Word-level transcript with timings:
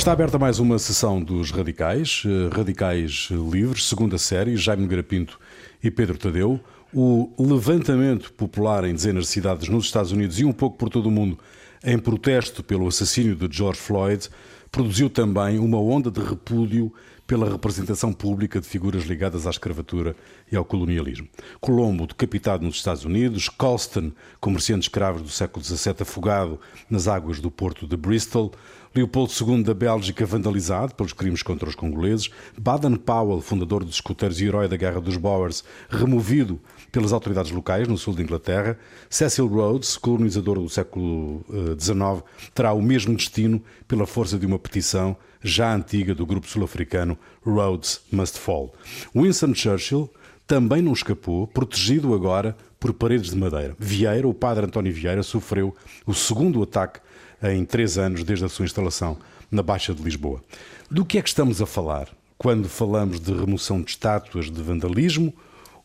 Está 0.00 0.12
aberta 0.12 0.38
mais 0.38 0.58
uma 0.58 0.78
sessão 0.78 1.22
dos 1.22 1.50
Radicais, 1.50 2.22
eh, 2.24 2.56
Radicais 2.56 3.28
Livres, 3.30 3.86
segunda 3.86 4.16
série, 4.16 4.56
Jaime 4.56 4.86
Garapinto 4.86 5.38
e 5.84 5.90
Pedro 5.90 6.16
Tadeu. 6.16 6.58
O 6.90 7.30
levantamento 7.38 8.32
popular 8.32 8.84
em 8.84 8.94
dezenas 8.94 9.24
de 9.24 9.30
cidades 9.30 9.68
nos 9.68 9.84
Estados 9.84 10.10
Unidos 10.10 10.40
e 10.40 10.44
um 10.46 10.54
pouco 10.54 10.78
por 10.78 10.88
todo 10.88 11.04
o 11.04 11.10
mundo 11.10 11.38
em 11.84 11.98
protesto 11.98 12.64
pelo 12.64 12.88
assassínio 12.88 13.36
de 13.36 13.54
George 13.54 13.78
Floyd 13.78 14.30
produziu 14.72 15.10
também 15.10 15.58
uma 15.58 15.78
onda 15.78 16.10
de 16.10 16.20
repúdio 16.20 16.90
pela 17.26 17.48
representação 17.48 18.12
pública 18.12 18.60
de 18.60 18.66
figuras 18.66 19.04
ligadas 19.04 19.46
à 19.46 19.50
escravatura 19.50 20.16
e 20.50 20.56
ao 20.56 20.64
colonialismo. 20.64 21.28
Colombo, 21.60 22.06
decapitado 22.06 22.64
nos 22.64 22.74
Estados 22.74 23.04
Unidos, 23.04 23.48
Colston, 23.48 24.10
comerciante 24.40 24.80
de 24.80 24.86
escravos 24.86 25.22
do 25.22 25.28
século 25.28 25.64
XVII, 25.64 25.94
afogado 26.00 26.58
nas 26.88 27.06
águas 27.06 27.38
do 27.38 27.48
porto 27.48 27.86
de 27.86 27.96
Bristol, 27.96 28.50
Leopoldo 28.94 29.32
II 29.32 29.62
da 29.62 29.72
Bélgica 29.72 30.26
vandalizado 30.26 30.94
pelos 30.96 31.12
crimes 31.12 31.42
contra 31.42 31.68
os 31.68 31.76
congoleses, 31.76 32.28
Baden-Powell, 32.58 33.40
fundador 33.40 33.84
dos 33.84 33.94
escuteiros 33.94 34.40
e 34.40 34.46
herói 34.46 34.66
da 34.66 34.76
Guerra 34.76 35.00
dos 35.00 35.16
Boers, 35.16 35.62
removido 35.88 36.60
pelas 36.90 37.12
autoridades 37.12 37.52
locais 37.52 37.86
no 37.86 37.96
sul 37.96 38.14
da 38.14 38.22
Inglaterra, 38.22 38.76
Cecil 39.08 39.46
Rhodes, 39.46 39.96
colonizador 39.96 40.58
do 40.58 40.68
século 40.68 41.44
XIX, 41.78 41.98
eh, 42.00 42.50
terá 42.52 42.72
o 42.72 42.82
mesmo 42.82 43.14
destino 43.14 43.62
pela 43.86 44.06
força 44.06 44.36
de 44.36 44.44
uma 44.44 44.58
petição 44.58 45.16
já 45.40 45.72
antiga 45.72 46.14
do 46.14 46.26
grupo 46.26 46.48
sul-africano 46.48 47.16
Rhodes 47.44 48.00
Must 48.10 48.38
Fall. 48.38 48.74
Winston 49.14 49.54
Churchill 49.54 50.10
também 50.46 50.82
não 50.82 50.92
escapou, 50.92 51.46
protegido 51.46 52.12
agora 52.12 52.56
por 52.80 52.92
paredes 52.92 53.30
de 53.30 53.36
madeira. 53.36 53.76
Vieira, 53.78 54.26
o 54.26 54.34
padre 54.34 54.66
António 54.66 54.92
Vieira, 54.92 55.22
sofreu 55.22 55.76
o 56.04 56.12
segundo 56.12 56.60
ataque 56.60 56.98
em 57.42 57.64
três 57.64 57.98
anos 57.98 58.24
desde 58.24 58.44
a 58.44 58.48
sua 58.48 58.64
instalação 58.64 59.16
na 59.50 59.62
Baixa 59.62 59.94
de 59.94 60.02
Lisboa. 60.02 60.42
Do 60.90 61.04
que 61.04 61.18
é 61.18 61.22
que 61.22 61.28
estamos 61.28 61.60
a 61.60 61.66
falar 61.66 62.08
quando 62.36 62.68
falamos 62.68 63.20
de 63.20 63.32
remoção 63.32 63.82
de 63.82 63.90
estátuas 63.90 64.50
de 64.50 64.62
vandalismo 64.62 65.34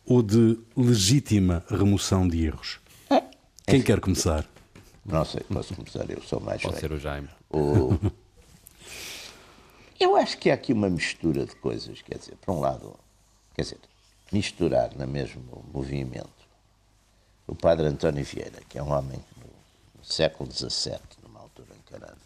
ou 0.06 0.22
de 0.22 0.58
legítima 0.76 1.64
remoção 1.70 2.28
de 2.28 2.46
erros? 2.46 2.80
É. 3.10 3.24
Quem 3.68 3.82
quer 3.82 4.00
começar? 4.00 4.46
Não 5.06 5.24
sei, 5.24 5.42
posso 5.42 5.76
começar, 5.76 6.10
eu 6.10 6.22
sou 6.22 6.40
mais 6.40 6.62
Pode 6.62 6.80
ser 6.80 6.92
o 6.92 7.00
Jaime. 7.00 7.30
O... 7.50 7.98
Eu 10.00 10.16
acho 10.16 10.38
que 10.38 10.50
há 10.50 10.56
aqui 10.56 10.74
uma 10.74 10.90
mistura 10.90 11.46
de 11.46 11.56
coisas, 11.56 12.02
quer 12.02 12.18
dizer, 12.18 12.36
por 12.42 12.54
um 12.54 12.60
lado, 12.60 12.94
quer 13.54 13.62
dizer, 13.62 13.80
misturar 14.32 14.94
no 14.96 15.08
mesmo 15.08 15.64
movimento 15.74 16.30
o 17.48 17.56
padre 17.56 17.86
António 17.88 18.24
Vieira, 18.24 18.60
que 18.68 18.78
é 18.78 18.84
um 18.84 18.92
homem 18.92 19.20
no 19.38 20.04
século 20.04 20.52
XVII, 20.52 21.00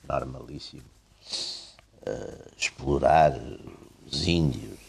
normalíssimo 0.09 0.83
uh, 2.07 2.51
explorar 2.57 3.39
os 4.05 4.27
índios, 4.27 4.79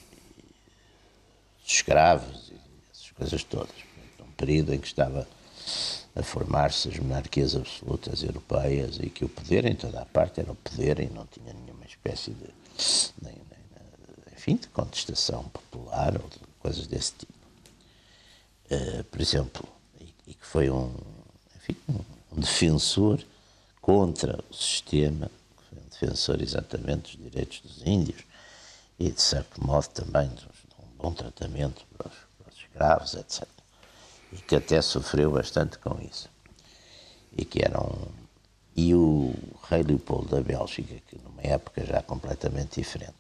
os 1.63 1.73
escravos 1.73 2.51
e 2.51 2.61
essas 2.93 3.11
coisas 3.13 3.45
todas. 3.45 3.75
Um 4.21 4.33
período 4.33 4.75
em 4.75 4.81
que 4.81 4.87
estava 4.87 5.29
a 6.15 6.23
formar-se 6.23 6.89
as 6.89 6.99
monarquias 6.99 7.55
absolutas 7.55 8.23
europeias 8.23 8.99
e 9.01 9.11
que 9.11 9.25
o 9.25 9.29
poder 9.29 9.65
em 9.65 9.75
toda 9.75 10.01
a 10.01 10.07
parte 10.07 10.41
era 10.41 10.51
o 10.51 10.57
poder 10.57 10.99
e 11.01 11.07
não 11.07 11.27
tinha 11.27 11.53
nenhuma 11.53 11.85
espécie 11.85 12.33
de, 12.33 12.49
nem, 13.23 13.35
nem, 13.35 14.35
enfim, 14.35 14.57
de 14.57 14.69
contestação 14.69 15.45
popular 15.45 16.21
ou 16.21 16.29
de 16.29 16.39
coisas 16.59 16.87
desse 16.87 17.13
tipo. 17.13 17.33
Uh, 18.71 19.05
por 19.05 19.21
exemplo, 19.21 19.69
e, 20.01 20.15
e, 20.29 20.35
que 20.35 20.47
foi 20.47 20.71
um, 20.71 20.95
enfim, 21.57 21.77
um 22.33 22.41
defensor 22.41 23.21
contra 23.81 24.43
o 24.51 24.55
sistema, 24.55 25.31
foi 25.69 25.79
um 25.79 25.89
defensor 25.89 26.43
exatamente 26.43 27.17
dos 27.17 27.31
direitos 27.31 27.61
dos 27.61 27.87
índios 27.87 28.23
e, 28.99 29.11
de 29.11 29.21
certo 29.21 29.65
modo, 29.65 29.89
também 29.89 30.29
de 30.29 30.45
um 30.79 30.97
bom 30.99 31.13
tratamento 31.13 31.87
para 31.97 32.09
os, 32.09 32.15
para 32.39 32.53
os 32.53 32.59
escravos, 32.59 33.15
etc. 33.15 33.49
E 34.33 34.37
que 34.37 34.57
até 34.57 34.81
sofreu 34.83 35.31
bastante 35.31 35.79
com 35.79 36.01
isso. 36.01 36.29
E 37.37 37.45
que 37.45 37.65
era 37.65 37.81
um. 37.81 38.09
E 38.77 38.95
o 38.95 39.35
rei 39.69 39.83
Leopoldo 39.83 40.37
da 40.37 40.41
Bélgica, 40.41 40.95
que 41.07 41.19
numa 41.19 41.43
época 41.43 41.85
já 41.85 42.01
completamente 42.03 42.81
diferente, 42.81 43.17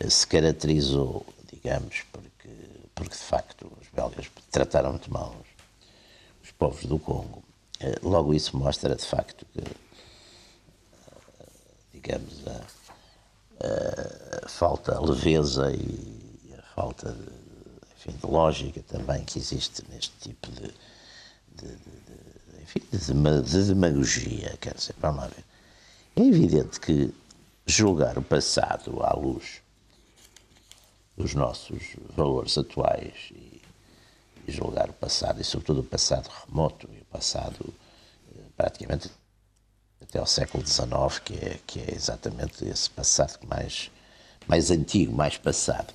eh, 0.00 0.08
se 0.08 0.26
caracterizou, 0.26 1.26
digamos, 1.52 2.02
porque, 2.10 2.48
porque 2.94 3.14
de 3.14 3.22
facto 3.22 3.70
os 3.80 3.88
belgas 3.88 4.30
trataram 4.50 4.90
muito 4.90 5.12
mal 5.12 5.36
os, 5.40 6.44
os 6.44 6.50
povos 6.52 6.84
do 6.84 6.98
Congo 6.98 7.41
logo 8.02 8.34
isso 8.34 8.56
mostra 8.56 8.94
de 8.94 9.04
facto 9.04 9.46
que, 9.52 9.60
eh, 9.60 9.76
digamos, 11.92 12.46
a, 12.46 14.44
a 14.44 14.48
falta, 14.48 14.96
a 14.96 15.00
leveza 15.00 15.72
e 15.72 16.54
a 16.58 16.62
falta 16.74 17.12
de, 17.12 17.28
enfim, 17.96 18.18
de 18.18 18.26
lógica 18.26 18.82
também 18.82 19.24
que 19.24 19.38
existe 19.38 19.84
neste 19.90 20.16
tipo 20.18 20.50
de, 20.50 20.74
de, 21.54 21.76
de, 21.76 22.62
enfim, 22.62 22.82
de, 22.90 23.64
demagogia. 23.64 24.56
Quer 24.60 24.74
dizer, 24.74 24.94
vamos 24.98 25.22
lá 25.22 25.28
ver. 25.28 25.44
É 26.16 26.22
evidente 26.22 26.80
que 26.80 27.14
julgar 27.64 28.18
o 28.18 28.22
passado 28.22 29.02
à 29.02 29.14
luz 29.14 29.62
dos 31.16 31.34
nossos 31.34 31.96
valores 32.16 32.58
atuais 32.58 33.30
e 33.30 33.61
e 34.46 34.52
julgar 34.52 34.90
o 34.90 34.92
passado, 34.92 35.40
e 35.40 35.44
sobretudo 35.44 35.80
o 35.80 35.84
passado 35.84 36.30
remoto, 36.46 36.88
e 36.92 37.00
o 37.00 37.04
passado 37.06 37.72
eh, 38.34 38.40
praticamente 38.56 39.10
até 40.00 40.18
ao 40.18 40.26
século 40.26 40.66
XIX, 40.66 41.18
que 41.24 41.34
é, 41.34 41.58
que 41.66 41.80
é 41.80 41.94
exatamente 41.94 42.64
esse 42.64 42.90
passado 42.90 43.38
mais, 43.46 43.90
mais 44.46 44.70
antigo, 44.70 45.14
mais 45.14 45.38
passado, 45.38 45.94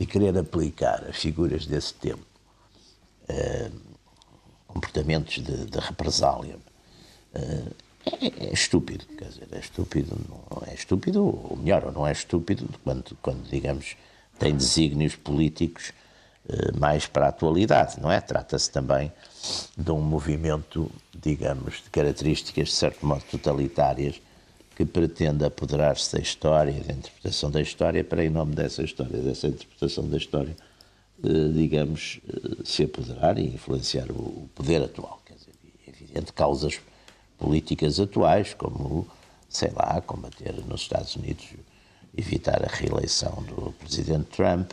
e 0.00 0.06
querer 0.06 0.36
aplicar 0.36 1.04
as 1.04 1.16
figuras 1.16 1.66
desse 1.66 1.94
tempo, 1.94 2.24
eh, 3.28 3.70
comportamentos 4.66 5.34
de, 5.42 5.66
de 5.66 5.78
represália, 5.78 6.58
eh, 7.34 7.64
é, 8.04 8.46
é, 8.46 8.52
estúpido, 8.52 9.04
quer 9.16 9.28
dizer, 9.28 9.48
é 9.52 9.58
estúpido, 9.58 10.18
não 10.28 10.62
é 10.66 10.74
estúpido, 10.74 11.24
ou 11.24 11.56
melhor, 11.56 11.92
não 11.92 12.06
é 12.06 12.12
estúpido 12.12 12.68
quando, 12.82 13.16
quando 13.22 13.48
digamos, 13.48 13.96
tem 14.38 14.56
desígnios 14.56 15.14
políticos 15.14 15.92
mais 16.78 17.06
para 17.06 17.26
a 17.26 17.28
atualidade, 17.28 18.00
não 18.00 18.10
é? 18.10 18.20
Trata-se 18.20 18.70
também 18.70 19.12
de 19.76 19.90
um 19.90 20.00
movimento, 20.00 20.90
digamos, 21.14 21.82
de 21.82 21.90
características 21.90 22.68
de 22.68 22.74
certo 22.74 23.06
modo 23.06 23.22
totalitárias 23.30 24.20
que 24.74 24.84
pretende 24.84 25.44
apoderar-se 25.44 26.16
da 26.16 26.20
história, 26.20 26.72
da 26.72 26.92
interpretação 26.92 27.50
da 27.50 27.60
história, 27.60 28.02
para 28.02 28.24
em 28.24 28.30
nome 28.30 28.54
dessa 28.54 28.82
história, 28.82 29.18
dessa 29.18 29.48
interpretação 29.48 30.08
da 30.08 30.16
história, 30.16 30.56
eh, 31.22 31.48
digamos, 31.52 32.20
eh, 32.28 32.62
se 32.64 32.84
apoderar 32.84 33.38
e 33.38 33.54
influenciar 33.54 34.10
o 34.10 34.48
poder 34.54 34.82
atual. 34.82 35.20
Quer 35.26 35.34
dizer, 35.34 35.52
é 35.86 35.90
evidente, 35.90 36.32
causas 36.32 36.80
políticas 37.38 38.00
atuais, 38.00 38.54
como, 38.54 39.06
sei 39.48 39.70
lá, 39.70 40.00
combater 40.00 40.54
nos 40.66 40.82
Estados 40.82 41.14
Unidos, 41.16 41.44
evitar 42.16 42.62
a 42.64 42.68
reeleição 42.68 43.42
do 43.44 43.72
presidente 43.72 44.24
Trump, 44.36 44.72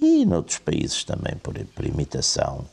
e 0.00 0.24
noutros 0.24 0.58
países 0.58 1.04
também, 1.04 1.36
por, 1.36 1.54
por 1.66 1.84
imitação, 1.86 2.64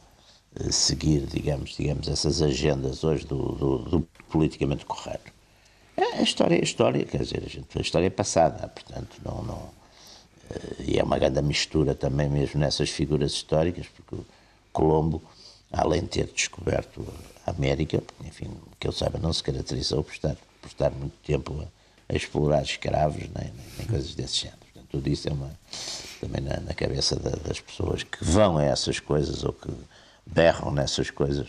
eh, 0.60 0.72
seguir, 0.72 1.26
digamos, 1.26 1.76
digamos, 1.76 2.08
essas 2.08 2.42
agendas 2.42 3.04
hoje 3.04 3.26
do, 3.26 3.54
do, 3.54 3.78
do 3.80 4.08
politicamente 4.30 4.86
correto. 4.86 5.32
É, 5.96 6.20
a 6.20 6.22
história 6.22 6.56
é 6.56 6.64
história, 6.64 7.06
quer 7.06 7.24
dizer, 7.24 7.44
a, 7.46 7.50
gente, 7.50 7.78
a 7.78 7.82
história 7.82 8.08
é 8.08 8.10
passada, 8.10 8.68
portanto, 8.68 9.18
não, 9.24 9.44
não, 9.44 9.70
eh, 10.50 10.84
e 10.88 11.00
é 11.00 11.04
uma 11.04 11.18
grande 11.18 11.42
mistura 11.42 11.96
também 11.96 12.30
mesmo 12.30 12.60
nessas 12.60 12.90
figuras 12.90 13.32
históricas, 13.32 13.88
porque 13.88 14.24
Colombo, 14.72 15.22
além 15.72 16.02
de 16.02 16.08
ter 16.08 16.28
descoberto 16.28 17.06
a 17.46 17.52
América, 17.52 18.04
enfim, 18.26 18.50
que 18.80 18.88
eu 18.88 18.92
saiba, 18.92 19.20
não 19.20 19.32
se 19.32 19.44
caracterizou 19.44 20.04
por 20.04 20.14
estar, 20.14 20.36
por 20.62 20.68
estar 20.68 20.92
muito 20.92 21.16
tempo 21.24 21.62
a, 21.62 22.14
a 22.14 22.16
explorar 22.16 22.64
escravos, 22.64 23.22
nem, 23.22 23.54
nem, 23.54 23.66
nem 23.78 23.88
coisas 23.88 24.14
desse 24.16 24.42
género. 24.42 24.60
Portanto, 24.60 24.88
tudo 24.90 25.08
isso 25.08 25.30
é 25.30 25.32
uma 25.32 25.52
também 26.24 26.42
na, 26.42 26.60
na 26.62 26.74
cabeça 26.74 27.16
da, 27.18 27.32
das 27.32 27.60
pessoas 27.60 28.04
que 28.04 28.24
vão 28.24 28.58
a 28.58 28.64
essas 28.64 29.00
coisas 29.00 29.44
ou 29.44 29.52
que 29.52 29.70
berram 30.26 30.72
nessas 30.72 31.10
coisas, 31.10 31.48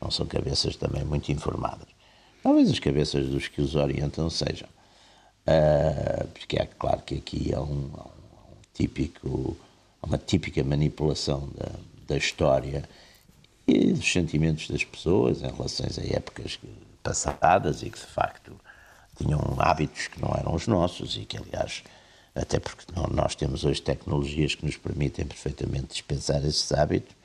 não 0.00 0.10
são 0.10 0.26
cabeças 0.26 0.76
também 0.76 1.04
muito 1.04 1.30
informadas. 1.30 1.86
Talvez 2.42 2.70
as 2.70 2.78
cabeças 2.78 3.26
dos 3.28 3.48
que 3.48 3.60
os 3.60 3.74
orientam 3.74 4.28
sejam. 4.28 4.68
Uh, 5.46 6.26
porque 6.28 6.58
é 6.58 6.66
claro 6.66 7.02
que 7.02 7.16
aqui 7.16 7.54
há 7.54 7.60
um, 7.60 7.90
um 7.94 8.56
típico, 8.74 9.56
uma 10.02 10.18
típica 10.18 10.62
manipulação 10.62 11.48
da, 11.56 11.70
da 12.06 12.16
história 12.16 12.88
e 13.66 13.92
dos 13.92 14.10
sentimentos 14.10 14.68
das 14.68 14.84
pessoas 14.84 15.42
em 15.42 15.50
relação 15.50 15.86
a 15.86 16.16
épocas 16.16 16.58
passadas 17.02 17.82
e 17.82 17.90
que 17.90 17.98
de 17.98 18.06
facto 18.06 18.58
tinham 19.16 19.40
hábitos 19.58 20.08
que 20.08 20.20
não 20.20 20.34
eram 20.34 20.54
os 20.54 20.66
nossos 20.66 21.16
e 21.16 21.24
que 21.24 21.38
aliás 21.38 21.82
até 22.40 22.60
porque 22.60 22.84
nós 23.12 23.34
temos 23.34 23.64
hoje 23.64 23.82
tecnologias 23.82 24.54
que 24.54 24.64
nos 24.64 24.76
permitem 24.76 25.26
perfeitamente 25.26 25.88
dispensar 25.88 26.44
esses 26.44 26.70
hábitos. 26.72 27.16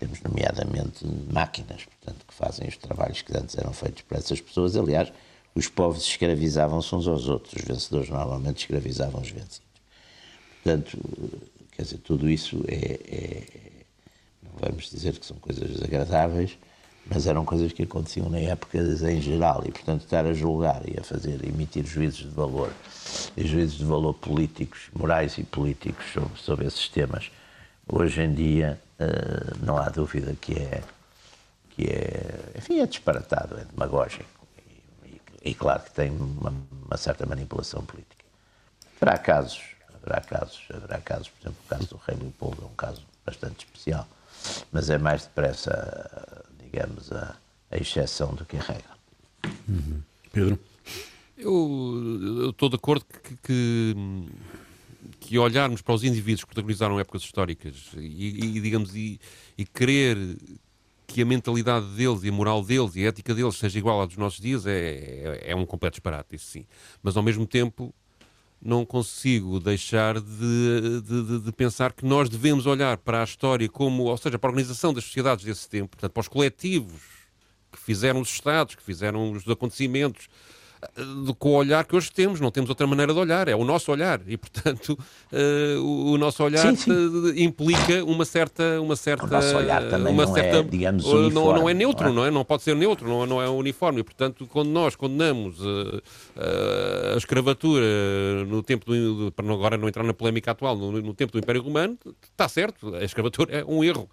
Temos, 0.00 0.20
nomeadamente, 0.22 1.04
máquinas, 1.30 1.84
portanto, 1.84 2.24
que 2.26 2.32
fazem 2.32 2.68
os 2.68 2.76
trabalhos 2.76 3.20
que 3.20 3.36
antes 3.36 3.58
eram 3.58 3.72
feitos 3.72 4.02
por 4.02 4.16
essas 4.16 4.40
pessoas. 4.40 4.76
Aliás, 4.76 5.12
os 5.54 5.68
povos 5.68 6.04
escravizavam-se 6.04 6.94
uns 6.94 7.08
aos 7.08 7.28
outros, 7.28 7.54
os 7.54 7.62
vencedores 7.62 8.08
normalmente 8.08 8.58
escravizavam 8.58 9.20
os 9.20 9.30
vencidos. 9.30 9.60
Portanto, 10.62 10.98
quer 11.72 11.82
dizer, 11.82 11.98
tudo 11.98 12.30
isso 12.30 12.64
é, 12.68 13.00
é 13.06 13.44
não 14.42 14.52
vamos 14.60 14.88
dizer 14.88 15.18
que 15.18 15.26
são 15.26 15.36
coisas 15.38 15.68
desagradáveis, 15.68 16.56
mas 17.10 17.26
eram 17.26 17.44
coisas 17.44 17.72
que 17.72 17.82
aconteciam 17.84 18.28
na 18.28 18.38
época 18.38 18.78
em 18.78 19.20
geral 19.20 19.62
e, 19.64 19.72
portanto, 19.72 20.02
estar 20.02 20.26
a 20.26 20.34
julgar 20.34 20.82
e 20.86 20.98
a 21.00 21.02
fazer, 21.02 21.44
emitir 21.44 21.86
juízos 21.86 22.20
de 22.20 22.34
valor, 22.34 22.70
e 23.36 23.46
juízos 23.46 23.78
de 23.78 23.84
valor 23.84 24.14
políticos, 24.14 24.90
morais 24.94 25.38
e 25.38 25.44
políticos 25.44 26.04
sobre, 26.12 26.38
sobre 26.38 26.66
esses 26.66 26.88
temas, 26.88 27.30
hoje 27.86 28.22
em 28.22 28.32
dia 28.32 28.78
uh, 29.00 29.64
não 29.64 29.78
há 29.78 29.88
dúvida 29.88 30.34
que 30.38 30.58
é, 30.58 30.82
que 31.70 31.86
é, 31.86 32.58
enfim, 32.58 32.80
é 32.80 32.86
disparatado, 32.86 33.58
é 33.58 33.64
demagógico 33.64 34.46
e, 35.06 35.08
e, 35.08 35.50
e 35.50 35.54
claro 35.54 35.82
que 35.82 35.92
tem 35.92 36.10
uma, 36.10 36.52
uma, 36.86 36.96
certa 36.98 37.24
manipulação 37.24 37.82
política. 37.84 38.24
Haverá 39.00 39.16
casos, 39.16 39.62
haverá 39.94 40.20
casos, 40.20 40.60
haverá 40.74 41.00
casos, 41.00 41.30
por 41.30 41.40
exemplo, 41.40 41.58
o 41.64 41.68
caso 41.68 41.88
do 41.88 42.00
rei 42.06 42.18
Leopoldo 42.20 42.62
é 42.62 42.66
um 42.66 42.74
caso 42.74 43.02
bastante 43.24 43.64
especial, 43.64 44.06
mas 44.70 44.90
é 44.90 44.98
mais 44.98 45.22
depressa 45.22 46.44
digamos, 46.70 47.10
a, 47.12 47.36
a 47.70 47.76
exceção 47.76 48.34
do 48.34 48.44
que 48.44 48.56
a 48.56 48.60
regra. 48.60 48.98
Uhum. 49.68 50.02
Pedro? 50.32 50.58
Eu 51.36 52.50
estou 52.50 52.68
de 52.68 52.76
acordo 52.76 53.04
que, 53.04 53.36
que, 53.42 53.94
que, 55.20 55.38
olharmos 55.38 55.80
para 55.80 55.94
os 55.94 56.02
indivíduos 56.02 56.42
que 56.42 56.48
protagonizaram 56.48 56.98
épocas 56.98 57.22
históricas 57.22 57.92
e, 57.96 58.56
e 58.56 58.60
digamos, 58.60 58.94
e, 58.94 59.20
e 59.56 59.64
querer 59.64 60.16
que 61.06 61.22
a 61.22 61.24
mentalidade 61.24 61.86
deles 61.94 62.22
e 62.24 62.28
a 62.28 62.32
moral 62.32 62.62
deles 62.62 62.96
e 62.96 63.04
a 63.04 63.08
ética 63.08 63.34
deles 63.34 63.56
seja 63.56 63.78
igual 63.78 64.02
à 64.02 64.06
dos 64.06 64.16
nossos 64.16 64.40
dias 64.40 64.66
é, 64.66 65.40
é, 65.42 65.52
é 65.52 65.56
um 65.56 65.64
completo 65.64 65.94
disparate, 65.94 66.34
isso 66.36 66.46
sim. 66.46 66.66
Mas 67.02 67.16
ao 67.16 67.22
mesmo 67.22 67.46
tempo 67.46 67.94
não 68.60 68.84
consigo 68.84 69.60
deixar 69.60 70.20
de, 70.20 71.00
de, 71.00 71.38
de, 71.40 71.52
pensar 71.52 71.92
que 71.92 72.04
nós 72.04 72.28
devemos 72.28 72.66
olhar 72.66 72.96
para 72.96 73.20
a 73.20 73.24
história 73.24 73.68
como, 73.68 74.04
ou 74.04 74.16
seja, 74.16 74.38
para 74.38 74.48
a 74.48 74.52
organização 74.52 74.92
das 74.92 75.04
sociedades 75.04 75.44
desse 75.44 75.68
tempo, 75.68 75.90
portanto, 75.90 76.12
para 76.12 76.20
os 76.20 76.28
coletivos 76.28 77.02
que 77.70 77.78
fizeram 77.78 78.20
os 78.20 78.30
Estados, 78.30 78.74
que 78.74 78.82
fizeram 78.82 79.32
os 79.32 79.48
acontecimentos, 79.48 80.28
com 81.38 81.50
o 81.50 81.54
olhar 81.54 81.84
que 81.84 81.96
hoje 81.96 82.10
temos, 82.10 82.40
não 82.40 82.50
temos 82.50 82.68
outra 82.68 82.86
maneira 82.86 83.12
de 83.12 83.18
olhar, 83.18 83.48
é 83.48 83.54
o 83.54 83.64
nosso 83.64 83.90
olhar 83.90 84.20
e 84.26 84.36
portanto 84.36 84.90
uh, 85.32 85.80
o, 85.82 86.12
o, 86.12 86.18
nosso 86.18 86.42
olhar 86.42 86.74
sim, 86.74 86.76
sim. 86.76 87.42
implica 87.42 88.04
uma 88.04 88.24
certa 88.24 88.80
uma 88.80 88.96
certa 88.96 89.24
o 89.24 89.28
nosso 89.28 89.56
olhar 89.56 89.88
também 89.88 90.12
uma 90.12 90.26
não 90.26 90.34
certa, 90.34 90.58
é, 90.58 90.62
digamos, 90.62 91.04
uniforme, 91.04 91.34
não, 91.34 91.54
não 91.54 91.68
é 91.68 91.74
neutro, 91.74 92.04
não 92.06 92.12
é? 92.12 92.14
não 92.14 92.24
é? 92.26 92.30
Não 92.30 92.44
pode 92.44 92.62
ser 92.62 92.76
neutro, 92.76 93.08
não 93.08 93.24
é, 93.24 93.26
não 93.26 93.42
é 93.42 93.48
uniforme 93.48 94.00
e 94.00 94.04
portanto 94.04 94.46
quando 94.46 94.68
nós 94.68 94.94
condenamos 94.94 95.60
uh, 95.60 96.02
uh, 96.36 97.14
a 97.14 97.16
escravatura 97.16 97.84
no 98.46 98.62
tempo 98.62 98.86
do, 98.86 99.32
para 99.32 99.52
agora 99.52 99.76
não 99.76 99.88
entrar 99.88 100.04
na 100.04 100.14
polémica 100.14 100.52
atual, 100.52 100.76
no, 100.76 100.92
no 100.92 101.14
tempo 101.14 101.32
do 101.32 101.38
Império 101.38 101.62
Romano, 101.62 101.98
está 102.30 102.48
certo, 102.48 102.94
a 102.94 103.04
escravatura 103.04 103.58
é 103.58 103.64
um 103.64 103.82
erro 103.82 104.08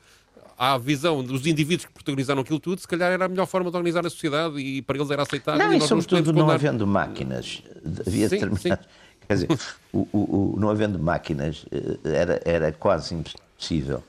à 0.57 0.77
visão 0.77 1.23
dos 1.23 1.45
indivíduos 1.45 1.85
que 1.85 1.93
protagonizaram 1.93 2.41
aquilo 2.41 2.59
tudo, 2.59 2.79
se 2.79 2.87
calhar 2.87 3.11
era 3.11 3.25
a 3.25 3.27
melhor 3.27 3.45
forma 3.45 3.69
de 3.69 3.77
organizar 3.77 4.05
a 4.05 4.09
sociedade 4.09 4.57
e 4.57 4.81
para 4.81 4.97
eles 4.97 5.09
era 5.11 5.23
aceitável. 5.23 5.65
Não, 5.65 5.73
e, 5.73 5.77
e 5.77 5.81
sobretudo 5.81 6.33
não 6.33 6.49
havendo 6.49 6.87
máquinas, 6.87 7.61
havia 8.05 8.29
sim, 8.29 8.35
determinado... 8.35 8.83
Sim. 8.83 8.89
Quer 9.27 9.33
dizer, 9.33 9.47
o, 9.91 10.07
o, 10.11 10.53
o, 10.53 10.59
não 10.59 10.69
havendo 10.69 10.99
máquinas, 10.99 11.65
eh, 11.71 11.97
era, 12.03 12.41
era 12.45 12.71
quase 12.71 13.15
impossível 13.15 14.03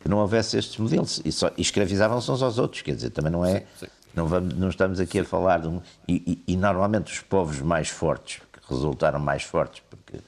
que 0.00 0.08
não 0.08 0.16
houvesse 0.18 0.56
estes 0.56 0.78
modelos. 0.78 1.20
E, 1.24 1.30
só, 1.30 1.50
e 1.58 1.60
escravizavam-se 1.60 2.30
uns 2.30 2.42
aos 2.42 2.58
outros, 2.58 2.80
quer 2.80 2.94
dizer, 2.94 3.10
também 3.10 3.30
não 3.30 3.44
é... 3.44 3.64
Sim, 3.78 3.86
não, 4.14 4.26
vamos, 4.26 4.54
não 4.54 4.68
estamos 4.68 4.98
aqui 4.98 5.20
a 5.20 5.24
falar 5.24 5.60
de 5.60 5.68
um... 5.68 5.80
E, 6.08 6.42
e, 6.46 6.52
e, 6.54 6.56
normalmente 6.56 7.12
os 7.12 7.20
povos 7.20 7.60
mais 7.60 7.88
fortes, 7.88 8.40
que 8.52 8.60
resultaram 8.68 9.18
mais 9.18 9.42
fortes 9.42 9.82
porque, 9.88 10.18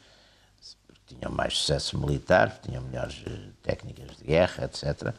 porque 0.87 1.15
tinham 1.15 1.33
mais 1.33 1.57
sucesso 1.57 1.99
militar, 1.99 2.61
tinham 2.63 2.83
melhores 2.83 3.23
eh, 3.27 3.31
técnicas 3.63 4.17
de 4.17 4.25
guerra, 4.25 4.65
etc., 4.65 5.15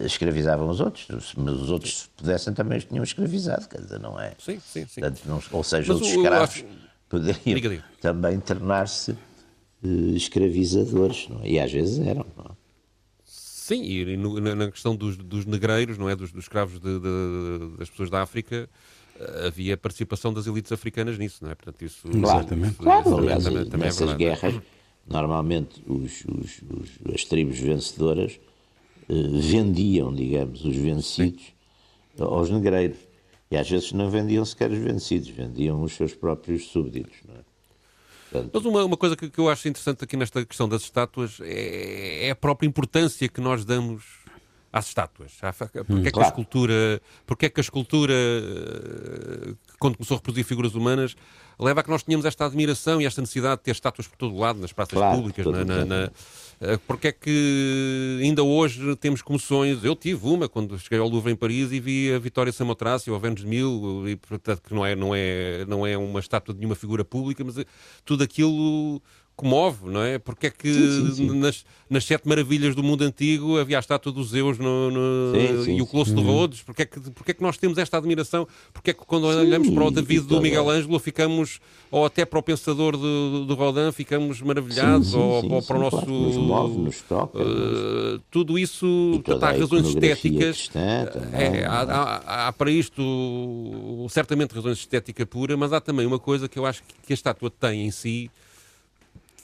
escravizavam 0.00 0.68
os 0.68 0.80
outros, 0.80 1.34
mas 1.36 1.54
os 1.54 1.70
outros, 1.70 2.00
se 2.00 2.08
pudessem, 2.10 2.52
também 2.52 2.78
os 2.78 2.84
tinham 2.84 3.04
escravizado, 3.04 3.68
quer 3.68 3.80
dizer, 3.80 4.00
não 4.00 4.20
é? 4.20 4.32
Sim, 4.38 4.58
sim, 4.60 4.86
sim. 4.86 5.00
Portanto, 5.00 5.22
não, 5.26 5.40
ou 5.52 5.64
seja, 5.64 5.92
mas 5.92 6.02
os 6.02 6.08
escravos 6.08 6.50
acho... 6.50 6.64
poderiam 7.08 7.42
diga, 7.44 7.68
diga. 7.68 7.84
também 8.00 8.40
tornar-se 8.40 9.12
uh, 9.12 10.16
escravizadores, 10.16 11.28
não 11.28 11.42
é? 11.42 11.50
E 11.50 11.60
às 11.60 11.70
vezes 11.70 11.98
eram, 12.04 12.26
não 12.36 12.44
é? 12.44 12.66
Sim, 13.24 13.82
e 13.82 14.16
no, 14.16 14.40
na 14.40 14.70
questão 14.70 14.94
dos, 14.94 15.16
dos, 15.16 15.44
negreiros, 15.44 15.98
não 15.98 16.08
é? 16.08 16.14
Dos, 16.14 16.30
dos 16.30 16.44
escravos 16.44 16.78
de, 16.78 17.00
de, 17.00 17.76
das 17.78 17.90
pessoas 17.90 18.08
da 18.08 18.22
África, 18.22 18.70
eh, 19.18 19.46
havia 19.48 19.76
participação 19.76 20.32
das 20.32 20.46
elites 20.46 20.70
africanas 20.70 21.18
nisso, 21.18 21.38
não 21.42 21.50
é? 21.50 21.54
Portanto, 21.56 21.82
isso, 21.84 22.08
claro, 22.08 22.38
Exatamente. 22.38 22.76
claro, 22.76 23.00
isso, 23.00 23.18
aliás, 23.18 23.44
também, 23.44 23.64
também 23.64 23.82
é 23.82 23.86
nessas 23.86 24.10
é 24.10 24.14
guerras, 24.14 24.54
normalmente 25.04 25.82
os, 25.84 26.24
os, 26.26 26.62
os, 26.70 27.12
as 27.12 27.24
tribos 27.24 27.58
vencedoras 27.58 28.38
vendiam, 29.08 30.14
digamos, 30.14 30.64
os 30.64 30.76
vencidos 30.76 31.42
Sim. 32.16 32.22
aos 32.22 32.50
negreiros. 32.50 32.98
E 33.50 33.56
às 33.56 33.68
vezes 33.68 33.92
não 33.92 34.10
vendiam 34.10 34.44
sequer 34.44 34.70
os 34.70 34.78
vencidos, 34.78 35.28
vendiam 35.28 35.82
os 35.82 35.92
seus 35.92 36.14
próprios 36.14 36.66
súbditos. 36.66 37.16
Não 37.26 37.34
é? 37.34 37.56
Portanto... 38.30 38.50
Mas 38.52 38.64
uma, 38.64 38.84
uma 38.84 38.96
coisa 38.96 39.16
que, 39.16 39.30
que, 39.30 39.38
eu 39.38 39.48
acho 39.48 39.68
interessante 39.68 40.04
aqui 40.04 40.16
nesta 40.16 40.44
questão 40.44 40.68
das 40.68 40.82
estátuas 40.82 41.38
é, 41.40 42.26
é 42.26 42.30
a 42.30 42.36
própria 42.36 42.66
importância 42.66 43.28
que 43.28 43.40
nós 43.40 43.64
damos 43.64 44.04
às 44.72 44.88
estátuas. 44.88 45.32
Porque 45.70 45.92
hum, 45.92 46.00
é 46.00 46.04
que 46.04 46.10
claro. 46.10 46.26
a 46.26 46.30
escultura, 46.30 47.02
porque 47.24 47.46
é 47.46 47.48
que 47.48 47.60
a 47.60 47.62
escultura, 47.62 48.14
eh, 48.14 49.54
quando 49.78 49.96
começou 49.96 50.16
a 50.16 50.18
reproduzir 50.18 50.44
figuras 50.44 50.74
humanas, 50.74 51.16
leva 51.58 51.80
a 51.80 51.82
que 51.82 51.90
nós 51.90 52.02
tenhamos 52.02 52.26
esta 52.26 52.44
admiração 52.44 53.00
e 53.00 53.06
esta 53.06 53.20
necessidade 53.20 53.58
de 53.58 53.64
ter 53.64 53.70
estátuas 53.70 54.06
por 54.06 54.16
todo 54.16 54.34
o 54.34 54.38
lado, 54.38 54.60
nas 54.60 54.72
praças 54.72 54.96
claro, 54.98 55.16
públicas, 55.16 55.46
na, 55.46 55.64
na, 55.64 55.84
na, 55.84 56.10
eh, 56.60 56.78
porque 56.86 57.08
é 57.08 57.12
que 57.12 58.20
ainda 58.22 58.42
hoje 58.42 58.96
temos 58.96 59.22
comoções? 59.22 59.82
Eu 59.84 59.96
tive 59.96 60.26
uma 60.26 60.48
quando 60.48 60.78
cheguei 60.78 60.98
ao 60.98 61.08
Louvre 61.08 61.32
em 61.32 61.36
Paris 61.36 61.72
e 61.72 61.80
vi 61.80 62.12
a 62.12 62.18
Vitória 62.18 62.52
Samotrácia 62.52 63.12
ou 63.12 63.16
a 63.16 63.20
Vênus 63.20 63.40
de 63.40 63.46
Mil, 63.46 64.08
e 64.08 64.16
portanto 64.16 64.62
que 64.62 64.74
não 64.74 64.84
é, 64.84 64.94
não, 64.94 65.14
é, 65.14 65.64
não 65.66 65.86
é 65.86 65.96
uma 65.96 66.20
estátua 66.20 66.54
de 66.54 66.60
nenhuma 66.60 66.76
figura 66.76 67.04
pública, 67.04 67.42
mas 67.44 67.56
tudo 68.04 68.22
aquilo 68.22 69.02
comove, 69.36 69.86
não 69.90 70.02
é? 70.02 70.18
Porque 70.18 70.46
é 70.46 70.50
que 70.50 70.72
sim, 70.72 71.06
sim, 71.06 71.14
sim. 71.14 71.38
Nas, 71.38 71.64
nas 71.90 72.04
sete 72.04 72.26
maravilhas 72.26 72.74
do 72.74 72.82
mundo 72.82 73.02
antigo 73.02 73.58
havia 73.58 73.76
a 73.76 73.80
estátua 73.80 74.10
dos 74.10 74.30
Zeus 74.30 74.58
no, 74.58 74.90
no 74.90 75.36
e 75.68 75.80
o 75.82 75.86
Colosso 75.86 76.14
de 76.14 76.22
Rhodes? 76.22 76.62
Porque 76.62 76.82
é, 76.82 76.86
que, 76.86 76.98
porque 77.10 77.32
é 77.32 77.34
que 77.34 77.42
nós 77.42 77.58
temos 77.58 77.76
esta 77.76 77.98
admiração? 77.98 78.48
Porque 78.72 78.90
é 78.90 78.94
que 78.94 79.04
quando 79.04 79.24
olhamos 79.24 79.68
para 79.68 79.84
o 79.84 79.90
David 79.90 80.22
do 80.22 80.40
Miguel 80.40 80.70
Ângelo 80.70 80.98
ficamos, 80.98 81.60
ou 81.90 82.06
até 82.06 82.24
para 82.24 82.38
o 82.38 82.42
pensador 82.42 82.96
do, 82.96 83.44
do 83.44 83.54
Rodin, 83.54 83.92
ficamos 83.92 84.40
maravilhados, 84.40 85.12
ou, 85.12 85.52
ou, 85.52 85.62
para 85.62 85.76
o 85.76 85.80
nosso... 85.80 86.06
Nos 86.06 86.36
move, 86.36 86.78
nos 86.78 87.02
toca. 87.02 87.38
Uh, 87.38 88.18
tudo 88.30 88.58
isso, 88.58 89.22
há 89.42 89.50
razões 89.52 89.88
estéticas. 89.88 90.70
é, 90.74 91.64
há, 91.66 91.82
há, 91.82 92.48
há, 92.48 92.52
para 92.54 92.70
isto 92.70 94.06
certamente 94.08 94.54
razões 94.54 94.78
de 94.78 94.84
estética 94.84 95.26
pura, 95.26 95.58
mas 95.58 95.74
há 95.74 95.80
também 95.80 96.06
uma 96.06 96.18
coisa 96.18 96.48
que 96.48 96.58
eu 96.58 96.64
acho 96.64 96.82
que 97.06 97.12
a 97.12 97.14
estátua 97.14 97.50
tem 97.50 97.86
em 97.86 97.90
si, 97.90 98.30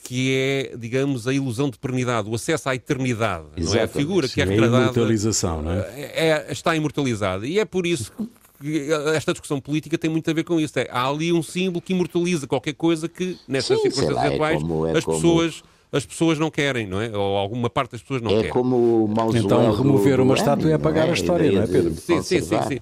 que 0.03 0.35
é, 0.35 0.75
digamos, 0.77 1.27
a 1.27 1.33
ilusão 1.33 1.69
de 1.69 1.77
eternidade, 1.77 2.29
o 2.29 2.35
acesso 2.35 2.67
à 2.67 2.75
eternidade, 2.75 3.45
não 3.57 3.73
é? 3.73 3.83
A 3.83 3.87
figura 3.87 4.27
que 4.27 4.41
é 4.41 4.43
retratada. 4.45 4.75
É 4.75 4.79
a 4.79 4.83
imortalização, 4.83 5.61
não 5.61 5.71
é? 5.71 5.77
é? 5.97 6.47
Está 6.49 6.75
imortalizada. 6.75 7.47
E 7.47 7.57
é 7.57 7.63
por 7.63 7.87
isso 7.87 8.11
que 8.59 8.91
esta 9.15 9.31
discussão 9.31 9.61
política 9.61 9.97
tem 9.97 10.09
muito 10.09 10.29
a 10.29 10.33
ver 10.33 10.43
com 10.43 10.59
isso. 10.59 10.77
É, 10.77 10.87
há 10.91 11.07
ali 11.07 11.31
um 11.31 11.41
símbolo 11.41 11.81
que 11.81 11.93
imortaliza 11.93 12.45
qualquer 12.45 12.73
coisa 12.73 13.07
que, 13.07 13.37
nessas 13.47 13.77
Sim, 13.77 13.83
circunstâncias 13.83 14.15
lá, 14.15 14.25
é 14.25 14.33
atuais, 14.35 14.61
como, 14.61 14.87
é 14.87 14.97
as 14.97 15.05
como... 15.05 15.17
pessoas 15.17 15.63
as 15.93 16.07
pessoas 16.07 16.39
não 16.39 16.49
querem, 16.49 16.87
não 16.87 16.99
é? 16.99 17.15
Ou 17.15 17.37
alguma 17.37 17.69
parte 17.69 17.91
das 17.91 18.01
pessoas 18.01 18.19
não 18.19 18.31
é 18.31 18.41
quer. 18.41 18.47
É 18.47 18.49
como 18.49 19.05
o 19.05 19.07
mausoléu 19.07 19.45
Então 19.45 19.71
remover 19.75 20.19
uma 20.19 20.33
estátua 20.33 20.71
é 20.71 20.73
apagar 20.73 21.05
a 21.05 21.11
é? 21.11 21.13
história, 21.13 21.51
não 21.51 21.61
é, 21.61 21.67
Pedro? 21.67 21.93
Sim, 21.93 22.21
sim, 22.23 22.41
sim, 22.41 22.61
sim. 22.67 22.79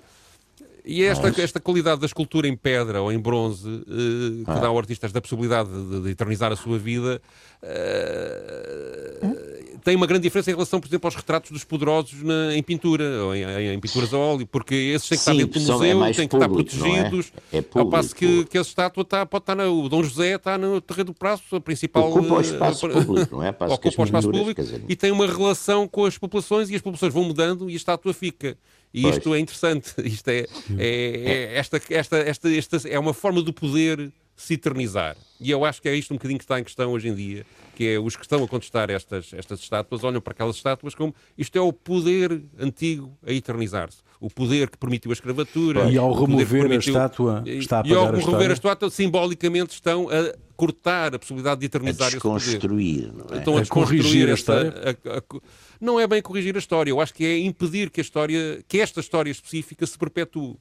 E 0.83 1.03
esta, 1.03 1.27
esta 1.41 1.59
qualidade 1.59 2.01
da 2.01 2.07
escultura 2.07 2.47
em 2.47 2.55
pedra 2.55 3.01
ou 3.01 3.11
em 3.11 3.19
bronze, 3.19 3.67
uh, 3.67 4.45
que 4.45 4.51
ah. 4.51 4.59
dá 4.59 4.67
ao 4.67 4.77
artista 4.77 5.05
esta 5.05 5.21
possibilidade 5.21 5.69
de, 5.69 6.01
de 6.01 6.09
eternizar 6.09 6.51
a 6.51 6.55
sua 6.55 6.79
vida, 6.79 7.21
uh, 7.61 9.60
tem 9.83 9.95
uma 9.95 10.07
grande 10.07 10.23
diferença 10.23 10.49
em 10.49 10.53
relação, 10.53 10.79
por 10.79 10.87
exemplo, 10.87 11.07
aos 11.07 11.15
retratos 11.15 11.51
dos 11.51 11.63
poderosos 11.63 12.21
na, 12.23 12.55
em 12.55 12.63
pintura, 12.63 13.23
ou 13.23 13.35
em, 13.35 13.73
em, 13.73 13.79
pinturas 13.79 14.13
a 14.13 14.17
óleo, 14.17 14.47
porque 14.47 14.75
esses 14.75 15.07
têm 15.07 15.17
que 15.17 15.23
Sim, 15.23 15.31
estar 15.31 15.45
dentro 15.45 15.59
do 15.59 15.71
é 15.71 15.93
museu, 15.93 16.03
é 16.03 16.13
têm 16.13 16.27
que 16.27 16.37
público, 16.37 16.61
estar 16.61 16.79
protegidos, 16.79 17.33
é? 17.51 17.57
É 17.57 17.61
público, 17.61 17.79
ao 17.79 17.89
passo 17.89 18.15
que, 18.15 18.45
que 18.45 18.57
a 18.57 18.61
estátua 18.61 19.01
está, 19.01 19.25
pode 19.25 19.43
estar 19.43 19.55
na, 19.55 19.69
o 19.69 19.89
Dom 19.89 20.03
José 20.03 20.35
está 20.35 20.57
no 20.57 20.79
Terreiro 20.81 21.11
do 21.11 21.13
Prazo, 21.13 21.43
a 21.51 21.59
principal... 21.61 22.09
Ocupa 22.09 22.35
o 22.35 22.41
espaço 22.41 22.87
uh, 22.87 23.05
público, 23.05 23.35
não 23.35 23.43
é? 23.43 23.49
Ocupa 23.69 24.01
o 24.01 24.05
espaço 24.05 24.31
público 24.31 24.61
e 24.87 24.95
tem 24.95 25.11
uma 25.11 25.27
relação 25.27 25.87
com 25.87 26.05
as 26.05 26.17
populações 26.17 26.69
e 26.69 26.75
as 26.75 26.81
populações 26.81 27.13
vão 27.13 27.23
mudando 27.23 27.69
e 27.69 27.73
a 27.73 27.77
estátua 27.77 28.13
fica. 28.13 28.57
E 28.93 29.07
isto 29.07 29.29
pois. 29.29 29.37
é 29.37 29.39
interessante. 29.39 29.93
Isto 30.03 30.27
é, 30.29 30.45
é, 30.77 30.87
é, 30.87 31.57
esta, 31.57 31.81
esta, 31.89 32.17
esta, 32.17 32.51
esta, 32.51 32.89
é 32.89 32.99
uma 32.99 33.13
forma 33.13 33.41
do 33.41 33.53
poder 33.53 34.11
se 34.41 34.55
eternizar. 34.55 35.15
E 35.39 35.51
eu 35.51 35.63
acho 35.63 35.81
que 35.81 35.87
é 35.87 35.95
isto 35.95 36.11
um 36.13 36.17
bocadinho 36.17 36.37
que 36.37 36.43
está 36.43 36.59
em 36.59 36.63
questão 36.63 36.91
hoje 36.91 37.07
em 37.07 37.15
dia, 37.15 37.45
que 37.75 37.87
é 37.87 37.99
os 37.99 38.15
que 38.15 38.23
estão 38.23 38.43
a 38.43 38.47
contestar 38.47 38.89
estas, 38.89 39.33
estas 39.33 39.59
estátuas 39.59 40.03
olham 40.03 40.19
para 40.19 40.33
aquelas 40.33 40.55
estátuas 40.55 40.95
como 40.95 41.13
isto 41.37 41.55
é 41.57 41.61
o 41.61 41.71
poder 41.71 42.43
antigo 42.59 43.15
a 43.25 43.31
eternizar-se. 43.31 43.99
O 44.19 44.29
poder 44.29 44.69
que 44.69 44.77
permitiu 44.77 45.11
a 45.11 45.13
escravatura. 45.13 45.89
E 45.89 45.97
ao 45.97 46.13
remover 46.13 46.67
permitiu, 46.67 46.95
a 46.95 47.05
estátua, 47.05 47.43
está 47.45 47.81
a 47.81 47.87
E 47.87 47.93
ao 47.93 48.11
remover 48.11 48.47
a, 48.47 48.51
a 48.51 48.53
estátua, 48.53 48.89
simbolicamente 48.89 49.73
estão 49.73 50.07
a 50.09 50.35
cortar 50.55 51.15
a 51.15 51.19
possibilidade 51.19 51.59
de 51.59 51.65
eternizar 51.65 52.07
a 52.07 52.11
desconstruir, 52.11 53.05
esse 53.05 53.11
poder. 53.11 53.37
Estão 53.39 53.57
a, 53.57 53.61
a 53.61 53.65
corrigir 53.65 54.29
a 54.29 54.33
história? 54.33 54.73
A, 55.05 55.17
a, 55.17 55.41
não 55.79 55.99
é 55.99 56.05
bem 56.05 56.21
corrigir 56.21 56.55
a 56.55 56.59
história, 56.59 56.91
eu 56.91 57.01
acho 57.01 57.13
que 57.13 57.25
é 57.25 57.39
impedir 57.39 57.89
que 57.89 57.99
a 57.99 58.03
história, 58.03 58.63
que 58.67 58.79
esta 58.79 58.99
história 58.99 59.31
específica 59.31 59.85
se 59.85 59.97
perpetue. 59.97 60.55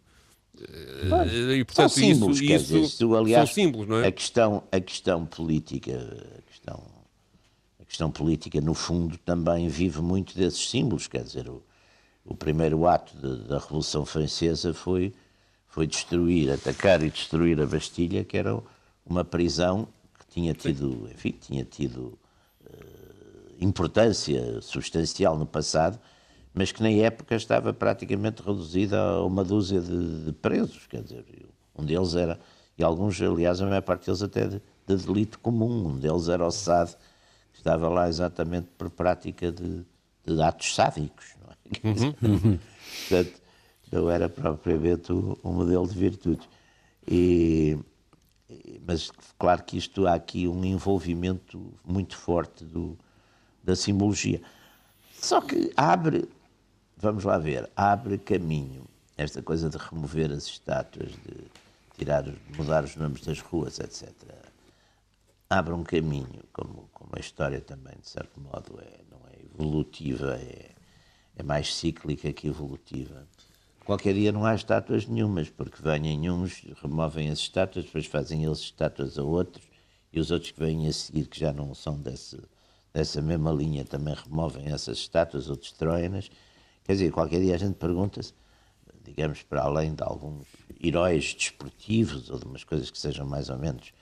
E, 0.54 1.64
portanto, 1.64 1.88
são 1.88 1.88
símbolos, 1.88 2.40
isso, 2.40 2.76
isso, 2.76 2.98
dizer, 2.98 3.16
aliás, 3.16 3.48
são 3.48 3.54
símbolos, 3.54 3.88
não 3.88 3.98
é? 3.98 4.08
A 4.08 4.12
questão, 4.12 4.62
a 4.70 4.80
questão 4.80 5.24
política, 5.24 5.92
a 6.38 6.42
questão, 6.42 6.82
a 7.80 7.84
questão 7.84 8.10
política, 8.10 8.60
no 8.60 8.74
fundo, 8.74 9.16
também 9.18 9.68
vive 9.68 10.00
muito 10.00 10.36
desses 10.36 10.68
símbolos, 10.68 11.06
quer 11.06 11.22
dizer, 11.22 11.48
o, 11.48 11.62
o 12.24 12.34
primeiro 12.34 12.86
ato 12.86 13.16
de, 13.16 13.48
da 13.48 13.58
Revolução 13.58 14.04
Francesa 14.04 14.74
foi, 14.74 15.14
foi 15.66 15.86
destruir, 15.86 16.50
atacar 16.50 17.02
e 17.02 17.10
destruir 17.10 17.60
a 17.60 17.66
Bastilha, 17.66 18.24
que 18.24 18.36
era 18.36 18.60
uma 19.06 19.24
prisão 19.24 19.88
que 20.18 20.26
tinha 20.34 20.52
tido, 20.52 21.08
enfim, 21.10 21.34
tinha 21.40 21.64
tido 21.64 22.18
uh, 22.66 23.54
importância 23.60 24.60
substancial 24.60 25.38
no 25.38 25.46
passado, 25.46 25.98
mas 26.54 26.72
que 26.72 26.82
na 26.82 26.90
época 26.90 27.34
estava 27.34 27.72
praticamente 27.72 28.42
reduzida 28.42 29.00
a 29.00 29.24
uma 29.24 29.44
dúzia 29.44 29.80
de, 29.80 30.24
de 30.24 30.32
presos, 30.32 30.86
quer 30.86 31.02
dizer, 31.02 31.24
um 31.76 31.84
deles 31.84 32.14
era, 32.14 32.38
e 32.76 32.82
alguns, 32.82 33.20
aliás, 33.20 33.60
a 33.60 33.66
maior 33.66 33.82
parte 33.82 34.06
deles 34.06 34.22
até 34.22 34.46
de, 34.46 34.62
de 34.86 34.96
delito 34.96 35.38
comum, 35.38 35.88
um 35.88 35.98
deles 35.98 36.28
era 36.28 36.46
o 36.46 36.50
SAD, 36.50 36.96
que 37.52 37.58
estava 37.58 37.88
lá 37.88 38.08
exatamente 38.08 38.68
por 38.76 38.90
prática 38.90 39.52
de, 39.52 39.84
de 40.24 40.42
atos 40.42 40.74
sádicos, 40.74 41.34
não 41.40 41.50
é? 41.52 41.56
Uhum. 42.26 42.58
Portanto, 43.08 43.40
não 43.92 44.10
era 44.10 44.28
propriamente 44.28 45.12
um 45.12 45.52
modelo 45.52 45.86
de 45.86 45.94
virtude. 45.94 46.48
E, 47.06 47.78
mas 48.86 49.10
claro 49.38 49.62
que 49.62 49.76
isto 49.76 50.06
há 50.06 50.14
aqui 50.14 50.46
um 50.46 50.64
envolvimento 50.64 51.74
muito 51.84 52.16
forte 52.16 52.64
do, 52.64 52.98
da 53.62 53.74
simbologia. 53.74 54.40
Só 55.12 55.40
que 55.40 55.72
abre, 55.76 56.28
vamos 57.00 57.24
lá 57.24 57.38
ver, 57.38 57.68
abre 57.74 58.18
caminho 58.18 58.84
esta 59.16 59.42
coisa 59.42 59.68
de 59.68 59.76
remover 59.76 60.30
as 60.30 60.44
estátuas, 60.44 61.10
de 61.12 61.44
tirar, 61.96 62.24
mudar 62.56 62.84
os 62.84 62.96
nomes 62.96 63.22
das 63.22 63.40
ruas, 63.40 63.78
etc. 63.78 64.08
Abre 65.48 65.74
um 65.74 65.82
caminho, 65.82 66.44
como, 66.52 66.88
como 66.92 67.10
a 67.14 67.20
história 67.20 67.60
também, 67.60 67.94
de 68.00 68.08
certo 68.08 68.40
modo, 68.40 68.80
é, 68.80 69.00
não 69.10 69.18
é 69.32 69.44
evolutiva, 69.44 70.36
é, 70.36 70.70
é 71.36 71.42
mais 71.42 71.74
cíclica 71.74 72.32
que 72.32 72.48
evolutiva 72.48 73.26
qualquer 73.90 74.14
dia 74.14 74.30
não 74.30 74.44
há 74.44 74.54
estátuas 74.54 75.04
nenhumas, 75.04 75.48
porque 75.50 75.82
vêm 75.82 76.30
uns, 76.30 76.64
removem 76.80 77.28
as 77.28 77.40
estátuas, 77.40 77.84
depois 77.84 78.06
fazem 78.06 78.44
eles 78.44 78.60
estátuas 78.60 79.18
a 79.18 79.22
outros, 79.24 79.64
e 80.12 80.20
os 80.20 80.30
outros 80.30 80.52
que 80.52 80.60
vêm 80.60 80.86
a 80.86 80.92
seguir, 80.92 81.26
que 81.26 81.40
já 81.40 81.52
não 81.52 81.74
são 81.74 82.00
desse, 82.00 82.40
dessa 82.94 83.20
mesma 83.20 83.50
linha, 83.50 83.84
também 83.84 84.14
removem 84.14 84.66
essas 84.66 84.98
estátuas 84.98 85.50
ou 85.50 85.56
destroem-nas. 85.56 86.30
Quer 86.84 86.92
dizer, 86.92 87.12
qualquer 87.12 87.40
dia 87.40 87.54
a 87.54 87.58
gente 87.58 87.74
pergunta-se, 87.74 88.32
digamos, 89.04 89.42
para 89.42 89.62
além 89.62 89.94
de 89.94 90.02
alguns 90.02 90.46
heróis 90.82 91.34
desportivos 91.34 92.30
ou 92.30 92.38
de 92.38 92.44
umas 92.44 92.64
coisas 92.64 92.90
que 92.90 92.98
sejam 92.98 93.26
mais 93.26 93.50
ou 93.50 93.58
menos, 93.58 93.92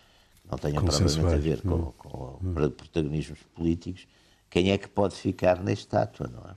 não 0.50 0.58
tenham 0.58 0.84
propriamente 0.84 1.34
a 1.34 1.38
ver 1.38 1.62
com, 1.62 1.74
hum. 1.74 1.92
com, 1.96 2.08
com 2.08 2.38
hum. 2.42 2.70
protagonismos 2.70 3.38
políticos, 3.54 4.06
quem 4.50 4.70
é 4.70 4.78
que 4.78 4.88
pode 4.88 5.14
ficar 5.14 5.62
na 5.62 5.72
estátua, 5.72 6.28
não 6.28 6.50
é? 6.50 6.54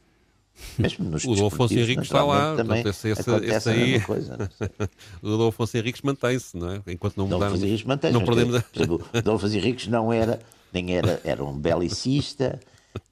Mesmo 0.78 1.10
nos 1.10 1.24
o 1.26 1.34
Adolfo 1.34 1.64
Henriques 1.74 2.06
está 2.06 2.24
lá, 2.24 2.56
também 2.56 2.84
esse, 2.88 3.10
esse, 3.10 3.32
esse 3.32 3.70
aí... 3.70 4.00
coisa. 4.02 4.38
o 5.22 5.28
Adolfo 5.34 5.66
Henriques 5.78 6.02
mantém-se, 6.02 6.58
não 6.58 6.72
é? 6.72 6.82
Enquanto 6.88 7.18
não 7.18 7.28
mudarmos... 7.28 7.62
Não 7.62 8.24
perdemos... 8.24 8.62
O 8.88 9.18
Adolfo 9.18 9.48
Henriques 9.48 9.88
não 9.88 10.14
era, 10.14 10.40
nem 10.72 10.96
era, 10.96 11.20
era 11.24 11.44
um 11.44 11.54
belicista, 11.58 12.60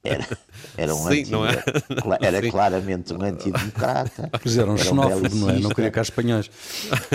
era, 0.02 0.38
era 0.76 0.94
um 0.94 1.08
Sim, 1.08 1.20
anti, 1.20 1.30
não 1.30 1.46
é? 1.46 1.62
era 2.20 2.42
Sim. 2.42 2.50
claramente 2.50 3.12
um 3.12 3.22
antidemocrata. 3.22 4.30
Mas 4.44 4.58
era 4.58 4.70
um 4.70 4.76
xenófobo, 4.76 5.34
um 5.34 5.38
não 5.38 5.50
é? 5.50 5.58
Não 5.58 5.70
queria 5.70 5.90
cá 5.90 6.02
espanhóis. 6.02 6.50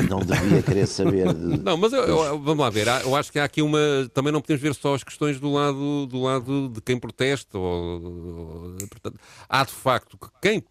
Não 0.10 0.19
devia 0.19 0.62
querer 0.62 0.88
saber 0.88 1.34
de... 1.34 1.57
Não, 1.63 1.77
mas 1.77 1.93
eu, 1.93 2.03
eu, 2.03 2.39
vamos 2.39 2.60
lá 2.60 2.69
ver, 2.69 2.88
eu 2.88 3.15
acho 3.15 3.31
que 3.31 3.39
há 3.39 3.43
aqui 3.43 3.62
uma... 3.62 3.79
Também 4.13 4.31
não 4.31 4.41
podemos 4.41 4.62
ver 4.62 4.74
só 4.75 4.93
as 4.93 5.03
questões 5.03 5.39
do 5.39 5.51
lado, 5.51 6.05
do 6.05 6.22
lado 6.22 6.69
de 6.69 6.81
quem 6.81 7.00
protesta. 7.00 7.57
Ou, 7.57 8.03
ou 8.03 8.75
portanto, 8.89 9.19
há 9.50 9.63
de 9.63 9.72
facto 9.72 10.17
quem 10.41 10.63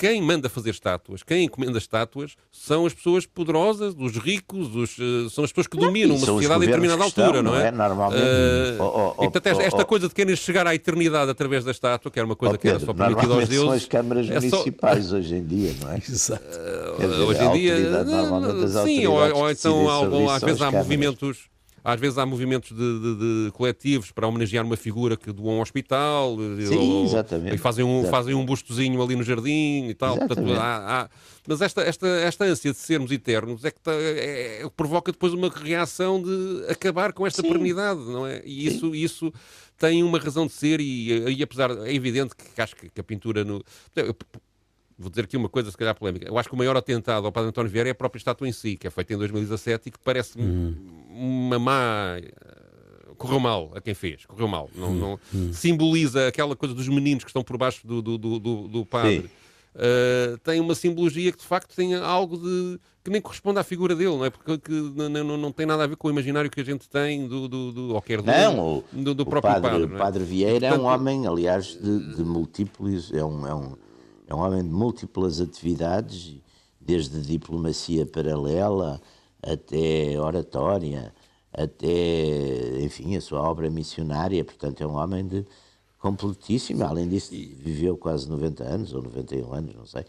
quem 0.00 0.22
manda 0.22 0.48
fazer 0.48 0.70
estátuas, 0.70 1.22
quem 1.22 1.44
encomenda 1.44 1.76
estátuas, 1.76 2.34
são 2.50 2.86
as 2.86 2.94
pessoas 2.94 3.26
poderosas, 3.26 3.94
os 3.98 4.16
ricos, 4.16 4.74
os, 4.74 4.96
uh, 4.96 5.28
são 5.28 5.44
as 5.44 5.52
pessoas 5.52 5.66
que 5.66 5.76
dominam 5.76 6.16
uma 6.16 6.24
sociedade 6.24 6.62
a 6.62 6.66
determinada 6.66 7.04
altura, 7.04 7.42
não 7.42 7.54
é? 7.54 7.66
é? 7.66 7.70
Normalmente. 7.70 8.22
Uh, 8.22 8.82
oh, 8.82 9.14
oh, 9.18 9.24
e, 9.24 9.30
portanto, 9.30 9.46
esta, 9.48 9.62
esta 9.62 9.84
coisa 9.84 10.08
de 10.08 10.14
querem 10.14 10.34
chegar 10.34 10.66
à 10.66 10.74
eternidade 10.74 11.30
através 11.30 11.66
da 11.66 11.70
estátua, 11.70 12.10
que 12.10 12.18
era 12.18 12.24
uma 12.24 12.34
coisa 12.34 12.56
que 12.56 12.66
era 12.66 12.80
só 12.80 12.94
permitida 12.94 13.34
aos 13.34 13.46
deuses. 13.46 13.66
São 13.66 13.72
as 13.74 13.84
câmaras 13.84 14.30
é 14.30 14.40
municipais 14.40 15.04
só... 15.04 15.16
hoje 15.16 15.34
em 15.34 15.44
dia, 15.44 15.74
não 15.82 15.92
é? 15.92 15.96
Exato. 16.08 16.44
Uh, 16.46 17.24
hoje 17.26 17.44
em 17.44 17.52
dia. 17.52 17.76
Sim, 18.82 19.06
ou, 19.06 19.36
ou 19.36 19.50
então 19.50 20.30
às 20.30 20.40
vezes 20.40 20.62
há 20.62 20.70
movimentos 20.70 21.50
às 21.82 21.98
vezes 21.98 22.18
há 22.18 22.26
movimentos 22.26 22.70
de, 22.70 22.76
de, 22.76 23.14
de, 23.46 23.50
coletivos 23.52 24.10
para 24.10 24.26
homenagear 24.26 24.64
uma 24.64 24.76
figura 24.76 25.16
que 25.16 25.32
doou 25.32 25.52
um 25.52 25.60
hospital 25.60 26.36
Sim, 26.66 26.76
ou, 26.76 27.04
exatamente. 27.04 27.54
e 27.54 27.58
fazem 27.58 27.84
um, 27.84 28.00
exatamente. 28.00 28.10
fazem 28.10 28.34
um 28.34 28.44
bustozinho 28.44 29.02
ali 29.02 29.16
no 29.16 29.22
jardim 29.22 29.86
e 29.88 29.94
tal. 29.94 30.16
Portanto, 30.18 30.52
há, 30.52 31.02
há... 31.02 31.08
Mas 31.46 31.60
esta, 31.60 31.82
esta, 31.82 32.06
esta 32.06 32.44
ânsia 32.44 32.72
de 32.72 32.78
sermos 32.78 33.10
eternos 33.10 33.64
é 33.64 33.70
que 33.70 33.80
tá, 33.80 33.92
é, 33.92 34.68
provoca 34.76 35.10
depois 35.10 35.32
uma 35.32 35.48
reação 35.48 36.22
de 36.22 36.66
acabar 36.68 37.12
com 37.12 37.26
esta 37.26 37.42
Sim. 37.42 37.48
pernidade, 37.48 38.00
não 38.00 38.26
é? 38.26 38.42
E 38.44 38.66
isso, 38.66 38.94
isso 38.94 39.32
tem 39.78 40.02
uma 40.02 40.18
razão 40.18 40.46
de 40.46 40.52
ser 40.52 40.80
e, 40.80 41.30
e 41.30 41.42
apesar, 41.42 41.70
é 41.70 41.94
evidente 41.94 42.34
que 42.36 42.60
acho 42.60 42.76
que 42.76 43.00
a 43.00 43.02
pintura 43.02 43.44
no 43.44 43.64
vou 45.00 45.10
dizer 45.10 45.24
aqui 45.24 45.36
uma 45.36 45.48
coisa, 45.48 45.70
se 45.70 45.76
calhar 45.76 45.94
polémica. 45.94 46.28
Eu 46.28 46.38
acho 46.38 46.48
que 46.48 46.54
o 46.54 46.58
maior 46.58 46.76
atentado 46.76 47.26
ao 47.26 47.32
Padre 47.32 47.48
António 47.48 47.70
Vieira 47.70 47.88
é 47.88 47.92
a 47.92 47.94
própria 47.94 48.18
estátua 48.18 48.46
em 48.46 48.52
si, 48.52 48.76
que 48.76 48.86
é 48.86 48.90
feita 48.90 49.14
em 49.14 49.16
2017 49.16 49.88
e 49.88 49.90
que 49.92 49.98
parece 49.98 50.38
uhum. 50.38 50.76
uma 51.10 51.58
má. 51.58 52.18
Eh, 52.18 53.14
correu 53.16 53.40
mal 53.40 53.70
a 53.74 53.80
quem 53.80 53.94
fez, 53.94 54.26
correu 54.26 54.46
mal. 54.46 54.70
Não, 54.74 54.94
não... 54.94 55.20
Uhum. 55.32 55.52
Simboliza 55.52 56.28
aquela 56.28 56.54
coisa 56.54 56.74
dos 56.74 56.88
meninos 56.88 57.24
que 57.24 57.30
estão 57.30 57.42
por 57.42 57.56
baixo 57.56 57.86
do, 57.86 58.02
do, 58.02 58.18
do, 58.18 58.68
do 58.68 58.86
padre. 58.86 59.30
Uh, 59.72 60.36
tem 60.38 60.58
uma 60.58 60.74
simbologia 60.74 61.30
que 61.30 61.38
de 61.38 61.44
facto 61.44 61.76
tem 61.76 61.94
algo 61.94 62.36
de 62.36 62.80
que 63.04 63.10
nem 63.10 63.20
corresponde 63.20 63.58
à 63.58 63.62
figura 63.62 63.94
dele, 63.94 64.16
não 64.16 64.24
é? 64.24 64.30
Porque 64.30 64.58
que, 64.58 64.72
não, 64.72 65.08
não, 65.08 65.36
não, 65.36 65.52
tem 65.52 65.64
nada 65.64 65.84
a 65.84 65.86
ver 65.86 65.96
com 65.96 66.08
o 66.08 66.10
imaginário 66.10 66.50
que 66.50 66.60
a 66.60 66.64
gente 66.64 66.88
tem 66.88 67.26
do, 67.26 67.48
do, 67.48 67.72
do 67.72 67.94
ou 67.94 68.02
quer 68.02 68.20
do, 68.20 68.26
não, 68.26 68.78
o, 68.78 68.84
do, 68.92 69.14
do 69.14 69.24
próprio 69.24 69.54
padre. 69.54 69.70
padre, 69.70 69.82
é? 69.82 69.86
o 69.86 69.98
padre 69.98 70.24
Vieira 70.24 70.68
Portanto, 70.68 70.80
é 70.80 70.82
um 70.82 70.86
homem, 70.86 71.26
aliás, 71.26 71.78
de, 71.80 72.16
de 72.16 72.22
múltiplos, 72.22 73.12
é 73.12 73.24
um, 73.24 73.46
é 73.46 73.54
um 73.54 73.76
é 74.30 74.34
um 74.34 74.38
homem 74.38 74.62
de 74.62 74.70
múltiplas 74.70 75.40
atividades, 75.40 76.36
desde 76.80 77.20
diplomacia 77.20 78.06
paralela 78.06 79.00
até 79.42 80.18
oratória, 80.20 81.12
até, 81.52 82.80
enfim, 82.80 83.16
a 83.16 83.20
sua 83.20 83.42
obra 83.42 83.68
missionária. 83.68 84.44
Portanto, 84.44 84.82
é 84.82 84.86
um 84.86 84.94
homem 84.94 85.26
de 85.26 85.44
completíssimo. 85.98 86.84
Além 86.84 87.08
disso, 87.08 87.32
viveu 87.32 87.96
quase 87.96 88.28
90 88.28 88.62
anos, 88.62 88.94
ou 88.94 89.02
91 89.02 89.52
anos, 89.52 89.74
não 89.74 89.86
sei. 89.86 90.04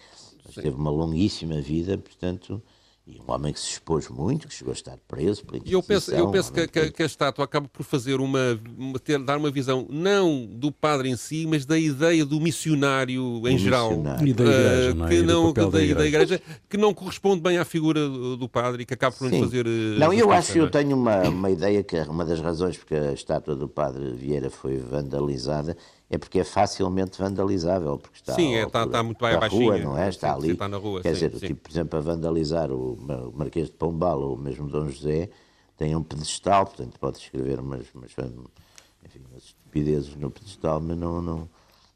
Mas 0.45 0.53
teve 0.53 0.75
uma 0.75 0.91
longuíssima 0.91 1.59
vida, 1.59 1.97
portanto 1.97 2.61
e 3.05 3.19
um 3.19 3.31
homem 3.31 3.51
que 3.51 3.59
se 3.59 3.71
expôs 3.71 4.07
muito, 4.09 4.47
que 4.47 4.53
chegou 4.53 4.71
a 4.71 4.75
estar 4.75 4.95
preso 5.07 5.43
E 5.65 5.73
eu 5.73 5.81
penso, 5.81 6.11
eu 6.11 6.29
penso 6.29 6.53
que, 6.53 6.67
que, 6.67 6.91
que, 6.91 7.03
a 7.03 7.05
estátua 7.05 7.43
acaba 7.43 7.67
por 7.67 7.83
fazer 7.83 8.21
uma, 8.21 8.59
ter, 9.03 9.17
dar 9.17 9.37
uma 9.37 9.49
visão 9.49 9.87
não 9.89 10.45
do 10.45 10.71
padre 10.71 11.09
em 11.09 11.15
si, 11.15 11.47
mas 11.47 11.65
da 11.65 11.79
ideia 11.79 12.23
do 12.23 12.39
missionário 12.39 13.41
em 13.47 13.57
geral. 13.57 13.89
Missionário. 13.89 14.27
E 14.27 14.33
da 14.33 14.43
igreja, 14.43 14.91
uh, 14.91 14.95
não 14.95 15.05
é? 15.05 15.09
Que 15.09 15.21
não, 15.23 15.53
da, 15.53 15.65
da, 15.65 15.81
igreja. 15.81 15.95
da, 15.95 16.05
igreja. 16.05 16.41
que 16.69 16.77
não 16.77 16.93
corresponde 16.93 17.41
bem 17.41 17.57
à 17.57 17.65
figura 17.65 18.07
do, 18.07 18.37
do 18.37 18.47
padre 18.47 18.83
e 18.83 18.85
que 18.85 18.93
acaba 18.93 19.15
por 19.15 19.31
nos 19.31 19.39
fazer. 19.39 19.65
Uh, 19.65 19.97
não, 19.97 20.13
eu 20.13 20.31
acho 20.31 20.53
que 20.53 20.59
eu 20.59 20.69
tenho 20.69 20.95
uma, 20.95 21.23
uma 21.27 21.49
ideia 21.49 21.83
que 21.83 21.99
uma 22.01 22.23
das 22.23 22.39
razões 22.39 22.77
porque 22.77 22.95
a 22.95 23.13
estátua 23.13 23.55
do 23.55 23.67
padre 23.67 24.13
Vieira 24.13 24.51
foi 24.51 24.77
vandalizada 24.77 25.75
é 26.11 26.17
porque 26.17 26.39
é 26.39 26.43
facilmente 26.43 27.17
vandalizável, 27.17 27.97
porque 27.97 28.17
está, 28.17 28.33
sim, 28.33 28.53
é, 28.53 28.65
está, 28.65 28.83
está 28.83 29.01
muito 29.01 29.17
bem 29.17 29.33
rua, 29.47 29.77
não 29.77 29.97
é? 29.97 30.09
Está 30.09 30.33
sim, 30.33 30.39
ali. 30.39 30.51
Está 30.51 30.67
na 30.67 30.75
rua, 30.75 31.01
Quer 31.01 31.15
sim, 31.15 31.29
dizer, 31.29 31.47
tipo, 31.47 31.61
por 31.61 31.71
exemplo, 31.71 31.97
a 31.97 32.01
vandalizar 32.01 32.69
o 32.69 32.97
Marquês 33.33 33.67
de 33.67 33.71
Pombal 33.71 34.19
ou 34.19 34.37
mesmo 34.37 34.67
Dom 34.67 34.89
José 34.89 35.29
tem 35.77 35.95
um 35.95 36.03
pedestal, 36.03 36.65
portanto 36.65 36.99
pode 36.99 37.17
escrever 37.17 37.61
umas, 37.61 37.85
umas, 37.95 38.11
enfim, 38.11 39.21
umas 39.31 39.43
estupidezes 39.45 40.13
no 40.17 40.29
pedestal, 40.29 40.81
mas 40.81 40.97
não, 40.97 41.21
não, 41.21 41.49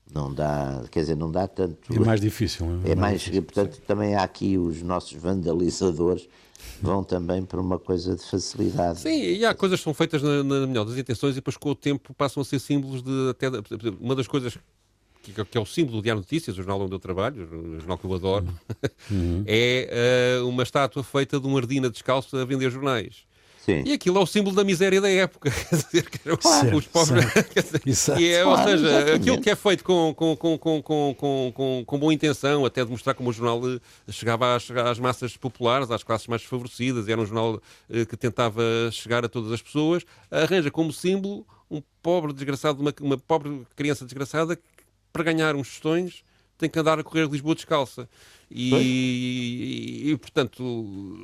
não 0.09 0.33
dá, 0.33 0.81
quer 0.89 1.01
dizer, 1.01 1.17
não 1.17 1.29
dá 1.29 1.45
tanto. 1.45 1.93
É 1.93 1.99
mais 1.99 2.21
difícil. 2.21 2.65
É, 2.85 2.91
é 2.91 2.95
mais, 2.95 3.19
difícil, 3.19 3.43
portanto, 3.43 3.75
sim. 3.75 3.81
também 3.85 4.15
há 4.15 4.23
aqui 4.23 4.57
os 4.57 4.81
nossos 4.81 5.11
vandalizadores 5.11 6.29
vão 6.81 7.03
também 7.03 7.43
para 7.43 7.59
uma 7.59 7.79
coisa 7.79 8.15
de 8.15 8.23
facilidade. 8.23 8.99
Sim, 8.99 9.21
e 9.21 9.45
há 9.45 9.53
coisas 9.53 9.79
que 9.79 9.83
são 9.83 9.93
feitas 9.93 10.21
na, 10.21 10.43
na 10.43 10.67
melhor 10.67 10.85
das 10.85 10.97
intenções 10.97 11.33
e 11.33 11.35
depois 11.35 11.57
com 11.57 11.69
o 11.69 11.75
tempo 11.75 12.13
passam 12.13 12.41
a 12.41 12.45
ser 12.45 12.59
símbolos 12.59 13.01
de 13.01 13.29
até 13.29 13.47
uma 13.99 14.15
das 14.15 14.27
coisas 14.27 14.57
que, 15.21 15.45
que 15.45 15.57
é 15.57 15.61
o 15.61 15.65
símbolo 15.65 15.97
do 15.97 16.03
Diário 16.03 16.21
Notícias, 16.21 16.55
o 16.55 16.57
jornal 16.57 16.81
onde 16.81 16.93
eu 16.93 16.99
trabalho, 16.99 17.43
o 17.43 17.79
jornal 17.79 17.97
que 17.97 18.05
eu 18.05 18.13
adoro, 18.13 18.47
uhum. 19.09 19.43
é 19.47 20.39
uh, 20.41 20.47
uma 20.47 20.63
estátua 20.63 21.03
feita 21.03 21.39
de 21.39 21.47
uma 21.47 21.59
ardina 21.59 21.89
descalço 21.89 22.37
a 22.37 22.45
vender 22.45 22.69
jornais. 22.69 23.25
Sim. 23.65 23.81
E 23.83 23.93
aquilo 23.93 24.19
é 24.19 24.21
o 24.21 24.27
símbolo 24.27 24.55
da 24.55 24.63
miséria 24.63 25.01
da 25.01 25.09
época. 25.09 25.49
Quer 25.49 25.75
dizer, 25.75 26.09
claro, 26.37 26.77
os 26.77 26.85
pobres. 26.85 27.25
Dizer, 27.83 28.19
e 28.19 28.31
é, 28.31 28.43
claro, 28.43 28.59
ou 28.59 28.67
seja, 28.67 28.87
exatamente. 28.87 29.15
aquilo 29.15 29.41
que 29.41 29.49
é 29.49 29.55
feito 29.55 29.83
com, 29.83 30.13
com, 30.13 30.37
com, 30.37 30.57
com, 30.59 30.83
com, 30.83 31.51
com, 31.51 31.83
com 31.83 31.99
boa 31.99 32.13
intenção, 32.13 32.63
até 32.63 32.85
demonstrar 32.85 33.15
como 33.15 33.31
o 33.31 33.33
jornal 33.33 33.59
eh, 33.67 33.79
chegava 34.11 34.55
às, 34.55 34.69
às 34.69 34.99
massas 34.99 35.35
populares, 35.35 35.89
às 35.89 36.03
classes 36.03 36.27
mais 36.27 36.41
desfavorecidas, 36.43 37.09
era 37.09 37.19
um 37.19 37.25
jornal 37.25 37.59
eh, 37.89 38.05
que 38.05 38.15
tentava 38.15 38.61
chegar 38.91 39.25
a 39.25 39.27
todas 39.27 39.51
as 39.51 39.63
pessoas, 39.63 40.03
arranja 40.29 40.69
como 40.69 40.93
símbolo 40.93 41.43
um 41.71 41.81
pobre 42.03 42.33
desgraçado, 42.33 42.79
uma, 42.79 42.93
uma 43.01 43.17
pobre 43.17 43.63
criança 43.75 44.05
desgraçada 44.05 44.59
para 45.11 45.23
ganhar 45.23 45.55
uns 45.55 45.69
tostões 45.69 46.23
tem 46.57 46.69
que 46.69 46.79
andar 46.79 46.99
a 46.99 47.03
correr 47.03 47.27
Lisboa 47.27 47.55
descalça. 47.55 48.07
E, 48.49 48.75
e, 48.75 50.11
e, 50.11 50.17
portanto, 50.17 51.17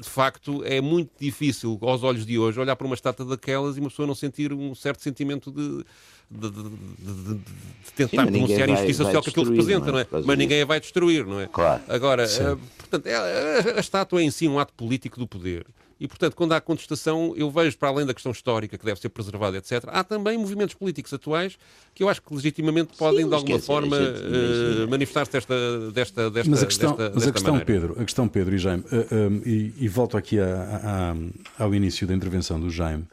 de 0.00 0.08
facto, 0.08 0.62
é 0.64 0.80
muito 0.80 1.10
difícil, 1.18 1.78
aos 1.80 2.02
olhos 2.02 2.26
de 2.26 2.38
hoje, 2.38 2.60
olhar 2.60 2.76
para 2.76 2.86
uma 2.86 2.94
estátua 2.94 3.24
daquelas 3.24 3.76
e 3.76 3.80
uma 3.80 3.88
pessoa 3.88 4.06
não 4.06 4.14
sentir 4.14 4.52
um 4.52 4.74
certo 4.74 5.02
sentimento 5.02 5.50
de, 5.50 5.84
de, 6.30 6.50
de, 6.50 6.62
de, 6.62 7.34
de 7.34 7.92
tentar 7.96 8.26
Sim, 8.26 8.32
pronunciar 8.32 8.68
a 8.68 8.72
injustiça 8.72 9.04
social 9.04 9.22
que 9.22 9.30
aquilo 9.30 9.50
representa, 9.50 9.90
não 9.90 9.98
é? 9.98 10.06
Não 10.10 10.18
é? 10.18 10.22
Mas 10.24 10.38
ninguém 10.38 10.62
a 10.62 10.66
vai 10.66 10.80
destruir, 10.80 11.26
não 11.26 11.40
é? 11.40 11.46
Claro. 11.46 11.82
Agora, 11.88 12.26
uh, 12.26 12.56
portanto, 12.78 13.06
é, 13.06 13.14
a, 13.14 13.76
a 13.76 13.80
estátua 13.80 14.20
é 14.20 14.24
em 14.24 14.30
si 14.30 14.46
um 14.46 14.58
ato 14.58 14.72
político 14.74 15.18
do 15.18 15.26
poder. 15.26 15.66
E, 15.98 16.08
portanto, 16.08 16.34
quando 16.34 16.52
há 16.52 16.60
contestação, 16.60 17.34
eu 17.36 17.50
vejo, 17.50 17.78
para 17.78 17.88
além 17.88 18.04
da 18.04 18.12
questão 18.12 18.32
histórica, 18.32 18.76
que 18.76 18.84
deve 18.84 19.00
ser 19.00 19.08
preservada, 19.08 19.56
etc., 19.56 19.84
há 19.86 20.02
também 20.02 20.36
movimentos 20.36 20.74
políticos 20.74 21.12
atuais 21.12 21.56
que 21.94 22.02
eu 22.02 22.08
acho 22.08 22.20
que 22.20 22.34
legitimamente 22.34 22.96
podem, 22.96 23.22
Sim, 23.22 23.28
de 23.28 23.34
alguma 23.34 23.58
forma, 23.60 23.96
uh, 23.96 24.90
manifestar-se 24.90 25.30
desta, 25.30 25.90
desta, 25.92 26.30
desta, 26.30 26.50
mas 26.50 26.62
a 26.62 26.66
questão, 26.66 26.96
desta, 26.96 27.12
mas 27.14 27.28
a 27.28 27.32
questão 27.32 27.52
maneira. 27.52 27.72
Pedro, 27.72 28.00
a 28.00 28.04
questão, 28.04 28.28
Pedro 28.28 28.54
e 28.54 28.58
Jaime, 28.58 28.82
uh, 28.82 29.48
e, 29.48 29.74
e, 29.78 29.88
volto 29.88 30.16
aqui 30.16 30.40
a, 30.40 31.14
a, 31.58 31.64
ao 31.64 31.74
início 31.74 32.06
da 32.06 32.14
intervenção 32.14 32.58
do 32.58 32.70
Jaime, 32.70 33.06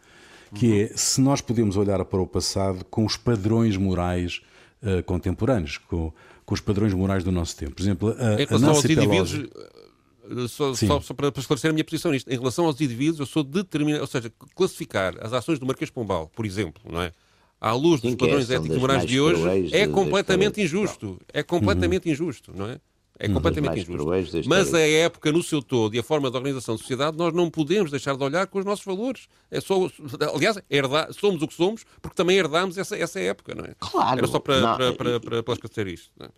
que 0.55 0.67
uhum. 0.67 0.81
é 0.81 0.91
se 0.95 1.21
nós 1.21 1.39
podemos 1.39 1.77
olhar 1.77 2.03
para 2.03 2.19
o 2.19 2.25
passado 2.25 2.83
com 2.85 3.05
os 3.05 3.15
padrões 3.15 3.77
morais 3.77 4.41
uh, 4.81 5.03
contemporâneos, 5.03 5.77
com, 5.77 6.11
com, 6.43 6.55
os 6.55 6.59
padrões 6.59 6.93
morais 6.93 7.23
do 7.23 7.31
nosso 7.31 7.55
tempo. 7.55 7.75
Por 7.75 7.81
exemplo, 7.83 8.15
a, 8.17 8.41
em 8.41 8.45
relação 8.45 8.69
a 8.69 8.71
aos 8.71 8.85
indivíduos, 8.85 9.47
só, 10.47 10.73
só, 10.73 11.01
só 11.01 11.13
para, 11.13 11.31
para, 11.31 11.41
esclarecer 11.41 11.69
a 11.69 11.73
minha 11.73 11.83
posição 11.83 12.11
nisto, 12.11 12.29
em 12.29 12.37
relação 12.37 12.65
aos 12.65 12.79
indivíduos, 12.79 13.19
eu 13.19 13.25
sou 13.25 13.43
determinado, 13.43 14.01
ou 14.01 14.07
seja, 14.07 14.31
classificar 14.55 15.15
as 15.19 15.33
ações 15.33 15.59
do 15.59 15.65
Marquês 15.65 15.89
Pombal, 15.89 16.29
por 16.35 16.45
exemplo, 16.45 16.81
não 16.89 17.01
é? 17.01 17.11
À 17.59 17.73
luz 17.73 18.01
dos 18.01 18.15
padrões 18.15 18.49
é, 18.49 18.55
éticos 18.55 18.77
morais 18.77 19.05
de 19.05 19.19
hoje, 19.19 19.75
é 19.75 19.87
completamente 19.87 20.59
injusto. 20.59 21.19
É 21.31 21.43
completamente 21.43 22.07
uhum. 22.07 22.13
injusto, 22.13 22.51
não 22.55 22.67
é? 22.67 22.79
É 23.19 23.27
uhum. 23.27 23.35
completamente 23.35 23.81
injusto. 23.81 24.49
Mas 24.49 24.73
a 24.73 24.79
época 24.79 25.31
no 25.31 25.43
seu 25.43 25.61
todo 25.61 25.95
e 25.95 25.99
a 25.99 26.03
forma 26.03 26.31
de 26.31 26.37
organização 26.37 26.73
da 26.73 26.79
sociedade, 26.79 27.15
nós 27.15 27.31
não 27.31 27.51
podemos 27.51 27.91
deixar 27.91 28.17
de 28.17 28.23
olhar 28.23 28.47
com 28.47 28.57
os 28.57 28.65
nossos 28.65 28.83
valores. 28.83 29.27
É 29.51 29.61
só, 29.61 29.75
aliás, 30.33 30.57
herdar, 30.71 31.13
somos 31.13 31.39
o 31.43 31.47
que 31.47 31.53
somos 31.53 31.85
porque 32.01 32.15
também 32.15 32.37
herdámos 32.37 32.79
essa, 32.79 32.97
essa 32.97 33.19
época, 33.19 33.53
não 33.53 33.63
é? 33.63 33.75
Claro. 33.77 34.17
Era 34.17 34.27
só 34.27 34.39
para, 34.39 34.59
não, 34.59 34.75
para, 34.75 34.93
para, 34.93 35.19
para, 35.19 35.43
para 35.43 35.53
esclarecer 35.53 35.87
isto. 35.87 36.09
Não 36.17 36.25
é? 36.25 36.29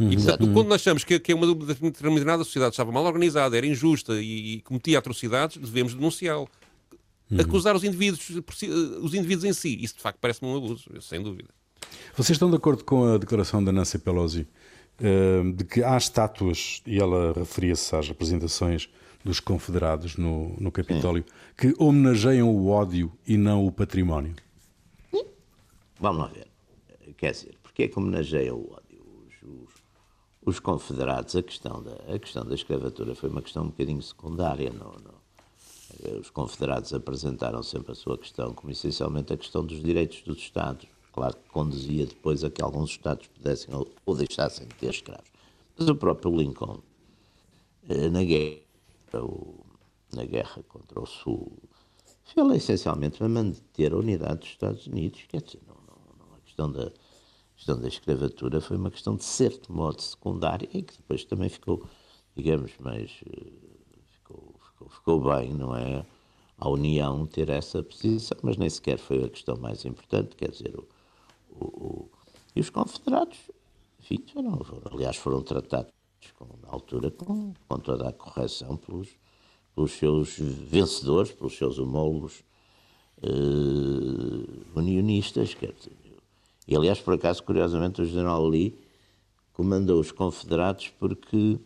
E, 0.00 0.16
portanto, 0.16 0.52
quando 0.52 0.68
nós 0.68 0.80
achamos 0.80 1.04
que, 1.04 1.18
que 1.20 1.34
uma 1.34 1.54
determinada 1.54 2.42
sociedade 2.42 2.72
estava 2.72 2.90
mal 2.90 3.04
organizada, 3.04 3.56
era 3.56 3.66
injusta 3.66 4.14
e, 4.14 4.54
e 4.54 4.60
cometia 4.62 4.98
atrocidades, 4.98 5.58
devemos 5.58 5.94
denunciá-lo. 5.94 6.48
Uhum. 7.30 7.40
Acusar 7.40 7.76
os 7.76 7.84
indivíduos, 7.84 8.30
os 9.02 9.14
indivíduos 9.14 9.44
em 9.44 9.52
si, 9.52 9.78
isso 9.80 9.96
de 9.96 10.02
facto 10.02 10.18
parece-me 10.18 10.50
um 10.50 10.56
abuso, 10.56 10.84
sem 11.00 11.22
dúvida. 11.22 11.50
Vocês 12.16 12.36
estão 12.36 12.50
de 12.50 12.56
acordo 12.56 12.82
com 12.82 13.04
a 13.04 13.18
declaração 13.18 13.62
da 13.62 13.70
Nancy 13.70 13.98
Pelosi 13.98 14.48
uh, 15.00 15.52
de 15.52 15.64
que 15.64 15.82
há 15.82 15.96
estátuas, 15.96 16.82
e 16.86 16.98
ela 16.98 17.32
referia-se 17.34 17.94
às 17.94 18.08
representações 18.08 18.88
dos 19.24 19.38
confederados 19.38 20.16
no, 20.16 20.56
no 20.58 20.72
Capitólio, 20.72 21.24
Sim. 21.26 21.34
que 21.56 21.74
homenageiam 21.82 22.48
o 22.48 22.68
ódio 22.68 23.12
e 23.26 23.36
não 23.36 23.66
o 23.66 23.70
património? 23.70 24.34
Vamos 26.00 26.22
lá 26.22 26.28
ver. 26.28 26.46
Quer 27.18 27.32
dizer, 27.32 27.54
porque 27.62 27.82
é 27.82 27.88
que 27.88 27.98
homenageiam 27.98 28.56
o 28.56 28.72
ódio? 28.72 28.79
Os 30.44 30.58
confederados, 30.58 31.36
a 31.36 31.42
questão 31.42 31.82
da, 31.82 31.92
a 32.14 32.18
questão 32.18 32.44
da 32.44 32.54
escravatura 32.54 33.14
foi 33.14 33.28
uma 33.28 33.42
questão 33.42 33.64
um 33.64 33.68
bocadinho 33.68 34.02
secundária. 34.02 34.72
Não, 34.72 34.92
não. 35.04 35.20
Os 36.18 36.30
confederados 36.30 36.94
apresentaram 36.94 37.62
sempre 37.62 37.92
a 37.92 37.94
sua 37.94 38.16
questão 38.16 38.54
como 38.54 38.72
essencialmente 38.72 39.32
a 39.32 39.36
questão 39.36 39.64
dos 39.64 39.82
direitos 39.82 40.22
dos 40.22 40.38
Estados. 40.38 40.86
Claro 41.12 41.36
que 41.36 41.50
conduzia 41.50 42.06
depois 42.06 42.42
a 42.42 42.50
que 42.50 42.62
alguns 42.62 42.90
Estados 42.90 43.26
pudessem 43.26 43.74
ou, 43.74 43.86
ou 44.06 44.14
deixassem 44.14 44.66
de 44.66 44.74
ter 44.76 44.90
escravos. 44.90 45.28
Mas 45.76 45.88
o 45.88 45.94
próprio 45.94 46.34
Lincoln, 46.34 46.80
eh, 47.88 48.08
na 48.08 48.22
guerra, 48.22 48.60
na 50.14 50.24
guerra 50.24 50.62
contra 50.68 51.00
o 51.00 51.06
Sul, 51.06 51.52
fez 52.24 52.50
essencialmente 52.52 53.18
para 53.18 53.28
manter 53.28 53.92
a 53.92 53.96
unidade 53.96 54.40
dos 54.40 54.48
Estados 54.48 54.86
Unidos. 54.86 55.22
Quer 55.28 55.42
dizer, 55.42 55.60
não, 55.66 55.74
não, 55.74 56.26
não 56.26 56.34
a 56.36 56.40
questão 56.40 56.70
da 56.70 56.90
questão 57.60 57.78
da 57.78 57.88
escravatura 57.88 58.58
foi 58.58 58.78
uma 58.78 58.90
questão 58.90 59.16
de 59.16 59.24
certo 59.24 59.70
modo 59.70 60.00
secundária 60.00 60.66
e 60.72 60.82
que 60.82 60.96
depois 60.96 61.24
também 61.24 61.50
ficou, 61.50 61.86
digamos, 62.34 62.72
mais. 62.78 63.20
Eh, 63.26 63.52
ficou, 64.12 64.54
ficou, 64.64 64.88
ficou 64.88 65.20
bem, 65.20 65.52
não 65.52 65.76
é? 65.76 66.06
A 66.56 66.68
União 66.70 67.26
ter 67.26 67.50
essa 67.50 67.82
posição, 67.82 68.38
mas 68.42 68.56
nem 68.56 68.68
sequer 68.70 68.98
foi 68.98 69.24
a 69.24 69.28
questão 69.28 69.58
mais 69.58 69.84
importante, 69.84 70.36
quer 70.36 70.50
dizer, 70.50 70.74
o, 70.74 70.88
o, 71.50 71.66
o 71.66 72.10
e 72.56 72.60
os 72.60 72.70
confederados, 72.70 73.38
enfim, 74.00 74.24
foram, 74.32 74.58
aliás, 74.90 75.16
foram 75.16 75.42
tratados 75.42 75.92
com, 76.38 76.46
na 76.62 76.70
altura 76.70 77.10
com, 77.10 77.52
com 77.68 77.78
toda 77.78 78.08
a 78.08 78.12
correção 78.12 78.76
pelos, 78.76 79.10
pelos 79.74 79.92
seus 79.92 80.38
vencedores, 80.38 81.30
pelos 81.30 81.56
seus 81.56 81.78
homólogos 81.78 82.42
uh, 83.22 84.78
unionistas, 84.78 85.54
quer 85.54 85.72
dizer, 85.72 85.99
e, 86.70 86.76
aliás, 86.76 87.00
por 87.00 87.14
acaso, 87.14 87.42
curiosamente, 87.42 88.00
o 88.00 88.04
general 88.04 88.46
Lee 88.46 88.78
comandou 89.52 89.98
os 89.98 90.12
confederados 90.12 90.88
porque 91.00 91.58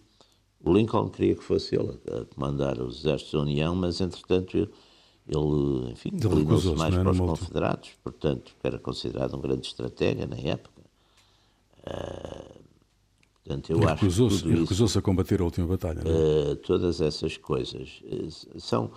o 0.65 0.73
Lincoln 0.73 1.11
queria 1.11 1.35
que 1.35 1.45
fosse 1.45 1.77
ele 1.77 2.01
a 2.11 2.25
comandar 2.35 2.81
os 2.81 3.01
exércitos 3.01 3.35
da 3.35 3.41
União, 3.41 3.75
mas, 3.75 4.01
entretanto, 4.01 4.57
ele, 4.57 5.93
enfim, 5.93 6.09
inclinou-se 6.15 6.75
mais 6.75 6.95
é, 6.95 7.03
para 7.03 7.11
os 7.11 7.19
confederados, 7.19 7.91
portanto, 8.03 8.55
era 8.65 8.79
considerado 8.79 9.37
um 9.37 9.43
grande 9.43 9.67
estratega 9.67 10.27
na 10.27 10.39
época. 10.39 10.83
Uh, 11.87 12.61
portanto, 13.45 13.73
eu 13.73 13.79
recusou-se 13.81 14.49
recusou 14.49 14.89
a 14.99 15.03
combater 15.03 15.43
a 15.43 15.45
última 15.45 15.67
batalha. 15.67 16.01
Uh, 16.01 16.57
todas 16.57 17.03
essas 17.03 17.37
coisas 17.37 18.01
uh, 18.05 18.59
são 18.59 18.91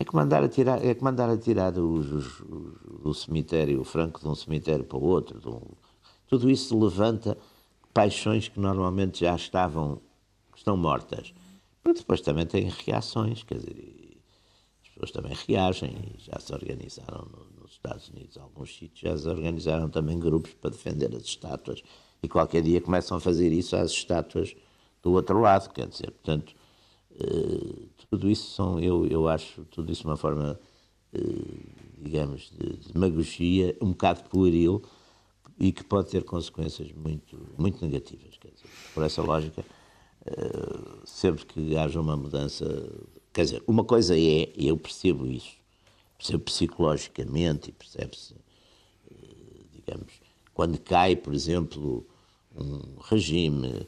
é 0.00 0.04
que 0.04 0.16
mandar 0.16 0.42
a 0.42 0.48
tirar, 0.48 0.82
é 0.82 0.94
que 0.94 1.04
mandar 1.04 1.36
tirar 1.36 1.76
os, 1.76 2.10
os, 2.10 2.40
os, 2.40 3.02
do 3.02 3.12
cemitério, 3.12 3.82
o 3.82 3.84
franco 3.84 4.18
de 4.18 4.26
um 4.26 4.34
cemitério 4.34 4.82
para 4.82 4.96
o 4.96 5.04
outro. 5.04 5.38
Um, 5.46 5.74
tudo 6.26 6.50
isso 6.50 6.78
levanta 6.78 7.36
paixões 7.92 8.48
que 8.48 8.58
normalmente 8.58 9.20
já 9.20 9.36
estavam, 9.36 10.00
estão 10.56 10.74
mortas. 10.74 11.34
Mas 11.84 11.98
depois 11.98 12.22
também 12.22 12.46
tem 12.46 12.70
reações, 12.86 13.42
quer 13.42 13.58
dizer, 13.58 14.16
as 14.82 14.88
pessoas 14.88 15.10
também 15.10 15.36
reagem 15.46 16.14
já 16.16 16.38
se 16.40 16.50
organizaram 16.54 17.28
no, 17.30 17.60
nos 17.60 17.72
Estados 17.72 18.08
Unidos, 18.08 18.38
alguns 18.38 18.74
sítios 18.74 19.00
já 19.00 19.18
se 19.18 19.28
organizaram 19.28 19.90
também 19.90 20.18
grupos 20.18 20.54
para 20.54 20.70
defender 20.70 21.14
as 21.14 21.24
estátuas 21.24 21.82
e 22.22 22.28
qualquer 22.28 22.62
dia 22.62 22.80
começam 22.80 23.18
a 23.18 23.20
fazer 23.20 23.52
isso 23.52 23.76
às 23.76 23.90
estátuas 23.90 24.56
do 25.02 25.12
outro 25.12 25.40
lado, 25.40 25.70
quer 25.74 25.88
dizer, 25.88 26.10
portanto, 26.10 26.54
eh, 27.18 27.99
tudo 28.10 28.28
isso 28.28 28.50
são, 28.50 28.80
eu, 28.80 29.06
eu 29.06 29.28
acho, 29.28 29.64
tudo 29.66 29.92
isso 29.92 30.06
uma 30.06 30.16
forma, 30.16 30.58
eh, 31.12 31.20
digamos, 31.98 32.50
de, 32.50 32.76
de 32.76 32.92
demagogia, 32.92 33.76
um 33.80 33.90
bocado 33.90 34.24
pueril 34.24 34.82
e 35.58 35.72
que 35.72 35.84
pode 35.84 36.10
ter 36.10 36.24
consequências 36.24 36.90
muito, 36.92 37.38
muito 37.56 37.84
negativas. 37.84 38.36
Quer 38.38 38.48
dizer, 38.48 38.68
por 38.92 39.04
essa 39.04 39.22
lógica, 39.22 39.64
eh, 40.26 41.00
sempre 41.04 41.46
que 41.46 41.76
haja 41.76 42.00
uma 42.00 42.16
mudança, 42.16 42.66
quer 43.32 43.44
dizer, 43.44 43.62
uma 43.66 43.84
coisa 43.84 44.14
é, 44.18 44.52
e 44.56 44.66
eu 44.68 44.76
percebo 44.76 45.26
isso, 45.26 45.56
percebo 46.18 46.42
psicologicamente 46.44 47.70
e 47.70 47.72
percebe-se, 47.72 48.34
digamos, 49.72 50.12
quando 50.52 50.78
cai, 50.78 51.14
por 51.16 51.32
exemplo, 51.32 52.04
um 52.56 52.98
regime 53.02 53.86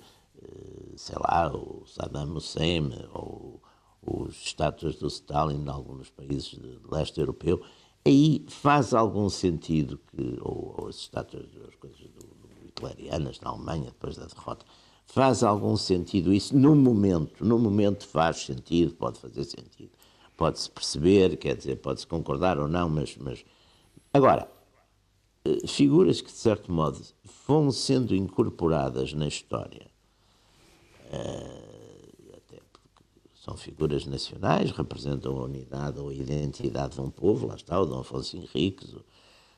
sei 0.97 1.17
lá, 1.19 1.53
o 1.55 1.85
Saddam 1.87 2.37
Hussein 2.37 2.91
ou 3.13 3.61
os 4.03 4.45
estátuas 4.45 4.97
do 4.97 5.07
Stalin 5.07 5.63
em 5.63 5.69
alguns 5.69 6.11
países 6.11 6.55
do 6.55 6.91
leste 6.91 7.21
europeu, 7.21 7.63
aí 8.05 8.45
faz 8.49 8.93
algum 8.93 9.29
sentido 9.29 9.99
que, 10.11 10.39
ou, 10.41 10.75
ou 10.77 10.89
as 10.89 10.97
estátuas, 10.97 11.47
as 11.69 11.75
coisas 11.77 12.01
do, 12.01 12.21
do 12.21 12.67
hitlerianas 12.67 13.41
na 13.41 13.51
Alemanha, 13.51 13.87
depois 13.87 14.17
da 14.17 14.27
derrota. 14.27 14.67
Faz 15.07 15.43
algum 15.43 15.77
sentido 15.77 16.33
isso? 16.33 16.57
No 16.57 16.75
momento, 16.75 17.45
no 17.45 17.59
momento 17.59 18.07
faz 18.07 18.45
sentido, 18.45 18.95
pode 18.95 19.19
fazer 19.19 19.45
sentido. 19.45 19.91
Pode-se 20.37 20.71
perceber, 20.71 21.37
quer 21.37 21.57
dizer, 21.57 21.77
pode-se 21.77 22.07
concordar 22.07 22.59
ou 22.59 22.67
não, 22.67 22.89
mas, 22.89 23.17
mas... 23.19 23.45
Agora, 24.13 24.49
eh, 25.45 25.67
figuras 25.67 26.21
que, 26.21 26.29
de 26.29 26.39
certo 26.39 26.73
modo, 26.73 27.01
vão 27.47 27.71
sendo 27.71 28.15
incorporadas 28.15 29.13
na 29.13 29.29
história, 29.29 29.87
uh, 31.13 31.82
são 33.43 33.57
figuras 33.57 34.07
nacionais, 34.07 34.71
representam 34.71 35.37
a 35.37 35.45
unidade 35.45 35.99
ou 35.99 36.11
a 36.11 36.15
identidade 36.15 36.95
de 36.95 37.01
um 37.01 37.11
povo, 37.11 37.49
lá 37.49 37.57
está 37.57 37.81
o 37.81 37.85
Dom 37.85 37.99
Afonso 37.99 38.37
Henriques, 38.37 38.93
o, 38.93 39.05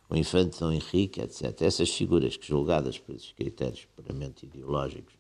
o 0.09 0.17
Infante 0.17 0.59
Dom 0.59 0.73
Henrique, 0.73 1.21
etc. 1.21 1.61
Essas 1.61 1.91
figuras 1.91 2.37
que, 2.37 2.47
julgadas 2.47 2.99
por 2.99 3.15
esses 3.15 3.33
critérios 3.33 3.85
puramente 3.95 4.47
ideológicos 4.47 5.15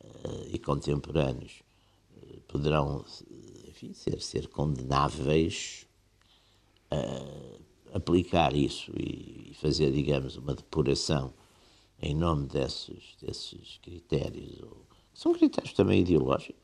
uh, 0.00 0.48
e 0.50 0.58
contemporâneos, 0.58 1.62
uh, 2.16 2.40
poderão 2.48 3.04
enfim, 3.68 3.92
ser, 3.92 4.22
ser 4.22 4.48
condenáveis. 4.48 5.86
Uh, 6.90 7.60
aplicar 7.92 8.56
isso 8.56 8.90
e 8.98 9.52
fazer, 9.60 9.92
digamos, 9.92 10.36
uma 10.36 10.54
depuração 10.54 11.32
em 12.00 12.14
nome 12.14 12.46
desses, 12.46 13.14
desses 13.20 13.78
critérios, 13.82 14.62
são 15.14 15.34
critérios 15.34 15.74
também 15.74 16.00
ideológicos. 16.00 16.61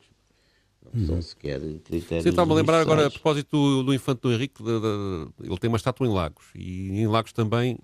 Não 0.93 1.07
são 1.07 1.15
uhum. 1.17 1.23
sequer 1.23 1.61
critérios. 1.85 2.23
Você 2.23 2.29
está-me 2.31 2.53
a 2.53 2.55
lembrar 2.55 2.81
agora, 2.81 3.07
a 3.07 3.11
propósito 3.11 3.51
do, 3.51 3.83
do 3.85 3.95
Infante 3.95 4.21
do 4.23 4.33
Henrique, 4.33 4.63
de, 4.63 4.81
de, 4.81 5.29
ele 5.45 5.59
tem 5.59 5.69
uma 5.69 5.77
estátua 5.77 6.07
em 6.07 6.11
Lagos, 6.11 6.47
e 6.55 7.01
em 7.01 7.07
Lagos 7.07 7.33
também 7.33 7.79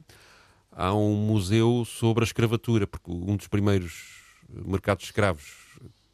há 0.73 0.95
um 0.95 1.15
museu 1.15 1.85
sobre 1.87 2.25
a 2.25 2.27
escravatura, 2.27 2.87
porque 2.87 3.11
um 3.11 3.37
dos 3.37 3.47
primeiros 3.47 4.23
mercados 4.49 5.03
de 5.03 5.09
escravos 5.09 5.65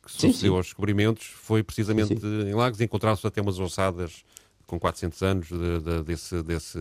que 0.05 0.13
sucedeu 0.13 0.57
aos 0.57 0.67
descobrimentos 0.67 1.27
foi 1.27 1.63
precisamente 1.63 2.09
sim, 2.09 2.21
sim. 2.21 2.49
em 2.49 2.55
Lagos, 2.55 2.81
e 2.81 2.85
encontraram-se 2.85 3.27
até 3.27 3.41
umas 3.41 3.59
ossadas 3.59 4.25
com 4.71 4.79
400 4.79 5.23
anos 5.25 5.49
de, 5.49 5.81
de, 5.81 6.03
desse, 6.05 6.43
desse, 6.45 6.79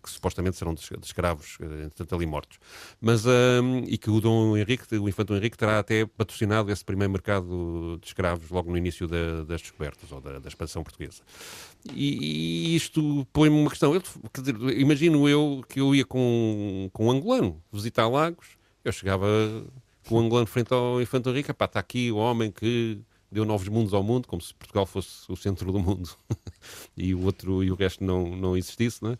que 0.00 0.08
supostamente 0.08 0.56
serão 0.56 0.72
de, 0.72 0.80
escravos, 1.02 1.58
entretanto 1.60 2.14
ali 2.14 2.24
mortos. 2.24 2.60
Mas, 3.00 3.26
um, 3.26 3.82
e 3.84 3.98
que 3.98 4.08
o 4.08 4.20
Dom 4.20 4.56
Henrique, 4.56 4.96
o 4.96 5.08
infante 5.08 5.28
Dom 5.28 5.36
Henrique, 5.38 5.58
terá 5.58 5.80
até 5.80 6.06
patrocinado 6.06 6.70
esse 6.70 6.84
primeiro 6.84 7.12
mercado 7.12 7.98
de 8.00 8.06
escravos 8.06 8.48
logo 8.48 8.70
no 8.70 8.78
início 8.78 9.08
da, 9.08 9.42
das 9.42 9.60
descobertas, 9.60 10.12
ou 10.12 10.20
da, 10.20 10.38
da 10.38 10.48
expansão 10.48 10.84
portuguesa. 10.84 11.22
E, 11.92 12.74
e 12.74 12.76
isto 12.76 13.26
põe-me 13.32 13.56
uma 13.56 13.68
questão. 13.68 13.92
Eu, 13.92 14.02
dizer, 14.32 14.56
imagino 14.78 15.28
eu 15.28 15.64
que 15.68 15.80
eu 15.80 15.92
ia 15.96 16.04
com, 16.04 16.88
com 16.92 17.06
um 17.06 17.10
angolano 17.10 17.60
visitar 17.72 18.06
Lagos, 18.06 18.46
eu 18.84 18.92
chegava 18.92 19.26
com 20.06 20.14
um 20.14 20.20
angolano 20.20 20.46
frente 20.46 20.72
ao 20.72 21.02
infante 21.02 21.28
Henrique, 21.28 21.52
pá, 21.52 21.64
está 21.64 21.80
aqui 21.80 22.12
o 22.12 22.18
homem 22.18 22.52
que 22.52 23.00
deu 23.32 23.44
novos 23.46 23.66
mundos 23.68 23.94
ao 23.94 24.02
mundo, 24.02 24.28
como 24.28 24.42
se 24.42 24.54
Portugal 24.54 24.84
fosse 24.84 25.30
o 25.30 25.36
centro 25.36 25.72
do 25.72 25.78
mundo 25.80 26.10
e 26.96 27.14
o 27.14 27.24
outro 27.24 27.64
e 27.64 27.70
o 27.72 27.74
resto 27.74 28.04
não, 28.04 28.36
não 28.36 28.56
existisse, 28.56 29.02
não 29.02 29.12
é? 29.12 29.18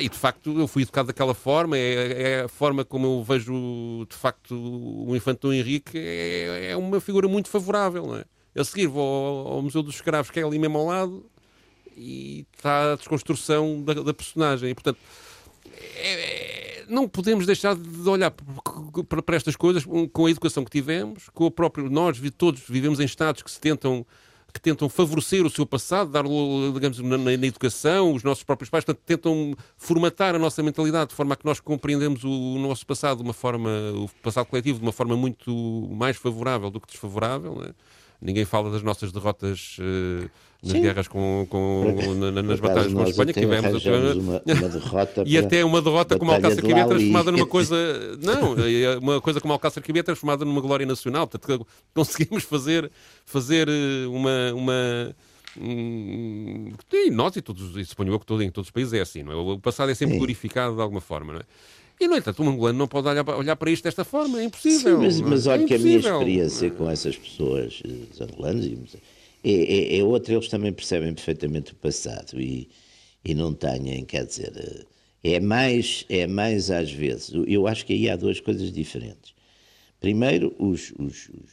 E, 0.00 0.08
de 0.08 0.16
facto 0.16 0.56
eu 0.58 0.68
fui 0.68 0.82
educado 0.82 1.08
daquela 1.08 1.34
forma, 1.34 1.76
é, 1.76 2.22
é, 2.22 2.40
a 2.42 2.48
forma 2.48 2.84
como 2.84 3.06
eu 3.06 3.24
vejo 3.24 4.06
de 4.08 4.14
facto 4.14 4.54
o 4.54 5.14
infante 5.16 5.48
Henrique, 5.48 5.98
é, 5.98 6.70
é 6.70 6.76
uma 6.76 7.00
figura 7.00 7.26
muito 7.26 7.48
favorável. 7.48 8.06
Não 8.06 8.16
é? 8.16 8.24
A 8.56 8.64
seguir 8.64 8.86
vou 8.86 9.02
ao, 9.02 9.54
ao, 9.54 9.62
Museu 9.62 9.82
dos 9.82 9.96
Escravos, 9.96 10.30
que 10.30 10.38
é 10.38 10.44
ali 10.44 10.60
mesmo 10.60 10.78
ao 10.78 10.86
lado, 10.86 11.26
e 11.96 12.46
está 12.54 12.92
a 12.92 12.96
desconstrução 12.96 13.82
da, 13.82 13.94
da 13.94 14.14
personagem. 14.14 14.70
E 14.70 14.74
portanto 14.74 14.98
é, 15.96 16.63
não 16.88 17.08
podemos 17.08 17.46
deixar 17.46 17.74
de 17.74 18.08
olhar 18.08 18.30
para, 18.30 19.36
estas 19.36 19.56
coisas 19.56 19.84
com 20.12 20.26
a 20.26 20.30
educação 20.30 20.64
que 20.64 20.70
tivemos, 20.70 21.28
com 21.32 21.46
o 21.46 21.50
próprio. 21.50 21.90
Nós 21.90 22.20
todos 22.36 22.62
vivemos 22.68 23.00
em 23.00 23.04
estados 23.04 23.42
que 23.42 23.50
se 23.50 23.60
tentam 23.60 24.06
que 24.54 24.60
tentam 24.60 24.88
favorecer 24.88 25.44
o 25.44 25.50
seu 25.50 25.66
passado, 25.66 26.12
dar 26.12 26.22
digamos, 26.22 27.00
na, 27.00 27.18
na, 27.18 27.32
educação, 27.32 28.14
os 28.14 28.22
nossos 28.22 28.44
próprios 28.44 28.70
pais, 28.70 28.84
portanto, 28.84 29.02
tentam 29.04 29.52
formatar 29.76 30.36
a 30.36 30.38
nossa 30.38 30.62
mentalidade 30.62 31.10
de 31.10 31.16
forma 31.16 31.34
a 31.34 31.36
que 31.36 31.44
nós 31.44 31.58
compreendemos 31.58 32.22
o, 32.22 32.30
o, 32.30 32.58
nosso 32.60 32.86
passado 32.86 33.16
de 33.16 33.24
uma 33.24 33.32
forma, 33.32 33.68
o 33.96 34.08
passado 34.22 34.46
coletivo 34.46 34.78
de 34.78 34.84
uma 34.84 34.92
forma 34.92 35.16
muito 35.16 35.50
mais 35.90 36.16
favorável 36.16 36.70
do 36.70 36.80
que 36.80 36.86
desfavorável. 36.86 37.56
Né? 37.56 37.74
Ninguém 38.20 38.44
fala 38.44 38.70
das 38.70 38.82
nossas 38.82 39.12
derrotas 39.12 39.76
uh, 39.78 40.30
nas 40.62 40.72
Sim. 40.72 40.80
guerras 40.80 41.08
com, 41.08 41.46
com 41.50 42.14
na, 42.14 42.42
nas 42.42 42.58
batalhas 42.58 42.92
com 42.92 43.00
a 43.00 43.08
Espanha 43.08 43.32
que 43.34 43.40
tivemos 43.40 43.84
uma, 43.84 44.42
uma 44.46 44.68
derrota 44.68 45.22
e 45.26 45.36
até 45.36 45.62
uma 45.62 45.82
derrota 45.82 46.18
como 46.18 46.32
Alcácer 46.32 46.62
Quibé 46.64 46.86
transformada 46.86 47.30
numa 47.30 47.44
coisa 47.46 47.76
não 48.22 48.56
é 48.58 48.98
uma 48.98 49.20
coisa 49.20 49.42
como 49.42 49.52
Alcácer 49.52 49.82
Quibé 49.82 50.02
transformada 50.02 50.42
numa 50.42 50.62
glória 50.62 50.86
nacional 50.86 51.26
portanto 51.26 51.66
conseguimos 51.94 52.44
fazer 52.44 52.90
fazer 53.26 53.68
eh, 53.68 54.06
uma 54.06 54.54
uma 54.54 55.14
e 55.56 57.10
nós 57.10 57.36
e 57.36 57.42
todos, 57.42 57.76
e 57.76 57.84
suponho 57.84 58.12
eu 58.12 58.18
que 58.18 58.26
todo, 58.26 58.42
em 58.42 58.50
todos 58.50 58.68
os 58.68 58.72
países 58.72 58.92
é 58.92 59.00
assim, 59.00 59.22
não 59.22 59.32
é? 59.32 59.36
O 59.36 59.58
passado 59.58 59.90
é 59.90 59.94
sempre 59.94 60.16
glorificado 60.16 60.74
de 60.74 60.82
alguma 60.82 61.00
forma, 61.00 61.32
não 61.34 61.40
é? 61.40 61.44
E, 62.00 62.08
no 62.08 62.16
entanto, 62.16 62.42
um 62.42 62.48
angolano 62.48 62.78
não 62.78 62.88
pode 62.88 63.08
olhar, 63.08 63.28
olhar 63.30 63.56
para 63.56 63.70
isto 63.70 63.84
desta 63.84 64.04
forma, 64.04 64.40
é 64.40 64.44
impossível. 64.44 64.98
Sim, 64.98 65.04
mas, 65.04 65.20
mas 65.20 65.46
é 65.46 65.50
olha 65.50 65.64
é 65.64 65.66
que 65.66 65.74
a 65.74 65.78
minha 65.78 65.98
experiência 65.98 66.70
com 66.70 66.90
essas 66.90 67.16
pessoas, 67.16 67.80
os 68.12 68.20
angolanos, 68.20 68.66
é, 69.42 69.50
é, 69.50 69.98
é 69.98 70.04
outra, 70.04 70.34
eles 70.34 70.48
também 70.48 70.72
percebem 70.72 71.14
perfeitamente 71.14 71.72
o 71.72 71.76
passado 71.76 72.40
e, 72.40 72.68
e 73.24 73.34
não 73.34 73.52
têm, 73.52 74.04
quer 74.04 74.26
dizer, 74.26 74.86
é 75.22 75.40
mais, 75.40 76.04
é 76.08 76.26
mais 76.26 76.70
às 76.70 76.90
vezes, 76.90 77.32
eu 77.46 77.66
acho 77.66 77.86
que 77.86 77.92
aí 77.92 78.10
há 78.10 78.16
duas 78.16 78.40
coisas 78.40 78.72
diferentes. 78.72 79.34
Primeiro, 80.00 80.54
os, 80.58 80.92
os, 80.98 81.30
os, 81.30 81.50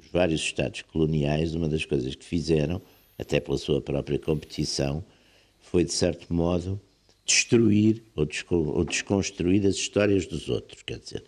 os 0.00 0.08
vários 0.12 0.40
Estados 0.40 0.82
coloniais, 0.82 1.54
uma 1.54 1.68
das 1.68 1.84
coisas 1.84 2.14
que 2.14 2.24
fizeram, 2.24 2.80
até 3.18 3.40
pela 3.40 3.58
sua 3.58 3.80
própria 3.80 4.18
competição, 4.18 5.04
foi, 5.60 5.84
de 5.84 5.92
certo 5.92 6.32
modo, 6.32 6.80
destruir 7.24 8.02
ou, 8.14 8.26
ou 8.50 8.84
desconstruir 8.84 9.66
as 9.66 9.76
histórias 9.76 10.26
dos 10.26 10.48
outros. 10.48 10.82
Quer 10.82 10.98
dizer, 10.98 11.24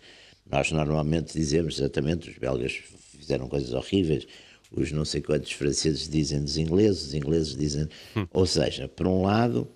nós 0.49 0.71
normalmente 0.71 1.33
dizemos 1.33 1.79
exatamente, 1.79 2.29
os 2.29 2.37
belgas 2.37 2.73
fizeram 3.17 3.47
coisas 3.47 3.73
horríveis, 3.73 4.27
os 4.71 4.91
não 4.91 5.05
sei 5.05 5.21
quantos 5.21 5.51
franceses 5.51 6.07
dizem 6.07 6.41
dos 6.41 6.57
ingleses, 6.57 7.07
os 7.07 7.13
ingleses 7.13 7.55
dizem. 7.55 7.87
Hum. 8.15 8.27
Ou 8.31 8.45
seja, 8.45 8.87
por 8.87 9.07
um 9.07 9.23
lado, 9.23 9.67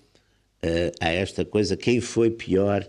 uh, 0.62 0.92
há 1.00 1.08
esta 1.10 1.44
coisa: 1.44 1.76
quem 1.76 2.00
foi 2.00 2.30
pior, 2.30 2.88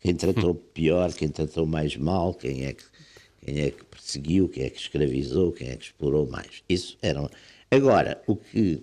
quem 0.00 0.14
tratou 0.14 0.52
hum. 0.52 0.60
pior, 0.74 1.12
quem 1.12 1.28
tratou 1.28 1.66
mais 1.66 1.96
mal, 1.96 2.34
quem 2.34 2.66
é, 2.66 2.72
que, 2.72 2.84
quem 3.44 3.60
é 3.60 3.70
que 3.70 3.84
perseguiu, 3.84 4.48
quem 4.48 4.64
é 4.64 4.70
que 4.70 4.80
escravizou, 4.80 5.52
quem 5.52 5.70
é 5.70 5.76
que 5.76 5.86
explorou 5.86 6.28
mais. 6.28 6.62
Isso 6.68 6.96
era. 7.00 7.28
Agora, 7.70 8.22
o 8.26 8.36
que, 8.36 8.82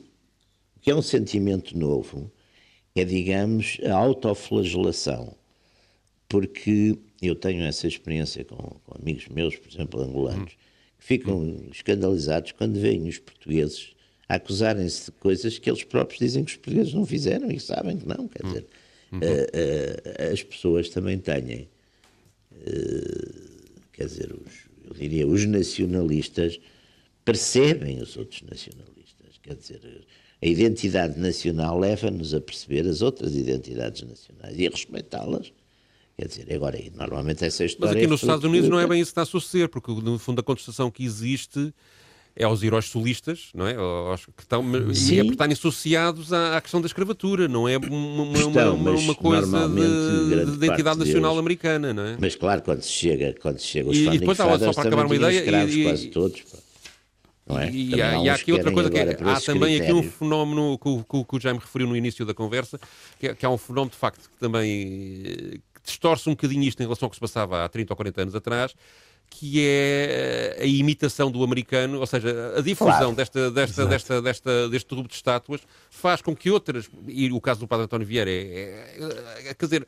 o 0.76 0.80
que 0.82 0.92
é 0.92 0.96
um 0.96 1.02
sentimento 1.02 1.78
novo 1.78 2.32
é, 2.96 3.04
digamos, 3.04 3.80
a 3.86 3.94
autoflagelação. 3.94 5.36
Porque 6.28 6.98
eu 7.22 7.36
tenho 7.36 7.64
essa 7.64 7.88
experiência 7.88 8.44
com, 8.44 8.58
com 8.58 8.96
amigos 9.00 9.28
meus, 9.28 9.56
por 9.56 9.72
exemplo, 9.72 10.02
angolanos, 10.02 10.54
que 11.00 11.06
ficam 11.06 11.68
escandalizados 11.72 12.52
quando 12.54 12.80
veem 12.80 13.08
os 13.08 13.20
portugueses 13.20 13.94
acusarem-se 14.28 15.06
de 15.06 15.12
coisas 15.14 15.60
que 15.60 15.70
eles 15.70 15.84
próprios 15.84 16.20
dizem 16.20 16.44
que 16.44 16.52
os 16.52 16.58
portugueses 16.58 16.94
não 16.94 17.06
fizeram 17.06 17.52
e 17.52 17.60
sabem 17.60 17.98
que 17.98 18.08
não. 18.08 18.28
Quer 18.28 18.44
dizer, 18.44 18.66
uhum. 19.12 19.20
uh, 19.20 19.22
uh, 19.22 20.32
as 20.32 20.44
pessoas 20.44 20.90
também 20.90 21.20
têm, 21.20 21.68
uh, 22.52 23.80
quer 23.92 24.06
dizer, 24.06 24.34
os, 24.34 24.54
eu 24.86 24.94
diria, 24.94 25.28
os 25.28 25.46
nacionalistas 25.46 26.60
percebem 27.24 28.02
os 28.02 28.18
outros 28.18 28.42
nacionalistas. 28.44 29.40
Quer 29.42 29.56
dizer, 29.56 30.06
a 30.44 30.46
identidade 30.46 31.18
nacional 31.18 31.80
leva-nos 31.80 32.34
a 32.34 32.42
perceber 32.42 32.86
as 32.86 33.02
outras 33.02 33.34
identidades 33.34 34.02
nacionais 34.02 34.60
e 34.60 34.68
a 34.68 34.70
respeitá-las. 34.70 35.54
Quer 36.18 36.28
dizer, 36.28 36.54
agora, 36.54 36.78
normalmente 36.94 37.46
essa 37.46 37.64
história. 37.64 37.94
Mas 37.94 37.98
aqui 37.98 38.08
nos 38.08 38.22
Estados 38.22 38.44
Unidos 38.44 38.70
não 38.70 38.78
é 38.78 38.86
bem 38.86 39.00
isso 39.00 39.10
que 39.10 39.12
está 39.12 39.22
a 39.22 39.26
suceder, 39.26 39.70
porque 39.70 39.90
no 39.90 40.20
fundo 40.20 40.42
a 40.42 40.44
contestação 40.44 40.92
que 40.92 41.04
existe 41.04 41.74
é 42.36 42.44
aos 42.44 42.62
heróis 42.62 42.86
solistas, 42.86 43.52
não 43.56 43.66
é? 43.66 43.76
Aos 43.76 44.26
que 44.26 44.42
estão, 44.42 44.64
e 44.76 45.20
é 45.20 45.24
estarem 45.24 45.54
associados 45.54 46.34
à, 46.34 46.58
à, 46.58 46.62
questão 46.62 46.82
da 46.82 46.88
escravatura, 46.88 47.48
não 47.48 47.68
é 47.68 47.78
uma, 47.78 47.88
uma, 47.88 48.38
Estão, 48.38 48.76
uma, 48.76 48.92
uma 48.92 49.16
coisa 49.16 49.70
de, 49.70 50.46
de 50.46 50.66
identidade 50.66 51.00
nacional 51.00 51.32
deles, 51.32 51.40
americana, 51.40 51.94
não 51.94 52.04
é? 52.04 52.18
Mas 52.20 52.36
claro, 52.36 52.62
quando 52.64 52.82
se 52.82 52.92
chega, 52.92 53.34
quando 53.42 53.60
se 53.60 53.68
chega 53.68 53.90
os 53.90 53.98
e, 53.98 54.08
e 54.08 54.20
depois, 54.20 54.38
só 54.38 54.58
para 54.58 54.82
acabar 54.82 55.06
uma 55.06 55.16
ideia, 55.16 55.66
e, 55.66 55.84
quase 55.84 56.08
todos. 56.08 56.42
Pá. 56.42 56.63
É? 57.50 57.70
E, 57.70 58.02
há, 58.02 58.18
e 58.20 58.30
há 58.30 58.36
aqui 58.36 58.54
outra 58.54 58.72
coisa 58.72 58.90
que 58.90 58.98
é, 58.98 59.02
há 59.02 59.16
também 59.42 59.78
critérios. 59.78 59.82
aqui 59.82 59.94
um 59.94 60.04
fenómeno 60.04 60.78
que, 60.78 61.04
que, 61.04 61.24
que 61.26 61.36
o 61.36 61.40
Jaime 61.40 61.60
referiu 61.60 61.88
no 61.88 61.96
início 61.96 62.26
da 62.26 62.34
conversa, 62.34 62.80
que, 63.20 63.28
é, 63.28 63.36
que 63.36 63.46
há 63.46 63.50
um 63.50 63.58
fenómeno 63.58 63.92
de 63.92 63.98
facto 63.98 64.30
que 64.30 64.38
também 64.38 65.24
eh, 65.26 65.58
que 65.74 65.82
distorce 65.84 66.30
um 66.30 66.34
bocadinho 66.34 66.64
isto 66.64 66.80
em 66.80 66.84
relação 66.84 67.08
ao 67.08 67.10
que 67.10 67.18
se 67.18 67.20
passava 67.20 67.66
há 67.66 67.68
30 67.68 67.92
ou 67.92 67.98
40 67.98 68.22
anos 68.22 68.36
atrás, 68.36 68.74
que 69.30 69.66
é 69.66 70.58
a 70.62 70.66
imitação 70.66 71.30
do 71.30 71.44
americano, 71.44 72.00
ou 72.00 72.06
seja, 72.06 72.54
a 72.56 72.62
difusão 72.62 72.98
claro. 72.98 73.16
desta, 73.16 73.52
desta, 73.52 73.86
desta, 73.88 74.22
desta, 74.22 74.70
deste 74.70 74.90
grupo 74.90 75.10
de 75.10 75.16
estátuas 75.16 75.62
faz 75.90 76.22
com 76.22 76.36
que 76.36 76.50
outras, 76.50 76.90
e 77.08 77.30
o 77.32 77.42
caso 77.42 77.60
do 77.60 77.68
Padre 77.68 77.86
António 77.86 78.08
Vieira 78.08 78.30
é, 78.30 78.36
é, 78.36 79.50
é 79.50 79.54
quer 79.54 79.66
dizer, 79.66 79.88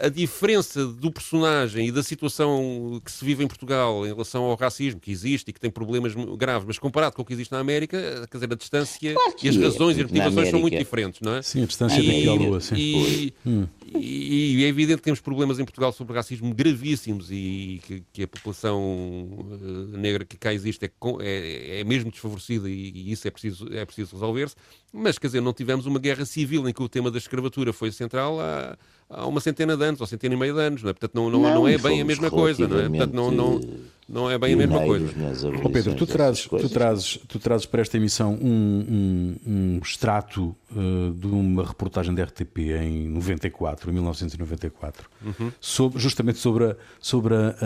a 0.00 0.08
diferença 0.08 0.86
do 0.86 1.10
personagem 1.10 1.88
e 1.88 1.92
da 1.92 2.02
situação 2.02 3.00
que 3.04 3.12
se 3.12 3.24
vive 3.24 3.44
em 3.44 3.46
Portugal 3.46 4.06
em 4.06 4.10
relação 4.10 4.44
ao 4.44 4.56
racismo 4.56 4.98
que 4.98 5.10
existe 5.10 5.50
e 5.50 5.52
que 5.52 5.60
tem 5.60 5.70
problemas 5.70 6.14
graves, 6.38 6.66
mas 6.66 6.78
comparado 6.78 7.14
com 7.14 7.22
o 7.22 7.24
que 7.24 7.32
existe 7.32 7.52
na 7.52 7.58
América, 7.58 8.26
quer 8.30 8.36
dizer, 8.38 8.52
a 8.52 8.56
distância 8.56 9.14
claro 9.14 9.34
e 9.42 9.48
as 9.48 9.56
é, 9.56 9.60
razões 9.60 9.98
e 9.98 10.00
as 10.00 10.06
motivações 10.10 10.48
são 10.48 10.60
muito 10.60 10.78
diferentes, 10.78 11.20
não 11.20 11.36
é? 11.36 11.42
Sim, 11.42 11.62
a 11.62 11.66
distância 11.66 12.00
e, 12.00 12.06
daqui 12.06 12.28
à 12.28 12.32
Lua, 12.32 12.60
sim. 12.60 12.74
E, 12.76 13.34
hum. 13.46 13.66
e, 13.94 14.64
é 14.64 14.68
evidente 14.68 14.98
que 14.98 15.04
temos 15.04 15.20
problemas 15.20 15.58
em 15.58 15.64
Portugal 15.64 15.92
sobre 15.92 16.14
racismo 16.14 16.54
gravíssimos 16.54 17.30
e 17.30 17.80
que, 17.86 18.02
que 18.12 18.22
a 18.22 18.28
população 18.28 19.28
eh, 19.52 19.98
negra 19.98 20.24
que 20.24 20.36
cá 20.36 20.52
existe 20.52 20.84
é, 20.84 20.90
é, 21.20 21.80
é 21.80 21.84
mesmo 21.84 22.10
desfavorecida 22.10 22.68
e, 22.68 22.90
e, 22.90 23.12
isso 23.12 23.28
é 23.28 23.30
preciso, 23.30 23.68
é 23.72 23.84
preciso 23.84 24.12
resolver-se. 24.14 24.54
Mas, 24.92 25.18
quer 25.18 25.28
dizer, 25.28 25.40
não 25.40 25.52
tivemos 25.52 25.86
uma 25.86 25.98
guerra 25.98 26.24
civil 26.24 26.68
em 26.68 26.72
que 26.72 26.82
o 26.82 26.88
tema 26.88 27.10
da 27.10 27.18
escravatura 27.18 27.72
foi 27.72 27.92
central 27.92 28.40
há, 28.40 28.76
há 29.10 29.26
uma 29.26 29.40
centena 29.40 29.76
de 29.76 29.84
anos, 29.84 30.00
ou 30.00 30.06
centena 30.06 30.34
e 30.34 30.38
meia 30.38 30.52
de 30.52 30.60
anos, 30.60 30.82
não 30.82 30.90
é? 30.90 30.92
Portanto, 30.92 31.14
não, 31.14 31.28
não, 31.28 31.42
não, 31.42 31.54
não 31.54 31.68
é 31.68 31.76
bem 31.76 32.00
a 32.00 32.04
mesma 32.04 32.30
coisa, 32.30 32.66
não 32.66 32.78
é? 32.78 32.88
Portanto, 32.88 33.12
não, 33.12 33.30
não, 33.30 33.60
não 34.08 34.30
é 34.30 34.38
bem 34.38 34.54
a 34.54 34.56
mesma 34.56 34.80
coisa. 34.80 35.08
Oh, 35.62 35.68
Pedro, 35.70 35.94
tu 35.94 36.06
trazes, 36.06 36.46
tu, 36.46 36.68
trazes, 36.68 37.18
tu 37.28 37.38
trazes 37.38 37.66
para 37.66 37.80
esta 37.80 37.96
emissão 37.96 38.34
um, 38.34 39.36
um, 39.46 39.52
um 39.52 39.80
extrato 39.82 40.54
uh, 40.70 41.12
de 41.12 41.26
uma 41.26 41.64
reportagem 41.64 42.14
da 42.14 42.24
RTP 42.24 42.58
em 42.80 43.08
94, 43.08 43.90
em 43.90 43.92
1994, 43.92 45.08
uhum. 45.24 45.52
sobre, 45.60 45.98
justamente 45.98 46.38
sobre 46.38 46.64
a, 46.64 46.76
sobre 47.00 47.34
a, 47.34 47.56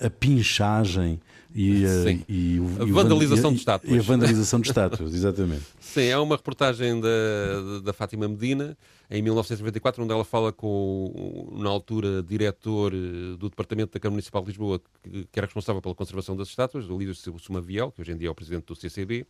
a, 0.00 0.06
a 0.06 0.10
pinchagem 0.10 1.20
e, 1.54 1.84
a, 1.84 2.10
e, 2.28 2.58
a 2.80 2.84
vandalização 2.84 3.50
e, 3.50 3.54
de 3.54 3.60
estátuas. 3.60 3.92
E 3.92 3.98
a 3.98 4.02
vandalização 4.02 4.60
de 4.60 4.68
estátuas, 4.68 5.14
exatamente. 5.14 5.62
Sim, 5.80 6.02
é 6.02 6.18
uma 6.18 6.36
reportagem 6.36 7.00
da, 7.00 7.80
da 7.84 7.92
Fátima 7.92 8.28
Medina, 8.28 8.76
em 9.10 9.20
1994, 9.22 10.04
onde 10.04 10.12
ela 10.12 10.24
fala 10.24 10.52
com, 10.52 11.48
na 11.58 11.68
altura, 11.68 12.22
diretor 12.22 12.94
eh, 12.94 13.36
do 13.36 13.50
Departamento 13.50 13.92
da 13.92 13.98
Câmara 13.98 14.14
Municipal 14.14 14.42
de 14.42 14.48
Lisboa, 14.48 14.80
que, 15.02 15.24
que 15.24 15.38
era 15.38 15.46
responsável 15.46 15.82
pela 15.82 15.94
conservação 15.94 16.36
das 16.36 16.48
estátuas, 16.48 16.88
o 16.88 16.96
líder 16.96 17.16
Sumaviel, 17.16 17.90
que 17.90 18.00
hoje 18.00 18.12
em 18.12 18.16
dia 18.16 18.28
é 18.28 18.30
o 18.30 18.34
presidente 18.34 18.66
do 18.66 18.76
CCB. 18.76 19.26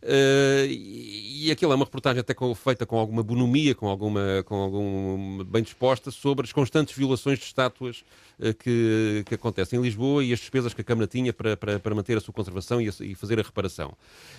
Uh, 0.00 0.64
e, 0.68 1.48
e 1.48 1.50
aquilo 1.50 1.72
é 1.72 1.74
uma 1.74 1.84
reportagem 1.84 2.20
até 2.20 2.32
com, 2.32 2.54
feita 2.54 2.86
com 2.86 2.96
alguma 2.96 3.20
bonomia, 3.20 3.74
com 3.74 3.88
alguma, 3.88 4.44
com 4.44 4.54
algum 4.54 5.44
bem 5.44 5.60
disposta, 5.60 6.12
sobre 6.12 6.46
as 6.46 6.52
constantes 6.52 6.96
violações 6.96 7.40
de 7.40 7.46
estátuas 7.46 8.04
uh, 8.38 8.54
que, 8.54 9.24
que 9.26 9.34
acontecem 9.34 9.76
em 9.76 9.82
Lisboa 9.82 10.22
e 10.22 10.32
as 10.32 10.38
despesas 10.38 10.72
que 10.72 10.82
a 10.82 10.84
Câmara 10.84 11.08
tinha 11.08 11.32
para, 11.32 11.56
para, 11.56 11.80
para 11.80 11.94
manter 11.96 12.16
a 12.16 12.20
sua 12.20 12.32
conservação 12.32 12.80
e, 12.80 12.88
a, 12.88 12.92
e, 13.00 13.14
fazer 13.16 13.40
a 13.40 13.42
reparação. 13.42 13.92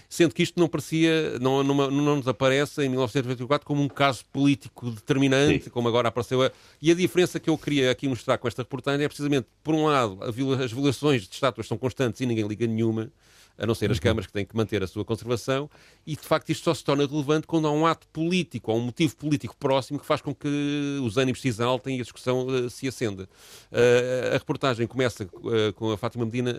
Sendo 0.08 0.34
que 0.34 0.44
isto 0.44 0.58
não 0.58 0.70
parecia, 0.70 1.38
não, 1.40 1.62
não, 1.62 1.92
não 1.92 2.16
nos 2.16 2.28
aparece 2.28 2.82
em 2.86 2.90
1924 2.90 3.66
como 3.66 3.82
um 3.82 3.90
caso 3.90 4.24
político 4.32 4.90
determinante, 4.92 5.66
Sim. 5.66 5.70
como 5.70 5.90
agora 5.90 6.08
apareceu. 6.08 6.42
A, 6.42 6.52
e 6.82 6.90
a 6.90 6.96
diferença 6.96 7.38
que 7.38 7.50
eu 7.50 7.58
queria 7.58 7.92
aqui 7.92 8.08
mostrar 8.08 8.38
com 8.38 8.48
esta 8.48 8.62
reportagem 8.62 9.04
é 9.04 9.08
precisamente, 9.10 9.48
por 9.62 9.76
um 9.76 9.88
lado, 9.88 10.20
as 10.24 10.72
violações 10.72 11.24
de 11.24 11.34
estátuas 11.34 11.68
são 11.68 11.78
constantes 11.78 12.22
e 12.22 12.26
ninguém 12.26 12.48
liga 12.48 12.66
nenhuma 12.66 13.12
a 13.60 13.66
não 13.66 13.76
ser 13.76 13.92
as 13.92 13.98
uhum. 13.98 14.04
câmaras 14.04 14.26
que 14.26 14.34
têm 14.34 14.46
que 14.46 14.56
manter 14.56 14.82
a 14.82 14.88
sua 14.88 15.04
conservação, 15.04 15.70
e 16.08 16.16
de 16.16 16.22
facto 16.22 16.50
isto 16.50 16.64
só 16.64 16.74
se 16.74 16.84
torna 16.84 17.06
relevante 17.06 17.46
quando 17.46 17.68
há 17.68 17.72
um 17.72 17.86
ato 17.86 18.08
político, 18.08 18.72
ou 18.72 18.78
um 18.78 18.82
motivo 18.82 19.16
político 19.18 19.56
próximo 19.58 20.00
que 20.00 20.06
faz 20.06 20.22
com 20.22 20.34
que 20.34 21.00
os 21.04 21.18
ânimos 21.18 21.42
se 21.42 21.48
exaltem 21.50 21.98
e 21.98 22.00
a 22.00 22.04
discussão 22.04 22.48
uh, 22.48 22.70
se 22.70 22.88
acenda. 22.88 23.24
Uh, 23.72 24.36
a 24.36 24.38
reportagem 24.38 24.88
começa 24.88 25.26
uh, 25.26 25.74
com 25.74 25.92
a 25.92 25.98
Fátima 25.98 26.26
Medina 26.26 26.58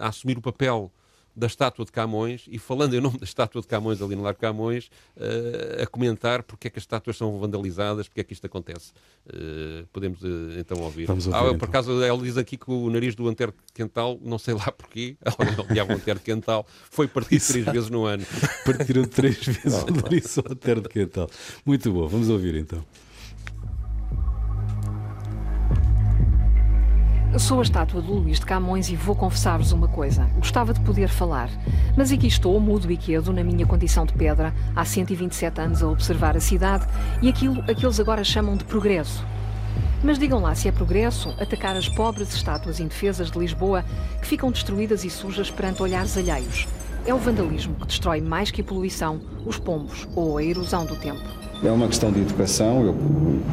a 0.00 0.08
assumir 0.08 0.36
o 0.36 0.42
papel 0.42 0.92
da 1.34 1.46
estátua 1.46 1.84
de 1.84 1.92
Camões 1.92 2.44
e 2.48 2.58
falando 2.58 2.94
em 2.94 3.00
nome 3.00 3.18
da 3.18 3.24
estátua 3.24 3.60
de 3.60 3.66
Camões 3.66 4.02
ali 4.02 4.14
no 4.14 4.22
Largo 4.22 4.38
Camões, 4.38 4.90
uh, 5.16 5.82
a 5.82 5.86
comentar 5.86 6.42
porque 6.42 6.68
é 6.68 6.70
que 6.70 6.78
as 6.78 6.82
estátuas 6.82 7.16
são 7.16 7.38
vandalizadas, 7.38 8.08
porque 8.08 8.20
é 8.20 8.24
que 8.24 8.32
isto 8.32 8.46
acontece. 8.46 8.92
Uh, 9.26 9.86
podemos 9.92 10.22
uh, 10.22 10.58
então 10.58 10.78
ouvir. 10.80 11.06
Vamos 11.06 11.26
ouvir 11.26 11.38
ah, 11.38 11.42
então. 11.46 11.58
Por 11.58 11.68
acaso 11.68 12.02
ela 12.02 12.18
diz 12.22 12.36
aqui 12.36 12.56
que 12.56 12.70
o 12.70 12.90
nariz 12.90 13.14
do 13.14 13.28
Antero 13.28 13.54
Quental, 13.74 14.18
não 14.22 14.38
sei 14.38 14.54
lá 14.54 14.70
porquê, 14.70 15.16
odiava 15.58 15.92
o 15.92 15.96
Antero 15.96 16.20
Quental, 16.20 16.66
foi 16.90 17.08
partido 17.08 17.42
três 17.46 17.64
vezes 17.64 17.90
no 17.90 18.04
ano. 18.04 18.24
Partiram 18.64 19.04
três 19.04 19.38
vezes 19.44 19.82
o 19.82 19.90
nariz 19.90 20.36
do 20.36 20.52
Antero 20.52 20.82
Quental. 20.82 21.30
Muito 21.64 21.92
bom, 21.92 22.06
vamos 22.08 22.28
ouvir 22.28 22.54
então. 22.56 22.84
Sou 27.38 27.60
a 27.60 27.62
estátua 27.62 28.02
do 28.02 28.12
Luís 28.12 28.38
de 28.38 28.44
Camões 28.44 28.90
e 28.90 28.94
vou 28.94 29.16
confessar-vos 29.16 29.72
uma 29.72 29.88
coisa. 29.88 30.28
Gostava 30.36 30.74
de 30.74 30.80
poder 30.80 31.08
falar, 31.08 31.48
mas 31.96 32.12
aqui 32.12 32.26
estou, 32.26 32.60
mudo 32.60 32.92
e 32.92 32.96
quedo, 32.96 33.32
na 33.32 33.42
minha 33.42 33.64
condição 33.64 34.04
de 34.04 34.12
pedra, 34.12 34.54
há 34.76 34.84
127 34.84 35.58
anos 35.58 35.82
a 35.82 35.88
observar 35.88 36.36
a 36.36 36.40
cidade 36.40 36.86
e 37.22 37.30
aquilo 37.30 37.62
a 37.62 37.74
que 37.74 37.86
eles 37.86 37.98
agora 37.98 38.22
chamam 38.22 38.54
de 38.54 38.64
progresso. 38.64 39.24
Mas 40.04 40.18
digam 40.18 40.40
lá 40.40 40.54
se 40.54 40.68
é 40.68 40.72
progresso 40.72 41.30
atacar 41.40 41.74
as 41.74 41.88
pobres 41.88 42.34
estátuas 42.34 42.78
indefesas 42.78 43.30
de 43.30 43.38
Lisboa 43.38 43.82
que 44.20 44.26
ficam 44.26 44.52
destruídas 44.52 45.02
e 45.02 45.08
sujas 45.08 45.50
perante 45.50 45.82
olhares 45.82 46.18
alheios. 46.18 46.68
É 47.06 47.14
o 47.14 47.18
vandalismo 47.18 47.74
que 47.76 47.86
destrói 47.86 48.20
mais 48.20 48.50
que 48.50 48.60
a 48.60 48.64
poluição, 48.64 49.20
os 49.46 49.58
pombos 49.58 50.06
ou 50.14 50.36
a 50.36 50.44
erosão 50.44 50.84
do 50.84 50.96
tempo. 50.96 51.51
É 51.64 51.70
uma 51.70 51.86
questão 51.86 52.10
de 52.10 52.20
educação, 52.20 52.84
eu 52.84 52.96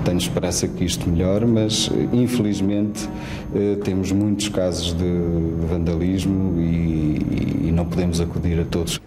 tenho 0.04 0.18
esperança 0.18 0.68
que 0.68 0.84
isto 0.84 1.08
melhore, 1.08 1.46
mas 1.46 1.92
infelizmente 2.12 3.08
eh, 3.54 3.78
temos 3.84 4.12
muitos 4.12 4.50
casos 4.50 4.94
de 4.94 5.68
vandalismo 5.68 6.60
e, 6.60 7.68
e 7.68 7.72
não 7.72 7.86
podemos 7.86 8.20
acudir 8.20 8.60
a 8.60 8.66
todos. 8.66 9.00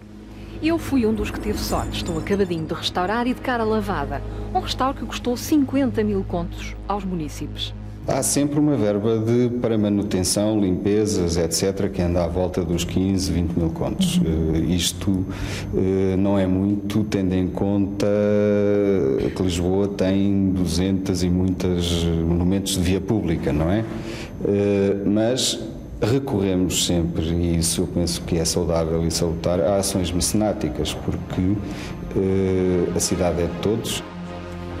Eu 0.61 0.77
fui 0.77 1.05
um 1.05 1.13
dos 1.13 1.29
que 1.29 1.37
teve 1.37 1.59
sorte. 1.59 1.97
Estou 1.97 2.17
acabadinho 2.17 2.65
de 2.65 2.73
restaurar 2.73 3.27
e 3.27 3.33
de 3.33 3.41
cara 3.41 3.65
lavada. 3.65 4.21
Um 4.55 4.61
restauro 4.61 4.97
que 4.97 5.05
custou 5.05 5.35
50 5.35 6.01
mil 6.05 6.23
contos 6.23 6.73
aos 6.87 7.03
municípios. 7.03 7.73
Há 8.05 8.21
sempre 8.21 8.59
uma 8.59 8.75
verba 8.75 9.17
de, 9.17 9.49
para 9.61 9.77
manutenção, 9.77 10.59
limpezas, 10.59 11.37
etc., 11.37 11.89
que 11.89 12.01
anda 12.01 12.21
à 12.25 12.27
volta 12.27 12.61
dos 12.61 12.83
15, 12.83 13.31
20 13.31 13.51
mil 13.51 13.69
contos. 13.69 14.17
Uh, 14.17 14.57
isto 14.67 15.09
uh, 15.09 16.17
não 16.17 16.37
é 16.37 16.45
muito, 16.45 17.05
tendo 17.05 17.33
em 17.33 17.47
conta 17.47 18.05
que 19.33 19.41
Lisboa 19.41 19.87
tem 19.87 20.49
200 20.49 21.23
e 21.23 21.29
muitos 21.29 22.03
monumentos 22.03 22.73
de 22.73 22.81
via 22.81 22.99
pública, 22.99 23.53
não 23.53 23.71
é? 23.71 23.85
Uh, 24.41 25.09
mas 25.09 25.61
recorremos 26.01 26.85
sempre, 26.85 27.23
e 27.23 27.57
isso 27.57 27.83
eu 27.83 27.87
penso 27.87 28.21
que 28.23 28.37
é 28.37 28.43
saudável 28.43 29.07
e 29.07 29.11
salutar, 29.11 29.61
a 29.61 29.77
ações 29.77 30.11
mecenáticas, 30.11 30.93
porque 30.93 31.53
a 32.93 32.99
cidade 32.99 33.41
é 33.41 33.45
de 33.45 33.59
todos 33.61 34.03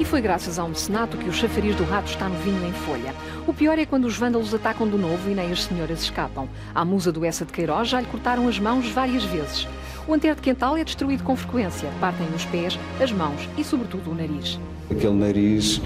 e 0.03 0.05
foi 0.05 0.19
graças 0.19 0.59
a 0.59 0.65
um 0.65 0.67
mecenato 0.67 1.15
que 1.15 1.29
o 1.29 1.31
chafariz 1.31 1.77
do 1.77 1.85
rato 1.85 2.11
está 2.11 2.27
no 2.27 2.35
vinho 2.39 2.67
em 2.67 2.73
folha. 2.73 3.15
O 3.47 3.53
pior 3.53 3.79
é 3.79 3.85
quando 3.85 4.03
os 4.03 4.17
vândalos 4.17 4.53
atacam 4.53 4.85
de 4.85 4.97
novo 4.97 5.31
e 5.31 5.33
nem 5.33 5.49
as 5.49 5.63
senhoras 5.63 6.01
escapam. 6.01 6.49
À 6.75 6.83
musa 6.83 7.09
do 7.09 7.23
Essa 7.23 7.45
de 7.45 7.53
Queiroz 7.53 7.87
já 7.87 8.01
lhe 8.01 8.07
cortaram 8.07 8.49
as 8.49 8.59
mãos 8.59 8.85
várias 8.89 9.23
vezes. 9.23 9.65
O 10.05 10.13
antero 10.13 10.35
de 10.35 10.41
Quental 10.41 10.75
é 10.75 10.83
destruído 10.83 11.23
com 11.23 11.37
frequência. 11.37 11.87
Partem 12.01 12.27
os 12.35 12.43
pés, 12.43 12.77
as 13.01 13.13
mãos 13.13 13.47
e, 13.57 13.63
sobretudo, 13.63 14.11
o 14.11 14.13
nariz. 14.13 14.59
Aquele 14.91 15.13
nariz, 15.13 15.81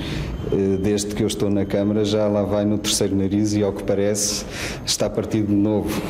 eh, 0.51 0.77
desde 0.81 1.13
que 1.13 1.21
eu 1.21 1.27
estou 1.27 1.51
na 1.51 1.63
Câmara, 1.63 2.03
já 2.03 2.27
lá 2.27 2.41
vai 2.41 2.65
no 2.65 2.79
terceiro 2.79 3.15
nariz 3.15 3.53
e, 3.53 3.61
ao 3.61 3.71
que 3.71 3.83
parece, 3.83 4.45
está 4.83 5.07
partido 5.07 5.49
de 5.49 5.53
novo. 5.53 6.01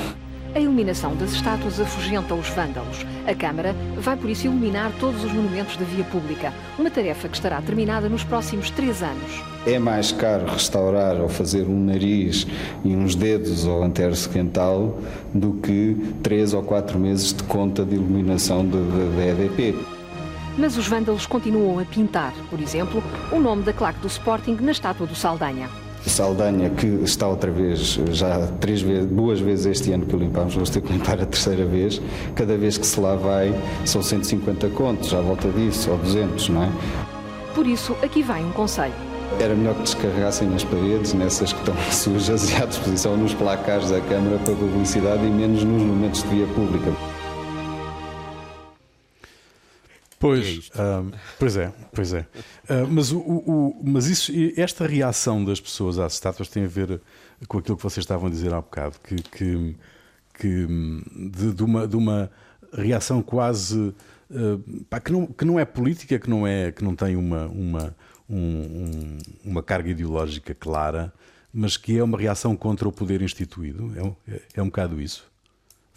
A 0.56 0.60
iluminação 0.60 1.16
das 1.16 1.34
estátuas 1.34 1.80
afugenta 1.80 2.34
os 2.34 2.50
vândalos. 2.50 3.06
A 3.28 3.36
Câmara 3.36 3.76
vai 3.98 4.16
por 4.16 4.30
isso 4.30 4.48
iluminar 4.48 4.92
todos 5.00 5.24
os 5.24 5.32
monumentos 5.32 5.78
da 5.78 5.86
via 5.86 6.04
pública, 6.06 6.54
uma 6.80 6.90
tarefa 6.90 7.28
que 7.28 7.36
estará 7.36 7.62
terminada 7.62 8.10
nos 8.10 8.24
próximos 8.24 8.70
três 8.72 9.04
anos. 9.04 9.44
É 9.66 9.78
mais 9.78 10.12
caro 10.12 10.46
restaurar 10.48 11.20
ou 11.20 11.30
fazer 11.30 11.68
um 11.68 11.80
nariz 11.80 12.48
e 12.84 12.96
uns 12.96 13.16
dedos 13.16 13.68
ao 13.68 13.84
antero 13.84 14.16
sequental 14.16 15.00
do 15.34 15.54
que 15.54 15.96
três 16.24 16.54
ou 16.54 16.64
quatro 16.64 16.98
meses 16.98 17.34
de 17.34 17.44
conta 17.44 17.84
de 17.84 17.96
iluminação 17.96 18.66
da 18.66 19.26
EDP. 19.26 19.76
Mas 20.58 20.76
os 20.76 20.88
vândalos 20.88 21.28
continuam 21.28 21.78
a 21.78 21.86
pintar, 21.86 22.34
por 22.50 22.60
exemplo, 22.60 23.04
o 23.32 23.40
nome 23.40 23.62
da 23.62 23.74
claque 23.74 24.00
do 24.00 24.08
Sporting 24.08 24.58
na 24.60 24.72
estátua 24.72 25.06
do 25.06 25.14
Saldanha. 25.14 25.70
Saldanha, 26.10 26.70
que 26.70 26.86
está 27.04 27.28
outra 27.28 27.52
vez, 27.52 28.00
já 28.12 28.48
três 28.60 28.82
vezes, 28.82 29.10
duas 29.10 29.40
vezes 29.40 29.66
este 29.66 29.92
ano 29.92 30.06
que 30.06 30.16
o 30.16 30.20
limpámos, 30.20 30.54
vamos 30.54 30.70
ter 30.70 30.82
que 30.82 30.92
limpar 30.92 31.22
a 31.22 31.26
terceira 31.26 31.66
vez. 31.66 32.02
Cada 32.36 32.58
vez 32.58 32.78
que 32.78 32.86
se 32.86 33.00
lá 33.00 33.16
vai, 33.16 33.54
são 33.86 34.02
150 34.02 34.70
contos, 34.70 35.14
à 35.14 35.22
volta 35.22 35.50
disso, 35.50 35.92
ou 35.92 35.98
200, 35.98 36.50
não 36.50 36.64
é? 36.64 36.70
Por 37.54 37.66
isso, 37.66 37.96
aqui 38.02 38.22
vai 38.22 38.44
um 38.44 38.52
conselho. 38.52 38.94
Era 39.40 39.54
melhor 39.54 39.76
que 39.76 39.84
descarregassem 39.84 40.50
nas 40.50 40.64
paredes, 40.64 41.14
nessas 41.14 41.52
que 41.54 41.60
estão 41.60 41.76
sujas 41.92 42.50
e 42.52 42.56
à 42.62 42.66
disposição 42.66 43.18
nos 43.18 43.34
placares 43.34 43.90
da 43.90 44.00
Câmara 44.02 44.38
para 44.40 44.56
publicidade 44.56 45.26
e 45.26 45.30
menos 45.30 45.64
nos 45.64 45.82
momentos 45.82 46.24
de 46.24 46.30
via 46.30 46.48
pública. 46.48 46.92
Pois, 50.20 50.72
é 50.76 50.82
uh, 50.82 51.12
pois 51.38 51.58
é, 51.58 51.74
pois 51.94 52.14
é. 52.14 52.22
Uh, 52.22 52.88
mas, 52.90 53.12
o, 53.12 53.20
o, 53.20 53.82
mas 53.84 54.08
isso, 54.08 54.32
esta 54.56 54.88
reação 54.88 55.46
das 55.46 55.62
pessoas 55.62 56.00
às 56.00 56.14
estátuas 56.14 56.48
tem 56.48 56.64
a 56.64 56.68
ver 56.68 57.00
com 57.48 57.60
aquilo 57.60 57.78
que 57.78 57.84
vocês 57.84 58.04
estavam 58.04 58.28
a 58.28 58.30
dizer 58.30 58.54
há 58.54 58.60
bocado, 58.60 58.96
que, 59.04 59.16
que, 59.16 59.76
que 60.34 60.68
de, 61.16 61.54
de, 61.54 61.64
uma, 61.64 61.88
de 61.88 61.96
uma 61.96 62.32
reação 62.74 63.22
quase 63.22 63.78
uh, 63.78 64.84
pá, 64.90 65.00
que, 65.00 65.12
não, 65.12 65.28
que 65.28 65.46
não 65.46 65.60
é 65.60 65.66
política, 65.66 66.18
que 66.18 66.30
não, 66.30 66.48
é, 66.48 66.72
que 66.72 66.84
não 66.84 66.96
tem 66.96 67.16
uma, 67.16 67.46
uma, 67.46 67.96
um, 68.28 68.38
um, 68.38 69.18
uma 69.46 69.62
carga 69.62 69.92
ideológica 69.92 70.56
clara, 70.56 71.14
mas 71.54 71.78
que 71.78 71.98
é 71.98 72.04
uma 72.04 72.18
reação 72.18 72.56
contra 72.56 72.88
o 72.88 72.92
poder 72.92 73.22
instituído. 73.22 73.94
É, 74.28 74.34
é, 74.34 74.42
é 74.56 74.62
um 74.64 74.68
bocado 74.68 75.00
isso. 75.00 75.30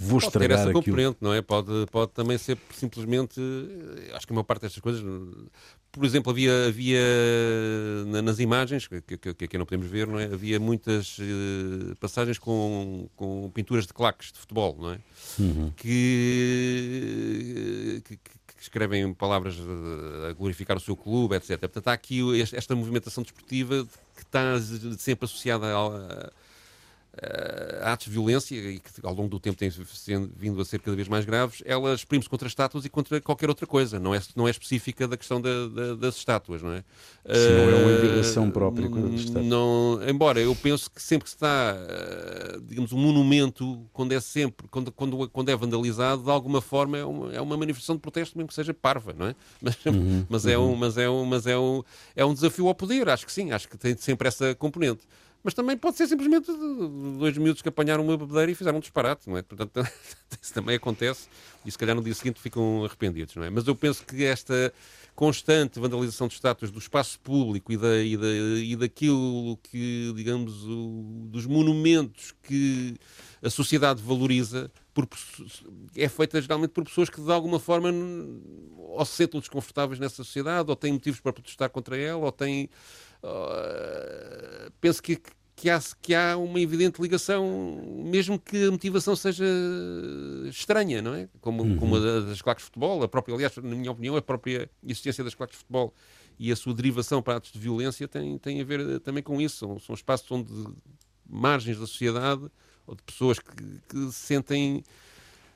Vou 0.03 0.19
pode 0.19 0.27
estragar 0.29 0.49
ter 0.49 0.55
essa 0.55 0.71
aquilo. 0.71 0.83
componente, 0.83 1.19
não 1.21 1.35
é? 1.35 1.43
Pode, 1.43 1.87
pode 1.91 2.13
também 2.13 2.39
ser 2.39 2.57
simplesmente. 2.73 3.39
Acho 4.15 4.27
que 4.27 4.33
a 4.33 4.35
maior 4.35 4.45
parte 4.45 4.63
destas 4.63 4.81
coisas. 4.81 5.05
Por 5.93 6.07
exemplo, 6.07 6.31
havia, 6.31 6.69
havia 6.69 7.01
nas 8.23 8.39
imagens, 8.39 8.87
que, 8.87 9.03
que, 9.03 9.35
que 9.35 9.45
aqui 9.45 9.59
não 9.59 9.67
podemos 9.67 9.89
ver, 9.89 10.07
não 10.07 10.19
é? 10.19 10.25
Havia 10.25 10.59
muitas 10.59 11.19
uh, 11.19 11.95
passagens 12.01 12.39
com, 12.39 13.11
com 13.15 13.51
pinturas 13.53 13.87
de 13.87 13.93
claques 13.93 14.33
de 14.33 14.39
futebol, 14.39 14.75
não 14.81 14.93
é? 14.93 14.99
Uhum. 15.39 15.71
Que, 15.77 15.93
que, 18.07 18.17
que 18.17 18.63
escrevem 18.63 19.13
palavras 19.13 19.57
a 20.29 20.33
glorificar 20.33 20.77
o 20.77 20.81
seu 20.81 20.97
clube, 20.97 21.35
etc. 21.35 21.59
Portanto, 21.59 21.89
há 21.89 21.93
aqui 21.93 22.21
esta 22.41 22.75
movimentação 22.75 23.23
desportiva 23.23 23.87
que 24.15 24.23
está 24.23 24.59
sempre 24.97 25.27
associada 25.27 25.67
a, 25.67 26.31
uh, 27.15 27.85
atos 27.85 28.07
de 28.07 28.13
violência, 28.13 28.55
e 28.55 28.79
que 28.79 28.91
ao 29.03 29.15
longo 29.15 29.29
do 29.29 29.41
tempo 29.41 29.59
têm 29.59 29.71
vindo 30.37 30.61
a 30.61 30.65
ser 30.65 30.81
cada 30.81 30.97
vez 30.97 31.09
mais 31.09 31.25
graves, 31.25 31.63
ela 31.65 31.95
exprime-se 31.95 32.29
contra 32.29 32.47
estátuas 32.47 32.85
e 32.85 32.89
contra 32.89 33.21
qualquer 33.21 33.49
outra 33.49 33.67
coisa. 33.67 33.99
Não 33.99 34.15
é, 34.15 34.21
não 34.37 34.47
é 34.47 34.51
específica 34.51 35.07
da 35.09 35.17
questão 35.17 35.41
da, 35.41 35.69
da, 35.69 35.95
das 35.95 36.17
estátuas, 36.17 36.63
não 36.63 36.73
é? 36.73 36.85
Se 37.27 37.49
não 37.51 37.71
é 37.71 37.83
uma 37.83 37.93
indignação 37.93 38.51
própria 38.51 38.89
com 38.89 39.07
as 39.07 39.21
estátuas. 39.21 39.47
Não, 39.47 40.01
embora 40.09 40.41
eu 40.41 40.55
penso 40.55 40.91
que 40.91 41.03
sempre 41.03 41.25
que 41.25 41.31
está, 41.31 41.75
uh, 41.77 42.61
digamos, 42.63 42.93
um 42.93 42.99
monumento, 42.99 43.87
quando 43.93 44.13
é 44.13 44.21
sempre, 44.21 44.69
quando, 44.69 44.93
quando, 44.93 45.29
quando 45.29 45.49
é 45.49 45.57
vandalizado, 45.57 46.23
de 46.23 46.31
alguma 46.31 46.61
forma 46.61 46.99
é 46.99 47.05
uma, 47.05 47.33
é 47.33 47.41
uma 47.41 47.57
manifestação 47.57 47.97
de 47.97 48.03
protesto, 48.03 48.37
mesmo 48.37 48.49
que 48.49 48.55
seja 48.55 48.73
parva, 48.73 49.15
não 49.17 49.27
é? 49.27 49.35
Mas, 49.61 49.77
uhum, 49.85 50.27
mas, 50.29 50.45
uhum. 50.45 50.51
É, 50.51 50.59
um, 50.59 50.77
mas, 50.77 50.97
é, 50.97 51.11
um, 51.11 51.25
mas 51.25 51.47
é, 51.47 51.59
um, 51.59 51.83
é 52.17 52.25
um 52.25 52.35
desafio 52.35 52.67
ao 52.69 52.75
poder, 52.75 53.09
acho 53.09 53.27
que 53.27 53.33
sim, 53.33 53.53
acho 53.53 53.69
que 53.69 53.77
tem 53.77 53.97
sempre 53.97 54.29
essa 54.29 54.55
componente 54.55 55.07
mas 55.43 55.55
também 55.55 55.77
pode 55.77 55.97
ser 55.97 56.07
simplesmente 56.07 56.53
dois 57.19 57.37
miúdos 57.39 57.63
que 57.63 57.69
apanharam 57.69 58.05
uma 58.05 58.17
bebedeira 58.17 58.51
e 58.51 58.55
fizeram 58.55 58.79
um 58.79 58.81
disparate, 58.81 59.29
não 59.29 59.37
é? 59.37 59.43
Portanto, 59.43 59.81
isso 60.41 60.53
também 60.53 60.77
acontece 60.77 61.29
e 61.65 61.71
se 61.71 61.79
calhar 61.79 61.97
no 61.97 62.03
dia 62.03 62.15
seguinte 62.15 62.41
ficam 62.41 62.85
arrependidos, 62.85 63.35
não 63.35 63.45
é? 63.45 63.51
Mas 63.51 63.67
eu 63.67 63.75
penso 63.75 64.05
que 64.05 64.25
esta 64.25 64.73
constante 65.15 65.79
vandalização 65.79 66.29
de 66.29 66.35
estátuas 66.35 66.71
do 66.71 66.79
espaço 66.79 67.19
público 67.21 67.73
e, 67.73 67.77
da, 67.77 68.03
e, 68.03 68.17
da, 68.17 68.27
e 68.29 68.77
daquilo 68.77 69.59
que, 69.63 70.13
digamos, 70.15 70.65
o, 70.65 71.27
dos 71.31 71.47
monumentos 71.47 72.35
que 72.43 72.97
a 73.43 73.51
sociedade 73.51 74.03
valoriza 74.03 74.71
por, 74.93 75.09
é 75.97 76.09
feita 76.09 76.41
geralmente 76.41 76.71
por 76.71 76.85
pessoas 76.85 77.09
que 77.09 77.21
de 77.21 77.33
alguma 77.33 77.59
forma 77.59 77.91
ou 78.77 79.05
se 79.05 79.17
sentem 79.17 79.41
desconfortáveis 79.41 80.01
nessa 80.01 80.17
sociedade 80.17 80.69
ou 80.69 80.77
têm 80.77 80.93
motivos 80.93 81.21
para 81.21 81.33
protestar 81.33 81.71
contra 81.71 81.97
ela 81.97 82.25
ou 82.25 82.33
têm 82.33 82.69
Uh, 83.23 84.71
penso 84.81 85.03
que, 85.03 85.21
que, 85.55 85.69
há, 85.69 85.81
que 86.01 86.15
há 86.15 86.37
uma 86.37 86.61
evidente 86.61 87.01
ligação, 87.01 87.83
mesmo 88.05 88.39
que 88.39 88.65
a 88.65 88.71
motivação 88.71 89.15
seja 89.15 89.45
estranha, 90.49 91.03
não 91.03 91.15
é? 91.15 91.29
Como, 91.41 91.63
uhum. 91.63 91.77
como 91.77 91.97
a 91.97 92.21
das 92.21 92.41
claques 92.41 92.63
de 92.63 92.67
futebol, 92.67 93.03
a 93.03 93.09
própria, 93.09 93.35
aliás, 93.35 93.57
na 93.57 93.77
minha 93.77 93.91
opinião, 93.91 94.17
a 94.17 94.23
própria 94.23 94.71
existência 94.83 95.23
das 95.23 95.35
claques 95.35 95.57
de 95.57 95.59
futebol 95.59 95.95
e 96.39 96.51
a 96.51 96.57
sua 96.57 96.73
derivação 96.73 97.21
para 97.21 97.37
atos 97.37 97.53
de 97.53 97.59
violência 97.59 98.09
tem, 98.09 98.39
tem 98.39 98.61
a 98.61 98.65
ver 98.65 99.01
também 99.01 99.23
com 99.23 99.41
isso. 99.41 99.59
São, 99.59 99.79
são 99.79 99.95
espaços 99.95 100.31
onde 100.31 100.51
margens 101.29 101.79
da 101.79 101.87
sociedade 101.87 102.51
ou 102.87 102.95
de 102.95 103.03
pessoas 103.03 103.39
que, 103.39 103.53
que 103.89 104.13
sentem 104.13 104.83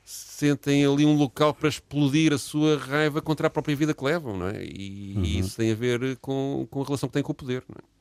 sentem 0.04 0.84
ali 0.84 1.06
um 1.06 1.16
local 1.16 1.54
para 1.54 1.68
explodir 1.68 2.32
a 2.32 2.38
sua 2.38 2.76
raiva 2.76 3.22
contra 3.22 3.46
a 3.46 3.50
própria 3.50 3.74
vida 3.74 3.94
que 3.94 4.04
levam, 4.04 4.36
não 4.36 4.48
é? 4.48 4.64
E, 4.64 5.14
uhum. 5.16 5.24
isso 5.24 5.56
tem 5.56 5.72
a 5.72 5.74
ver 5.74 6.16
com, 6.16 6.66
com 6.70 6.82
a 6.82 6.84
relação 6.84 7.08
que 7.08 7.14
têm 7.14 7.22
com 7.22 7.32
o 7.32 7.34
poder, 7.34 7.64
não 7.68 7.76
é? 7.78 7.94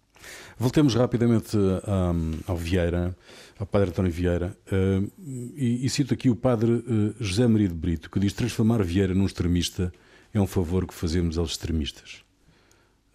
Voltemos 0.57 0.95
rapidamente 0.95 1.57
um, 1.57 2.39
ao 2.47 2.55
Vieira, 2.55 3.15
ao 3.59 3.65
Padre 3.65 3.89
António 3.89 4.11
Vieira, 4.11 4.55
uh, 4.71 5.11
e, 5.19 5.85
e, 5.85 5.89
cito 5.89 6.13
aqui 6.13 6.29
o 6.29 6.35
Padre 6.35 6.71
uh, 6.71 7.15
José 7.19 7.45
Maria 7.47 7.67
de 7.67 7.73
Brito, 7.73 8.09
que 8.09 8.19
diz: 8.19 8.31
transformar 8.33 8.81
Vieira 8.83 9.13
num 9.13 9.25
extremista 9.25 9.91
é 10.33 10.39
um 10.39 10.47
favor 10.47 10.87
que 10.87 10.93
fazemos 10.93 11.37
aos 11.37 11.51
extremistas. 11.51 12.23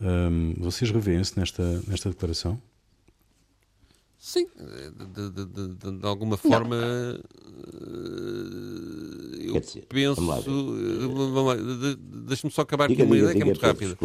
Um, 0.00 0.54
vocês 0.58 0.90
revêem-se 0.90 1.38
nesta, 1.38 1.82
nesta 1.86 2.10
declaração? 2.10 2.60
Sim, 4.18 4.46
de, 4.56 5.30
de, 5.30 5.46
de, 5.46 5.98
de 5.98 6.06
alguma 6.06 6.36
forma 6.36 6.76
eh, 6.76 7.20
eu 9.46 9.60
dizer, 9.60 9.86
penso. 9.88 10.20
Deixa-me 12.26 12.52
só 12.52 12.62
acabar 12.62 12.88
diga, 12.88 13.04
com 13.04 13.10
uma 13.10 13.16
diga, 13.16 13.30
ideia 13.30 13.34
diga, 13.34 13.38
que 13.38 13.42
é 13.42 13.44
muito 13.44 13.60
rápida. 13.60 13.96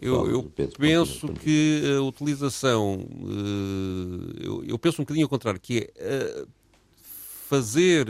Eu, 0.00 0.30
eu 0.30 0.42
Pedro, 0.44 0.78
penso 0.78 1.32
que 1.34 1.82
a 1.96 2.02
utilização. 2.02 3.06
Eh, 3.10 4.46
eu, 4.46 4.64
eu, 4.64 4.78
penso 4.78 5.02
um 5.02 5.04
bocadinho 5.04 5.26
ao 5.26 5.30
contrário, 5.30 5.60
que 5.60 5.78
é 5.78 5.90
eh, 5.96 6.46
fazer 7.48 8.06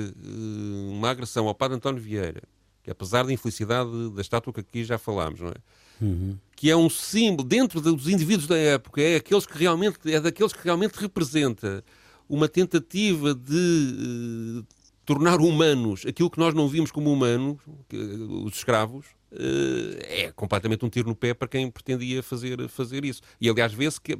uma 0.88 1.10
agressão 1.10 1.48
ao 1.48 1.54
Padre 1.54 1.76
António 1.76 2.00
Vieira, 2.00 2.42
que 2.82 2.90
apesar 2.90 3.24
da 3.24 3.32
infelicidade 3.32 4.10
da 4.10 4.20
estátua 4.20 4.52
que 4.52 4.60
aqui 4.60 4.84
já 4.84 4.98
falámos, 4.98 5.40
não 5.40 5.48
é? 5.48 5.54
Uhum. 6.00 6.36
que 6.54 6.70
é 6.70 6.76
um 6.76 6.90
símbolo 6.90 7.48
dentro 7.48 7.80
dos 7.80 8.08
indivíduos 8.08 8.46
da 8.46 8.56
época, 8.56 9.00
é, 9.00 9.16
aqueles 9.16 9.46
que 9.46 9.56
realmente, 9.56 9.98
é 10.04 10.20
daqueles 10.20 10.52
que 10.52 10.62
realmente 10.62 10.94
representa 10.94 11.82
uma 12.28 12.48
tentativa 12.48 13.34
de 13.34 14.60
uh, 14.60 14.66
tornar 15.04 15.40
humanos 15.40 16.04
aquilo 16.06 16.30
que 16.30 16.38
nós 16.38 16.52
não 16.54 16.68
vimos 16.68 16.90
como 16.90 17.12
humanos, 17.12 17.58
que, 17.88 17.96
os 17.96 18.56
escravos, 18.56 19.06
uh, 19.32 19.98
é 20.00 20.32
completamente 20.32 20.84
um 20.84 20.88
tiro 20.88 21.08
no 21.08 21.14
pé 21.14 21.32
para 21.32 21.48
quem 21.48 21.70
pretendia 21.70 22.22
fazer, 22.22 22.68
fazer 22.68 23.04
isso. 23.04 23.22
E 23.40 23.48
aliás, 23.48 23.72
vê-se 23.72 24.00
que 24.00 24.18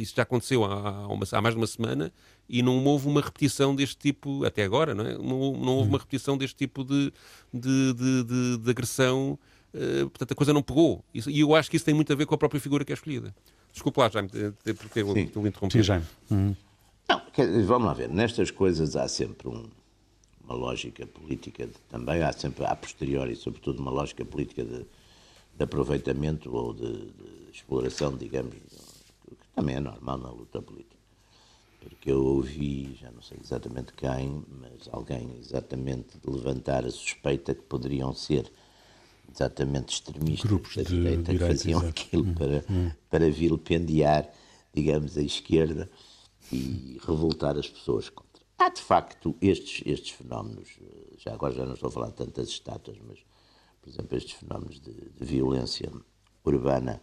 isso 0.00 0.14
já 0.16 0.22
aconteceu 0.22 0.64
há, 0.64 1.08
uma, 1.08 1.26
há, 1.30 1.42
mais 1.42 1.54
de 1.54 1.60
uma 1.60 1.66
semana 1.66 2.12
e 2.48 2.62
não 2.62 2.84
houve 2.84 3.08
uma 3.08 3.20
repetição 3.20 3.74
deste 3.74 3.96
tipo, 3.96 4.44
até 4.44 4.62
agora, 4.62 4.94
não, 4.94 5.06
é? 5.06 5.14
não, 5.14 5.52
não 5.56 5.76
houve 5.76 5.88
uma 5.88 5.98
repetição 5.98 6.38
deste 6.38 6.56
tipo 6.56 6.84
de, 6.84 7.12
de, 7.52 7.94
de, 7.94 8.24
de, 8.24 8.58
de 8.58 8.70
agressão 8.70 9.38
eh, 9.74 10.04
portanto, 10.04 10.32
a 10.32 10.34
coisa 10.34 10.52
não 10.52 10.62
pegou. 10.62 11.04
Isso, 11.12 11.28
e 11.28 11.40
eu 11.40 11.54
acho 11.54 11.68
que 11.68 11.76
isso 11.76 11.84
tem 11.84 11.94
muito 11.94 12.12
a 12.12 12.16
ver 12.16 12.26
com 12.26 12.34
a 12.34 12.38
própria 12.38 12.60
figura 12.60 12.84
que 12.84 12.92
é 12.92 12.94
escolhida. 12.94 13.34
Desculpe 13.72 13.98
lá, 13.98 14.08
Jaime, 14.08 14.28
por 14.28 14.88
ter 14.88 15.02
o 15.02 15.18
interrompido. 15.18 15.72
Sim, 15.72 15.82
Jaime. 15.82 16.06
Uhum. 16.30 16.54
Não, 17.08 17.20
vamos 17.66 17.86
lá 17.88 17.92
ver. 17.92 18.08
Nestas 18.08 18.52
coisas 18.52 18.94
há 18.94 19.08
sempre 19.08 19.48
um, 19.48 19.68
uma 20.44 20.54
lógica 20.54 21.04
política, 21.06 21.66
de, 21.66 21.74
também 21.90 22.22
há 22.22 22.32
sempre, 22.32 22.64
a 22.64 22.76
posteriori, 22.76 23.34
sobretudo, 23.34 23.80
uma 23.80 23.90
lógica 23.90 24.24
política 24.24 24.64
de, 24.64 24.86
de 25.56 25.64
aproveitamento 25.64 26.54
ou 26.54 26.72
de, 26.72 26.92
de, 26.92 27.50
exploração, 27.52 28.16
digamos, 28.16 28.54
que 28.54 29.48
também 29.54 29.74
é 29.74 29.80
normal 29.80 30.18
na 30.18 30.30
luta 30.30 30.62
política. 30.62 30.94
Porque 31.80 32.12
eu 32.12 32.24
ouvi, 32.24 32.96
já 33.00 33.10
não 33.10 33.22
sei 33.22 33.38
exatamente 33.42 33.92
quem, 33.92 34.42
mas 34.48 34.88
alguém 34.92 35.36
exatamente 35.38 36.16
levantar 36.24 36.84
a 36.84 36.90
suspeita 36.90 37.54
que 37.54 37.62
poderiam 37.62 38.14
ser 38.14 38.50
exatamente 39.34 39.94
extremistas 39.94 40.48
Grupos 40.48 40.76
da 40.76 40.82
direita, 40.82 41.32
que 41.32 41.38
faziam 41.38 41.80
exato. 41.80 41.88
aquilo 41.88 42.24
hum, 42.24 42.34
para, 42.34 42.64
hum. 42.70 42.90
para 43.10 43.30
vilipendiar, 43.30 44.32
digamos, 44.72 45.18
a 45.18 45.22
esquerda 45.22 45.90
e 46.52 46.98
revoltar 47.04 47.58
as 47.58 47.68
pessoas 47.68 48.08
contra. 48.08 48.42
Há, 48.58 48.68
de 48.68 48.80
facto, 48.80 49.36
estes, 49.40 49.82
estes 49.84 50.10
fenómenos, 50.10 50.68
já 51.18 51.34
agora 51.34 51.52
já 51.52 51.66
não 51.66 51.74
estou 51.74 51.88
a 51.88 51.92
falar 51.92 52.08
de 52.08 52.14
tantas 52.14 52.48
estátuas, 52.48 52.96
mas, 53.06 53.18
por 53.82 53.90
exemplo, 53.90 54.16
estes 54.16 54.34
fenómenos 54.34 54.80
de, 54.80 54.92
de 54.92 55.24
violência 55.24 55.90
urbana 56.44 57.00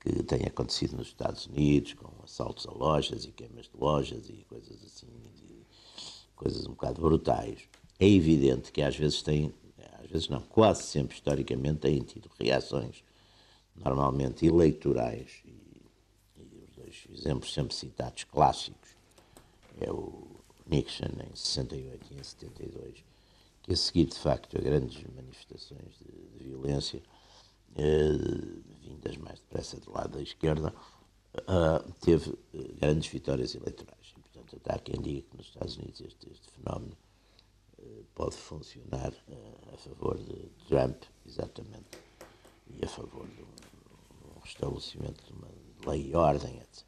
que 0.00 0.22
têm 0.24 0.44
acontecido 0.46 0.96
nos 0.96 1.08
Estados 1.08 1.46
Unidos, 1.46 1.94
com 1.94 2.10
assaltos 2.22 2.66
a 2.66 2.72
lojas 2.72 3.24
e 3.24 3.32
queimas 3.32 3.66
de 3.66 3.76
lojas 3.78 4.28
e 4.28 4.44
coisas 4.48 4.82
assim, 4.82 5.06
coisas 6.34 6.66
um 6.66 6.70
bocado 6.70 7.00
brutais. 7.00 7.60
É 7.98 8.08
evidente 8.08 8.70
que 8.70 8.80
às 8.80 8.96
vezes 8.96 9.22
têm 9.22 9.52
às 10.08 10.12
vezes 10.12 10.28
não, 10.28 10.40
quase 10.40 10.84
sempre 10.84 11.14
historicamente, 11.14 11.80
têm 11.80 12.00
tido 12.00 12.30
reações 12.40 13.04
normalmente 13.76 14.46
eleitorais. 14.46 15.42
E, 15.44 15.50
e 16.38 16.64
os 16.64 16.74
dois 16.74 17.06
exemplos 17.12 17.52
sempre 17.52 17.74
citados 17.74 18.24
clássicos 18.24 18.88
é 19.78 19.92
o 19.92 20.26
Nixon 20.66 21.10
em 21.30 21.36
68 21.36 22.06
e 22.10 22.18
em 22.18 22.22
72, 22.22 23.04
que 23.62 23.72
a 23.72 23.76
seguir, 23.76 24.06
de 24.06 24.18
facto, 24.18 24.56
a 24.56 24.60
grandes 24.62 25.04
manifestações 25.14 25.98
de, 25.98 26.38
de 26.38 26.44
violência, 26.44 27.02
eh, 27.76 28.12
vindas 28.80 29.16
mais 29.18 29.38
depressa 29.40 29.78
do 29.78 29.92
lado 29.92 30.16
da 30.16 30.22
esquerda, 30.22 30.74
uh, 31.36 31.92
teve 32.00 32.30
uh, 32.30 32.74
grandes 32.80 33.10
vitórias 33.10 33.54
eleitorais. 33.54 34.14
E, 34.16 34.20
portanto, 34.20 34.56
até 34.56 34.74
há 34.74 34.78
quem 34.78 35.00
diga 35.02 35.22
que 35.28 35.36
nos 35.36 35.46
Estados 35.48 35.76
Unidos 35.76 36.00
este, 36.00 36.30
este 36.32 36.50
fenómeno 36.50 36.96
pode 38.14 38.36
funcionar 38.36 39.12
uh, 39.28 39.74
a 39.74 39.76
favor 39.76 40.18
de 40.18 40.48
Trump, 40.66 41.02
exatamente, 41.26 41.98
e 42.68 42.84
a 42.84 42.88
favor 42.88 43.26
de 43.28 43.42
um, 43.42 44.40
restabelecimento 44.42 45.24
de 45.24 45.32
uma 45.32 45.48
lei 45.86 46.10
e 46.10 46.14
ordem, 46.14 46.58
etc. 46.58 46.84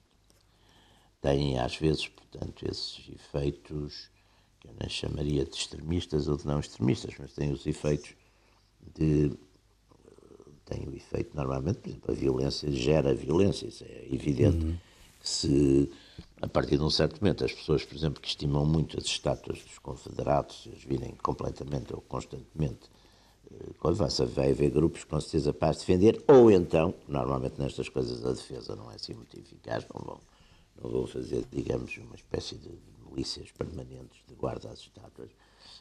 Têm, 1.20 1.58
às 1.58 1.76
vezes, 1.76 2.08
portanto, 2.08 2.66
esses 2.66 3.08
efeitos 3.10 4.10
que 4.58 4.68
eu 4.68 4.74
não 4.80 4.88
chamaria 4.88 5.44
de 5.44 5.54
extremistas 5.54 6.28
ou 6.28 6.36
de 6.36 6.46
não 6.46 6.60
extremistas, 6.60 7.14
mas 7.18 7.32
têm 7.32 7.52
os 7.52 7.66
efeitos 7.66 8.14
de 8.94 9.36
tem 10.70 10.88
o 10.88 10.94
efeito, 10.94 11.36
normalmente, 11.36 11.78
por 11.80 11.88
exemplo, 11.88 12.12
a 12.12 12.14
violência 12.14 12.70
gera 12.70 13.12
violência, 13.12 13.66
isso 13.66 13.84
é 13.84 14.06
evidente. 14.10 14.64
Uhum. 14.64 14.78
Se, 15.22 15.90
a 16.40 16.48
partir 16.48 16.78
de 16.78 16.82
um 16.82 16.90
certo 16.90 17.20
momento, 17.20 17.44
as 17.44 17.52
pessoas, 17.52 17.84
por 17.84 17.96
exemplo, 17.96 18.20
que 18.20 18.28
estimam 18.28 18.64
muito 18.64 18.98
as 18.98 19.04
estátuas 19.04 19.62
dos 19.62 19.78
confederados, 19.78 20.68
as 20.74 20.82
virem 20.82 21.14
completamente 21.22 21.94
ou 21.94 22.00
constantemente 22.00 22.88
uh, 23.50 24.26
vai 24.26 24.50
haver 24.50 24.70
grupos 24.70 25.04
com 25.04 25.20
certeza 25.20 25.52
para 25.52 25.72
defender, 25.72 26.22
ou 26.26 26.50
então, 26.50 26.94
normalmente 27.06 27.60
nestas 27.60 27.88
coisas 27.88 28.24
a 28.24 28.32
defesa 28.32 28.74
não 28.74 28.90
é 28.90 28.94
assim 28.94 29.12
muito 29.12 29.38
eficaz, 29.38 29.84
não 29.94 30.00
vão, 30.02 30.20
não 30.82 30.90
vão 30.90 31.06
fazer, 31.06 31.44
digamos, 31.52 31.96
uma 31.98 32.14
espécie 32.16 32.54
de 32.56 32.70
milícias 33.10 33.50
permanentes 33.50 34.22
de 34.26 34.34
guarda 34.34 34.70
às 34.70 34.78
estátuas, 34.78 35.30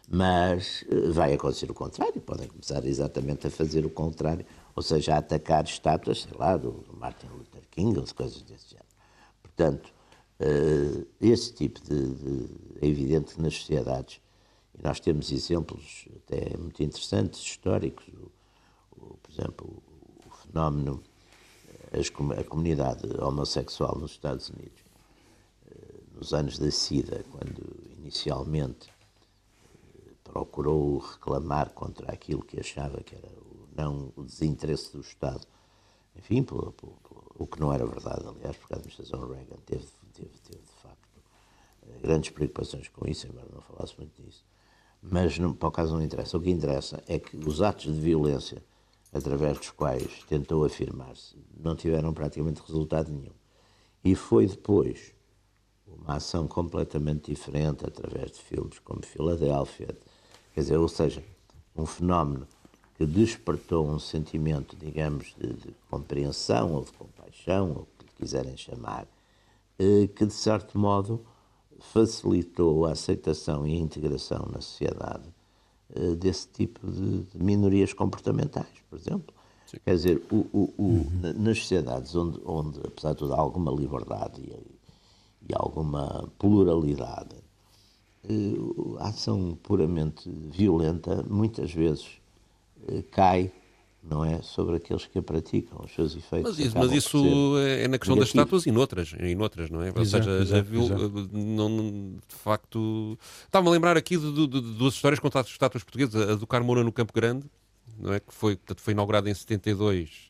mas 0.10 0.84
uh, 0.92 1.14
vai 1.14 1.34
acontecer 1.34 1.72
o 1.72 1.74
contrário, 1.74 2.20
podem 2.20 2.48
começar 2.48 2.84
exatamente 2.86 3.48
a 3.48 3.50
fazer 3.50 3.86
o 3.86 3.90
contrário, 3.90 4.46
ou 4.76 4.84
seja, 4.84 5.16
a 5.16 5.18
atacar 5.20 5.64
estátuas, 5.64 6.24
sei 6.24 6.38
lá, 6.38 6.58
do, 6.58 6.72
do 6.72 6.98
Martin 6.98 7.28
Luther 7.28 7.64
King 7.72 7.98
ou 7.98 8.04
de 8.04 8.14
coisas 8.14 8.42
desse 8.42 8.72
género. 8.72 8.89
Portanto, 9.60 9.94
uh, 10.40 11.06
esse 11.20 11.54
tipo 11.54 11.82
de, 11.82 12.14
de, 12.14 12.50
É 12.82 12.88
evidente 12.88 13.36
que 13.36 13.42
nas 13.42 13.56
sociedades, 13.56 14.22
e 14.74 14.82
nós 14.82 15.02
temos 15.02 15.34
exemplos 15.34 16.08
até 16.16 16.56
muito 16.58 16.82
interessantes, 16.82 17.42
históricos, 17.42 18.08
o, 18.08 18.32
o, 18.92 19.18
por 19.18 19.32
exemplo, 19.34 19.84
o, 20.26 20.30
fenómeno, 20.30 21.04
as, 21.92 22.08
a 22.40 22.44
comunidade 22.46 23.06
homossexual 23.22 23.98
nos 24.00 24.12
Estados 24.12 24.50
Unidos, 24.50 24.80
uh, 25.70 26.18
nos 26.18 26.34
anos 26.34 26.58
da 26.58 26.72
SIDA, 26.72 27.26
quando 27.30 27.62
inicialmente 27.98 28.90
procurou 30.24 31.00
reclamar 31.00 31.72
contra 31.72 32.10
aquilo 32.14 32.46
que 32.46 32.62
achava 32.62 33.04
que 33.04 33.14
era 33.14 33.28
o 33.28 33.68
não 33.76 34.14
o 34.16 34.24
desinteresse 34.24 34.94
do 34.94 35.02
Estado, 35.02 35.46
enfim, 36.16 36.44
pelo, 36.44 36.72
o 37.40 37.48
que 37.48 37.60
não 37.60 37.74
era 37.74 37.86
verdade, 37.86 38.28
aliás, 38.28 38.56
porque 38.58 38.74
a 38.74 38.78
administração 38.78 39.28
Reagan 39.28 39.58
teve 39.66 39.86
teve, 40.20 40.38
teve 40.40 40.64
de 40.64 40.74
facto 40.82 41.10
eh, 41.88 42.00
grandes 42.02 42.30
preocupações 42.30 42.88
com 42.90 43.08
isso, 43.08 43.28
embora 43.28 43.48
não 43.54 43.62
falasse 43.62 43.98
muito 43.98 44.22
disso. 44.22 44.44
Mas 45.02 45.40
não, 45.40 45.54
para 45.54 45.70
o 45.70 45.72
caso 45.72 45.94
não 45.94 46.04
interessa. 46.04 46.38
O 46.38 46.42
que 46.42 46.50
interessa 46.50 47.02
é 47.08 47.18
que 47.18 47.38
os 47.38 47.62
atos 47.62 47.86
de 47.86 48.02
violência 48.02 48.62
através 49.14 49.58
dos 49.58 49.72
quais 49.72 50.24
tentou 50.28 50.64
afirmar-se 50.66 51.36
não 51.58 51.76
tiveram 51.76 52.14
praticamente 52.14 52.62
resultado 52.62 53.12
nenhum. 53.12 53.34
E 54.04 54.14
foi 54.14 54.46
depois 54.46 55.14
uma 55.88 56.16
ação 56.16 56.48
completamente 56.48 57.32
diferente 57.32 57.86
através 57.86 58.32
de 58.32 58.40
filmes 58.40 58.78
como 58.80 59.04
Filadélfia, 59.04 59.98
quer 60.54 60.62
dizer, 60.62 60.78
ou 60.78 60.88
seja, 60.88 61.24
um 61.76 61.86
fenómeno 61.86 62.48
que 62.96 63.06
despertou 63.06 63.88
um 63.88 63.98
sentimento, 63.98 64.76
digamos, 64.76 65.34
de, 65.40 65.54
de 65.54 65.76
compreensão 65.90 66.74
ou 66.74 66.84
de 66.84 66.92
compaixão, 67.40 67.70
ou 67.72 67.82
o 67.82 67.88
que 67.98 68.16
quiserem 68.16 68.56
chamar, 68.58 69.08
eh, 69.78 70.08
que, 70.08 70.26
de 70.26 70.34
certo 70.34 70.78
modo, 70.78 71.26
facilitou 71.80 72.86
a 72.86 72.92
aceitação 72.92 73.66
e 73.66 73.74
a 73.74 73.80
integração 73.80 74.48
na 74.52 74.62
sociedade 74.62 75.30
eh, 75.96 76.16
desse 76.16 76.48
tipo 76.50 76.90
de, 76.90 77.26
minorias 77.36 77.94
comportamentais, 77.94 78.84
por 78.90 79.00
exemplo. 79.00 79.34
Sim. 79.66 79.78
Quer 79.86 79.96
dizer, 79.96 80.24
o, 80.32 80.36
o, 80.52 80.74
o, 80.78 80.84
uhum. 80.84 81.34
nas 81.38 81.60
sociedades 81.60 82.16
onde, 82.16 82.40
onde, 82.44 82.80
apesar 82.86 83.12
de 83.12 83.18
tudo, 83.18 83.34
há 83.34 83.40
alguma 83.40 83.72
liberdade 83.72 84.42
e, 84.42 84.52
e 85.48 85.54
alguma 85.54 86.28
pluralidade, 86.38 87.36
eh, 88.26 88.56
a 89.00 89.10
ação 89.10 89.58
puramente 89.64 90.30
violenta 90.30 91.24
muitas 91.24 91.72
vezes 91.72 92.20
cai 93.12 93.52
não 94.10 94.26
é? 94.26 94.42
Sobre 94.42 94.78
aqueles 94.78 95.06
que 95.06 95.20
a 95.20 95.22
praticam, 95.22 95.80
os 95.84 95.94
seus 95.94 96.16
efeitos. 96.16 96.58
Mas 96.58 96.66
isso, 96.66 96.78
mas 96.78 96.92
isso 96.92 97.58
é 97.60 97.88
na 97.88 97.98
questão 97.98 98.16
negativos. 98.16 98.18
das 98.18 98.28
estátuas 98.30 98.66
e 98.66 98.72
noutras, 98.72 99.16
e 99.20 99.36
noutras, 99.36 99.70
não 99.70 99.82
é? 99.82 99.92
Ou 99.96 100.02
exato, 100.02 100.26
seja, 100.26 100.46
já 100.46 100.62
viu, 100.62 100.88
não, 101.32 102.18
de 102.28 102.36
facto. 102.36 103.18
Estava-me 103.46 103.70
a 103.70 103.72
lembrar 103.72 103.98
aqui 103.98 104.18
de, 104.18 104.32
de, 104.32 104.48
de, 104.48 104.62
duas 104.74 104.96
histórias 104.96 105.20
contadas 105.20 105.48
de 105.48 105.54
estátuas 105.54 105.84
portuguesas, 105.84 106.30
a 106.30 106.36
do 106.36 106.48
Carmona 106.48 106.84
no 106.84 106.92
Campo 106.92 107.14
Grande, 107.14 107.46
não 107.98 108.14
é? 108.14 108.20
Que 108.20 108.34
foi, 108.34 108.56
portanto, 108.56 108.82
foi 108.82 108.94
inaugurada 108.94 109.30
em 109.30 109.34
72 109.34 110.30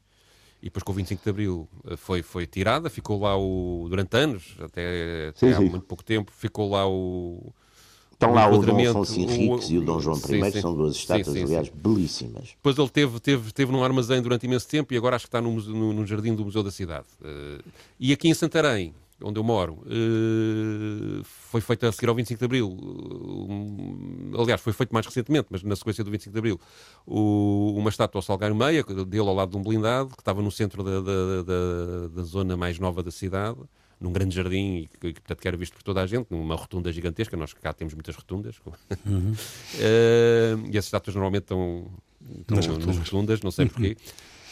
e 0.61 0.65
depois 0.65 0.84
com 0.84 0.91
o 0.91 0.95
25 0.95 1.23
de 1.23 1.30
Abril 1.30 1.69
eh, 1.88 1.95
foi, 1.95 2.21
foi 2.21 2.45
tirada, 2.45 2.89
ficou 2.89 3.21
lá 3.21 3.38
o, 3.38 3.88
durante 3.89 4.15
anos, 4.17 4.55
até, 4.59 5.30
até 5.30 5.39
sim, 5.39 5.53
há 5.53 5.57
sim. 5.57 5.69
muito 5.69 5.86
pouco 5.86 6.03
tempo, 6.03 6.32
ficou 6.32 6.69
lá 6.69 6.88
o 6.88 7.53
Estão 8.20 8.34
lá 8.34 8.49
o 8.49 8.57
Dom 8.57 8.89
Afonso 8.89 9.17
Henriques 9.17 9.70
o... 9.70 9.72
e 9.72 9.78
o 9.78 9.82
Dom 9.82 9.97
João 10.01 10.17
I, 10.17 10.20
sim, 10.20 10.51
sim. 10.51 10.59
são 10.59 10.76
duas 10.76 10.93
estátuas, 10.93 11.38
sim, 11.38 11.43
aliás, 11.43 11.70
belíssimas. 11.70 12.49
Depois 12.49 12.78
ele 12.78 12.89
teve, 12.89 13.17
teve, 13.22 13.53
teve 13.53 13.72
num 13.72 13.82
armazém 13.82 14.22
durante 14.22 14.45
imenso 14.45 14.67
tempo 14.67 14.93
e 14.93 14.97
agora 14.97 15.15
acho 15.15 15.24
que 15.24 15.30
está 15.30 15.39
no, 15.39 15.55
no, 15.55 15.93
no 15.93 16.05
jardim 16.05 16.36
do 16.36 16.43
Museu 16.43 16.61
da 16.61 16.70
Cidade. 16.70 17.07
Uh, 17.22 17.63
e 17.97 18.11
aqui 18.11 18.28
em 18.28 18.34
Santarém, 18.34 18.93
onde 19.24 19.39
eu 19.39 19.43
moro, 19.43 19.76
uh, 19.86 21.24
foi 21.24 21.61
feito 21.61 21.86
a 21.86 21.93
seguir 21.93 22.09
ao 22.09 22.15
25 22.15 22.39
de 22.39 22.43
Abril. 22.43 22.67
Uh, 22.67 24.41
aliás, 24.41 24.59
foi 24.59 24.74
feito 24.74 24.93
mais 24.93 25.05
recentemente, 25.05 25.47
mas 25.49 25.63
na 25.63 25.78
sequência 25.78 26.03
do 26.03 26.11
25 26.11 26.34
de 26.34 26.39
Abril, 26.39 26.59
uh, 27.07 27.74
uma 27.78 27.89
estátua 27.89 28.20
ao 28.20 28.22
Salgueiro 28.22 28.53
Meia, 28.53 28.84
dele 28.84 29.30
ao 29.30 29.34
lado 29.34 29.51
de 29.51 29.55
um 29.55 29.61
blindado, 29.61 30.09
que 30.09 30.22
estava 30.22 30.41
no 30.41 30.51
centro 30.51 30.84
da, 30.84 30.99
da, 30.99 31.43
da, 31.43 32.07
da 32.15 32.24
zona 32.24 32.57
mais 32.57 32.78
nova 32.80 33.01
da 33.01 33.11
cidade 33.11 33.59
num 34.00 34.12
grande 34.12 34.36
jardim 34.36 34.78
e 34.78 34.88
que, 34.88 35.14
portanto, 35.14 35.41
que 35.41 35.47
era 35.47 35.58
visto 35.58 35.74
por 35.74 35.84
toda 35.84 36.02
a 36.02 36.08
gente, 36.08 36.28
numa 36.30 36.56
rotunda 36.56 36.91
gigantesca. 36.91 37.36
Nós 37.36 37.54
cá 37.54 37.74
temos 37.74 37.93
muitas 37.93 38.16
rotundas. 38.16 38.56
Uhum. 39.06 39.34
uh, 39.34 40.70
e 40.72 40.78
as 40.78 40.86
estátuas 40.86 41.16
normalmente 41.16 41.43
estão, 41.43 41.88
estão 42.39 42.56
nas, 42.56 42.66
rotundas. 42.66 42.88
nas 42.88 42.97
rotundas, 42.97 43.41
não 43.41 43.52
sei 43.52 43.66
porquê. 43.66 43.97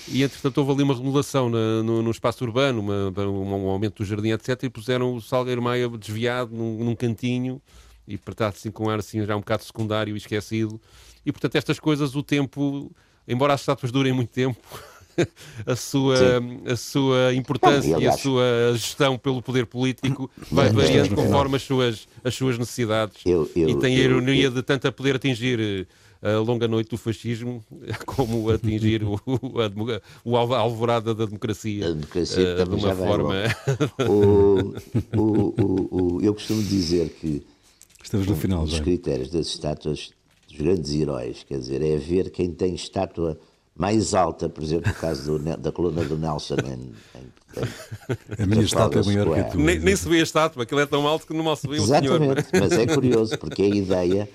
E, 0.10 0.24
entretanto, 0.24 0.58
houve 0.60 0.72
ali 0.72 0.84
uma 0.84 0.94
remodelação 0.94 1.50
na, 1.50 1.84
no, 1.84 2.02
no, 2.02 2.12
espaço 2.12 2.44
urbano, 2.44 2.80
uma, 2.80 3.28
um 3.28 3.70
aumento 3.70 4.04
do 4.04 4.06
jardim, 4.06 4.30
etc. 4.30 4.64
E 4.64 4.70
puseram 4.70 5.14
o 5.14 5.22
Salgueiro 5.22 5.62
Maia 5.62 5.90
desviado 5.90 6.56
num, 6.56 6.84
num 6.84 6.96
cantinho 6.96 7.62
e, 8.08 8.18
portanto, 8.18 8.56
assim, 8.56 8.72
com 8.72 8.86
um 8.86 8.90
ar 8.90 9.00
assim, 9.00 9.26
já 9.26 9.36
um 9.36 9.40
bocado 9.40 9.64
secundário 9.64 10.16
e 10.16 10.18
esquecido. 10.18 10.80
E, 11.26 11.32
portanto, 11.32 11.56
estas 11.56 11.78
coisas, 11.78 12.16
o 12.16 12.24
tempo, 12.24 12.90
embora 13.28 13.54
as 13.54 13.60
estátuas 13.60 13.92
durem 13.92 14.14
muito 14.14 14.30
tempo, 14.30 14.62
a 15.66 15.76
sua, 15.76 16.16
a 16.66 16.76
sua 16.76 17.34
importância 17.34 17.98
e 17.98 18.08
a 18.08 18.12
sua 18.12 18.44
gestão 18.74 19.18
pelo 19.18 19.42
poder 19.42 19.66
político 19.66 20.30
vai 20.52 20.70
variando 20.70 21.16
conforme 21.16 21.56
as 21.56 21.64
suas, 21.64 22.08
as 22.24 22.36
suas 22.36 22.58
necessidades. 22.58 23.22
Eu, 23.26 23.50
eu, 23.56 23.70
e 23.70 23.80
tem 23.80 23.96
a 23.96 24.00
ironia 24.00 24.46
eu, 24.46 24.52
de 24.52 24.62
tanto 24.62 24.88
a 24.88 24.92
poder 24.92 25.16
atingir 25.16 25.88
eh, 26.22 26.36
a 26.36 26.40
longa 26.40 26.68
noite 26.68 26.90
do 26.90 26.98
fascismo 26.98 27.64
como 28.06 28.50
atingir 28.50 29.04
o, 29.04 29.16
a, 29.62 30.02
o 30.24 30.38
alvorada 30.38 31.14
da 31.14 31.26
democracia, 31.26 31.88
a 31.88 31.92
democracia 31.92 32.64
uh, 32.64 32.70
de 32.70 32.76
uma 32.76 32.96
forma. 32.96 33.34
o, 34.08 34.74
o, 35.16 36.16
o, 36.16 36.22
eu 36.22 36.34
costumo 36.34 36.64
dizer 36.64 37.10
que 37.10 37.46
Estamos 38.04 38.26
no 38.26 38.36
final, 38.38 38.62
um 38.62 38.66
dos 38.66 38.80
critérios 38.80 39.30
das 39.30 39.48
estátuas 39.48 40.12
dos 40.48 40.58
grandes 40.58 40.94
heróis, 40.94 41.44
quer 41.44 41.60
dizer, 41.60 41.82
é 41.82 41.98
ver 41.98 42.30
quem 42.30 42.54
tem 42.54 42.74
estátua 42.74 43.38
mais 43.78 44.14
alta, 44.16 44.50
por 44.50 44.64
exemplo, 44.64 44.90
no 44.90 44.96
caso 44.96 45.38
do, 45.38 45.58
da 45.58 45.72
coluna 45.72 46.04
do 46.04 46.18
Nelson. 46.18 46.56
Em, 46.66 46.94
em, 47.20 48.44
a 48.44 48.46
minha 48.46 48.64
estátua 48.64 49.02
é 49.02 49.06
maior 49.06 49.34
que 49.34 49.40
a 49.40 49.44
tua. 49.46 49.62
Nem, 49.62 49.80
nem 49.80 49.96
se 49.96 50.10
vê 50.10 50.20
a 50.20 50.24
estátua, 50.24 50.64
aquilo 50.64 50.80
é 50.80 50.86
tão 50.86 51.08
alto 51.08 51.28
que 51.28 51.34
não 51.34 51.44
mal 51.44 51.56
se 51.56 51.68
vê 51.68 51.76
Exatamente, 51.76 52.42
o 52.42 52.50
senhor. 52.50 52.70
mas 52.70 52.72
é 52.72 52.88
curioso, 52.88 53.38
porque 53.38 53.62
a 53.62 53.68
ideia, 53.68 54.30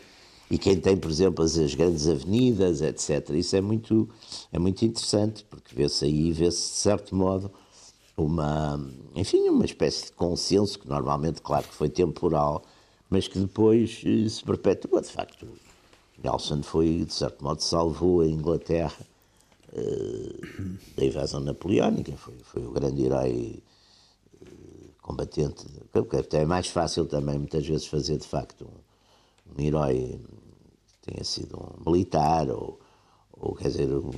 e 0.49 0.57
quem 0.57 0.79
tem, 0.79 0.97
por 0.97 1.11
exemplo, 1.11 1.45
as, 1.45 1.59
as 1.59 1.75
grandes 1.75 2.09
avenidas, 2.09 2.83
etc., 2.83 3.31
isso 3.31 3.57
é 3.57 3.61
muito, 3.61 4.09
é 4.53 4.59
muito 4.61 4.85
interessante, 4.85 5.45
porque 5.51 5.75
vê-se 5.75 6.05
aí, 6.05 6.33
vê-se, 6.33 6.59
de 6.59 6.77
certo 6.77 7.17
modo, 7.17 7.51
uma, 8.17 8.81
enfim, 9.17 9.49
uma 9.49 9.65
espécie 9.65 10.07
de 10.07 10.13
consenso, 10.13 10.79
que 10.79 10.89
normalmente, 10.89 11.43
claro 11.43 11.67
que 11.67 11.75
foi 11.75 11.89
temporal, 11.89 12.63
mas 13.11 13.27
que 13.27 13.41
depois 13.41 14.03
eh, 14.07 14.29
se 14.29 14.43
perpetua, 14.45 15.03
de 15.03 15.09
facto. 15.09 15.49
Nelson 16.23 16.63
foi, 16.63 17.05
de 17.05 17.13
certo 17.13 17.43
modo, 17.43 17.61
salvou 17.61 18.21
a 18.21 18.27
Inglaterra 18.27 19.12
da 20.97 21.05
invasão 21.05 21.41
napoleónica, 21.41 22.13
foi, 22.17 22.35
foi 22.43 22.65
o 22.65 22.73
grande 22.73 23.03
herói 23.03 23.63
eh, 24.43 24.47
combatente, 25.01 25.67
porque 25.91 26.17
até 26.17 26.43
é 26.43 26.45
mais 26.45 26.67
fácil 26.69 27.07
também 27.07 27.39
muitas 27.39 27.67
vezes 27.67 27.87
fazer 27.87 28.19
de 28.19 28.27
facto 28.27 28.67
um, 28.67 29.59
um 29.59 29.65
herói 29.65 30.21
que 30.87 31.11
tenha 31.11 31.25
sido 31.25 31.59
um 31.59 31.91
militar 31.91 32.51
ou, 32.51 32.79
ou 33.33 33.55
quer 33.55 33.69
dizer, 33.69 33.89
um, 33.91 34.11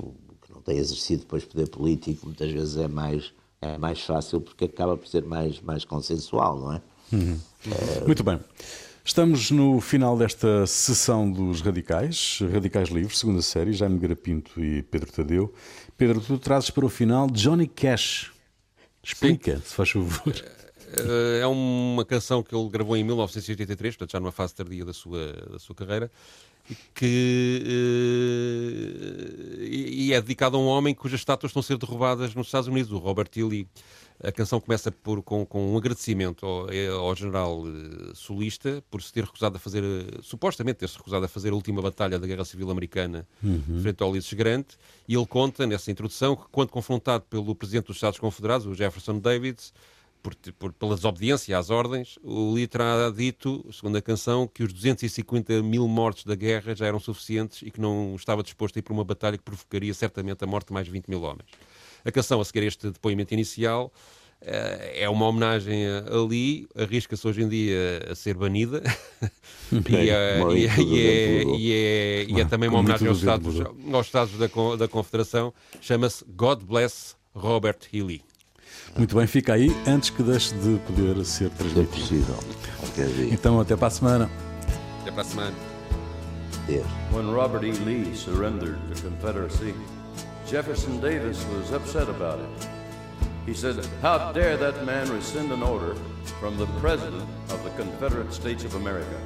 que 0.43 0.53
não 0.53 0.61
tenha 0.61 0.81
exercido 0.81 1.23
depois 1.23 1.45
poder 1.45 1.69
político, 1.69 2.27
muitas 2.27 2.51
vezes 2.51 2.77
é 2.77 2.89
mais, 2.89 3.33
é 3.61 3.79
mais 3.79 4.01
fácil 4.01 4.41
porque 4.41 4.65
acaba 4.65 4.97
por 4.97 5.07
ser 5.07 5.25
mais, 5.25 5.61
mais 5.61 5.85
consensual, 5.85 6.59
não 6.59 6.73
é? 6.73 6.83
Uhum. 7.13 7.39
É... 7.71 8.05
Muito 8.05 8.25
bem. 8.25 8.41
Estamos 9.07 9.51
no 9.51 9.83
final 9.83 10.17
desta 10.17 10.67
sessão 10.67 11.31
dos 11.31 11.61
Radicais, 11.61 12.39
Radicais 12.51 12.89
Livres, 12.89 13.19
segunda 13.19 13.43
série, 13.43 13.75
Jaime 13.75 13.99
Garapinto 13.99 14.59
e 14.65 14.83
Pedro 14.83 15.13
Tadeu. 15.13 15.53
Pedro, 15.95 16.23
tu 16.23 16.39
trazes 16.39 16.71
para 16.71 16.87
o 16.87 16.89
final 16.89 17.29
Johnny 17.29 17.67
Cash. 17.67 18.33
Explica, 19.03 19.57
Sim. 19.57 19.63
se 19.63 19.75
faz 19.75 19.91
favor. 19.91 20.35
Eh, 20.97 21.41
é 21.43 21.47
uma 21.47 22.05
canção 22.05 22.43
que 22.43 22.55
ele 22.55 22.69
gravou 22.71 22.97
em 22.97 23.05
1983, 23.05 23.95
portanto 23.95 24.13
já 24.13 24.21
numa 24.21 24.33
fase 24.33 24.55
tardia 24.55 24.87
da 24.87 24.95
sua, 24.95 25.33
da 25.51 25.59
sua 25.59 25.75
carreira, 25.75 26.11
que 26.95 27.63
uh, 27.67 29.63
e 29.63 30.15
é 30.15 30.21
dedicado 30.21 30.57
a 30.57 30.61
um 30.61 30.67
homem 30.67 30.95
cujas 30.95 31.21
estátuas 31.21 31.51
estão 31.51 31.61
a 31.61 31.63
ser 31.63 31.77
derrubadas 31.77 32.35
nos 32.35 32.47
Estados 32.47 32.69
Unidos, 32.69 32.91
o 32.91 32.99
Robert 32.99 33.29
Tilly. 33.29 33.69
A 34.23 34.31
canção 34.31 34.61
começa 34.61 34.93
por, 34.93 35.23
com, 35.23 35.45
com 35.45 35.73
um 35.73 35.77
agradecimento 35.77 36.47
ao, 36.47 36.69
ao 37.01 37.15
general 37.15 37.63
uh, 37.63 38.15
solista 38.15 38.83
por 38.91 39.03
se 39.03 39.13
ter 39.13 39.25
recusado 39.25 39.57
a 39.57 39.59
fazer, 39.59 39.83
uh, 39.83 40.23
supostamente 40.23 40.79
ter-se 40.79 40.97
recusado 40.97 41.25
a 41.25 41.29
fazer 41.29 41.51
a 41.51 41.55
última 41.55 41.83
batalha 41.83 42.19
da 42.19 42.27
Guerra 42.27 42.45
Civil 42.45 42.71
Americana 42.71 43.27
uhum. 43.43 43.81
frente 43.83 44.03
ao 44.03 44.11
Ulisses 44.11 44.33
Grant, 44.33 44.75
e 45.09 45.15
ele 45.15 45.27
conta 45.27 45.67
nessa 45.67 45.91
introdução 45.91 46.37
que, 46.37 46.45
quando 46.51 46.71
confrontado 46.71 47.25
pelo 47.29 47.55
presidente 47.55 47.87
dos 47.87 47.97
Estados 47.97 48.19
Confederados, 48.19 48.67
o 48.67 48.75
Jefferson 48.75 49.19
Davis, 49.19 49.73
por, 50.25 50.35
por, 50.59 50.73
pela 50.73 50.95
desobediência 50.95 51.59
às 51.59 51.69
ordens, 51.69 52.19
o 52.23 52.55
Lee 52.55 52.67
terá 52.67 53.11
dito, 53.11 53.63
segundo 53.71 53.97
a 53.97 54.03
canção, 54.03 54.49
que 54.49 54.63
os 54.63 54.73
250 54.73 55.63
mil 55.63 55.87
mortos 55.87 56.25
da 56.25 56.35
guerra 56.35 56.75
já 56.75 56.87
eram 56.87 56.99
suficientes 56.99 57.61
e 57.61 57.71
que 57.71 57.79
não 57.79 58.15
estava 58.17 58.43
disposto 58.43 58.77
a 58.77 58.79
ir 58.79 58.83
para 58.83 58.95
uma 58.95 59.05
batalha 59.05 59.37
que 59.37 59.45
provocaria 59.45 59.93
certamente 59.93 60.43
a 60.43 60.47
morte 60.47 60.69
de 60.69 60.73
mais 60.73 60.87
de 60.87 60.93
20 60.93 61.09
mil 61.09 61.23
homens. 61.23 61.47
A 62.05 62.13
canção, 62.13 62.41
a 62.41 62.45
seguir 62.45 62.65
este 62.65 62.91
depoimento 62.91 63.33
inicial, 63.33 63.93
eh, 64.41 65.03
é 65.03 65.09
uma 65.09 65.27
homenagem 65.27 65.87
a 65.87 66.17
Lee, 66.29 66.69
arrisca-se 66.77 67.27
hoje 67.27 67.43
em 67.43 67.49
dia 67.49 68.07
a 68.11 68.15
ser 68.15 68.35
banida 68.35 68.83
e, 69.73 70.11
é, 70.11 70.39
e, 70.53 70.67
é, 70.67 70.81
e, 70.81 71.73
é, 71.73 72.25
e, 72.29 72.41
é, 72.41 72.45
também 72.45 72.69
uma 72.69 72.81
homenagem 72.81 73.09
aos 73.09 73.19
Estados, 73.19 73.61
aos 73.61 74.07
Estados 74.07 74.39
da, 74.39 74.47
da 74.77 74.89
Confederação, 74.89 75.53
chama-se 75.81 76.25
God 76.29 76.63
Bless 76.63 77.15
Robert 77.35 77.79
Healy. 77.93 78.23
Muito 78.97 79.17
bem, 79.17 79.27
fica 79.27 79.55
aí 79.55 79.71
antes 79.87 80.11
que 80.11 80.23
deixe 80.23 80.55
de 80.55 80.79
poder 80.87 81.25
ser 81.25 81.51
transmitido. 81.51 81.83
É 81.83 82.01
possível. 82.01 82.39
Então, 83.33 83.59
até 83.61 83.75
para 83.75 83.89
a 83.89 83.91
semana. 83.91 84.31
Até 85.01 85.11
para 85.11 85.23
a 85.23 85.25
semana. 85.25 85.55
Deus. 86.67 86.87
When 87.13 87.33
Robert 87.33 87.65
E. 87.65 87.73
Lee 87.85 88.15
surrendered 88.15 88.79
the 88.89 89.01
Confederacy, 89.01 89.75
Jefferson 90.47 91.01
Davis 91.01 91.43
was 91.47 91.73
upset 91.73 92.09
about 92.09 92.39
it. 92.39 92.69
He 93.47 93.55
said, 93.55 93.87
How 94.03 94.31
dare 94.33 94.59
that 94.59 94.85
man 94.85 95.11
rescind 95.11 95.51
an 95.51 95.63
order 95.63 95.95
from 96.39 96.59
the 96.59 96.67
President 96.81 97.27
of 97.49 97.65
the 97.65 97.71
Confederate 97.71 98.33
States 98.33 98.63
of 98.63 98.75
America? 98.75 99.19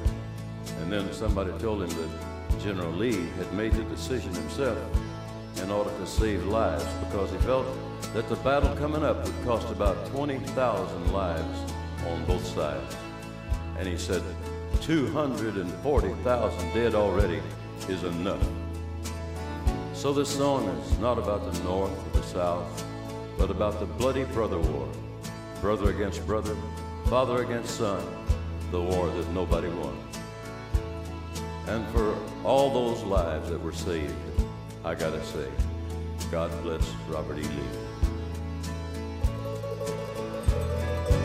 And 0.81 0.91
then 0.91 1.11
somebody 1.11 1.51
told 1.59 1.83
him 1.83 1.89
that 1.89 2.61
General 2.61 2.91
Lee 2.93 3.27
had 3.37 3.53
made 3.53 3.73
the 3.73 3.83
decision 3.83 4.33
himself 4.33 4.77
in 5.61 5.69
order 5.69 5.89
to 5.89 6.07
save 6.07 6.45
lives 6.47 6.85
because 7.05 7.31
he 7.31 7.37
felt 7.39 7.67
that 8.13 8.29
the 8.29 8.35
battle 8.37 8.73
coming 8.77 9.03
up 9.03 9.23
would 9.25 9.45
cost 9.45 9.69
about 9.71 10.05
20,000 10.07 11.11
lives 11.11 11.73
on 12.07 12.23
both 12.25 12.45
sides. 12.45 12.95
And 13.77 13.87
he 13.87 13.97
said, 13.97 14.23
240,000 14.81 16.73
dead 16.73 16.95
already 16.95 17.41
is 17.89 18.03
enough. 18.03 18.58
So 19.99 20.13
this 20.13 20.29
song 20.29 20.65
is 20.65 20.97
not 20.99 21.17
about 21.17 21.51
the 21.51 21.61
North 21.63 21.91
or 21.91 22.21
the 22.21 22.25
South, 22.25 22.85
but 23.37 23.51
about 23.51 23.81
the 23.81 23.85
bloody 23.85 24.23
brother 24.23 24.57
war. 24.57 24.87
Brother 25.59 25.89
against 25.89 26.25
brother, 26.25 26.55
father 27.07 27.43
against 27.43 27.75
son, 27.75 28.01
the 28.71 28.79
war 28.79 29.09
that 29.09 29.29
nobody 29.31 29.67
won. 29.67 29.97
And 31.67 31.85
for 31.89 32.17
all 32.45 32.69
those 32.73 33.03
lives 33.03 33.49
that 33.49 33.61
were 33.61 33.73
saved, 33.73 34.15
I 34.85 34.95
gotta 34.95 35.21
say, 35.25 35.49
God 36.31 36.49
bless 36.63 36.89
Robert 37.09 37.37
E. 37.37 37.41
Lee. 37.41 37.49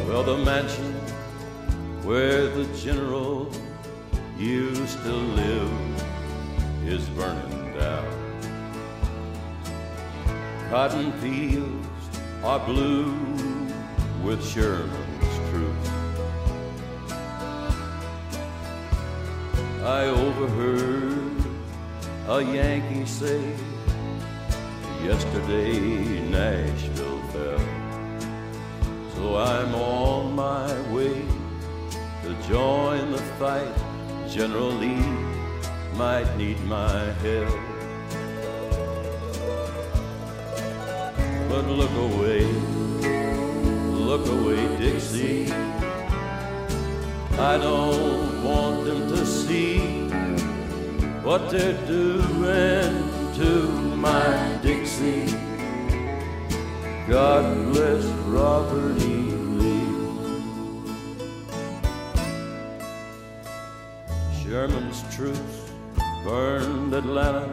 Well, 0.09 0.25
the 0.25 0.39
mansion 0.39 0.95
where 2.03 2.49
the 2.49 2.65
general 2.77 3.53
used 4.37 4.99
to 5.05 5.13
live 5.13 5.73
is 6.89 7.09
burning 7.11 7.79
down. 7.79 8.14
Cotton 10.75 11.13
fields 11.21 11.87
are 12.43 12.59
blue 12.59 13.15
with 14.25 14.45
Sherman's 14.45 15.39
troops. 15.49 15.89
I 19.85 20.07
overheard 20.07 21.45
a 22.27 22.43
Yankee 22.43 23.07
say 23.07 23.41
yesterday 25.05 26.19
Nashville 26.29 27.23
fell. 27.29 27.69
So 29.15 29.37
I'm 29.37 29.73
on 29.77 30.35
my 30.35 30.73
way 30.91 31.25
to 32.25 32.49
join 32.49 33.13
the 33.13 33.23
fight. 33.39 33.73
General 34.29 34.73
Lee 34.73 35.07
might 35.95 36.37
need 36.37 36.61
my 36.65 37.13
help. 37.23 37.74
But 41.55 41.67
look 41.69 41.95
away, 42.11 42.43
look 44.09 44.27
away, 44.27 44.77
Dixie. 44.77 45.53
I 47.39 47.57
don't 47.59 48.43
want 48.43 48.85
them 48.85 49.09
to 49.11 49.25
see 49.25 49.79
what 51.23 51.51
they're 51.53 51.81
doing 51.87 52.93
to 53.39 53.69
my 53.95 54.59
Dixie. 54.63 55.27
God 57.09 57.45
bless 57.73 58.05
Robert 58.35 59.01
E. 59.03 59.15
Lee. 59.61 59.87
Sherman's 64.43 65.05
troops 65.15 65.71
burned 66.25 66.93
Atlanta, 66.93 67.47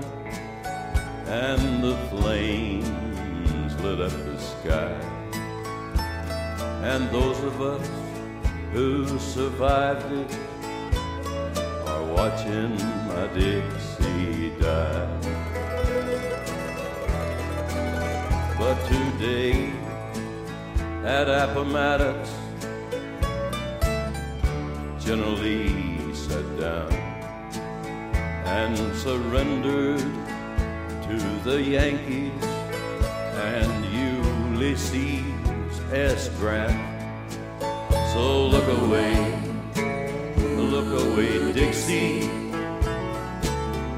and 1.28 1.84
the 1.84 1.96
flames 2.10 2.71
lit 3.84 4.00
up 4.00 4.12
the 4.12 4.38
sky. 4.38 4.94
And 6.84 7.10
those 7.10 7.40
of 7.44 7.60
us 7.62 7.90
who 8.74 9.20
survived 9.20 10.12
it 10.12 10.38
are 11.88 12.06
watching 12.14 12.76
my 13.08 13.26
Dixie 13.34 14.52
die. 14.60 15.18
But 18.60 18.78
today 18.86 19.74
at 21.04 21.28
Appomattox, 21.28 22.30
General 25.04 25.38
Lee 25.44 26.14
sat 26.14 26.46
down 26.60 26.92
and 28.46 28.78
surrendered 28.96 30.00
to 31.08 31.18
the 31.44 31.60
Yankees 31.62 32.51
Ulysses 34.62 35.82
S. 35.92 36.30
Grant. 36.38 36.78
So 38.14 38.46
look 38.46 38.68
away, 38.84 39.42
look 40.56 41.02
away, 41.02 41.52
Dixie. 41.52 42.30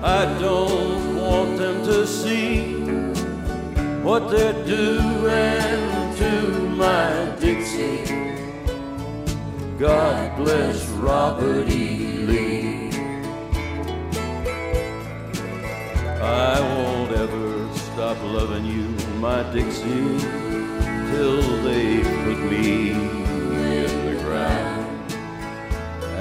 I 0.02 0.24
don't 0.40 1.18
want 1.18 1.58
them 1.58 1.84
to 1.84 2.08
see 2.08 2.76
what 4.04 4.32
they're 4.32 4.64
doing 4.66 6.16
to 6.22 6.32
my 6.84 7.36
Dixie. 7.42 8.06
God 9.78 10.38
bless 10.38 10.86
Robert 10.92 11.68
E. 11.68 12.26
Lee. 12.30 12.90
I 16.22 16.58
won't 16.74 17.12
ever 17.12 17.74
stop 17.76 18.18
loving 18.24 18.66
you, 18.66 18.88
my 19.20 19.44
Dixie, 19.52 20.43
till 21.14 21.62
they 21.62 22.00
put 22.26 22.40
me 22.52 22.92
in 22.92 23.94
the 24.10 24.18
ground. 24.24 25.14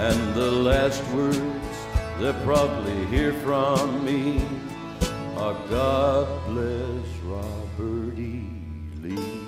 And 0.07 0.35
the 0.35 0.51
last 0.51 1.03
words 1.15 1.77
they'll 2.19 2.45
probably 2.45 3.07
hear 3.07 3.33
from 3.45 4.05
me 4.05 4.45
are 5.37 5.57
God 5.71 6.27
bless 6.49 7.07
Robert 7.25 8.19
E. 8.19 8.45
Lee. 9.03 9.42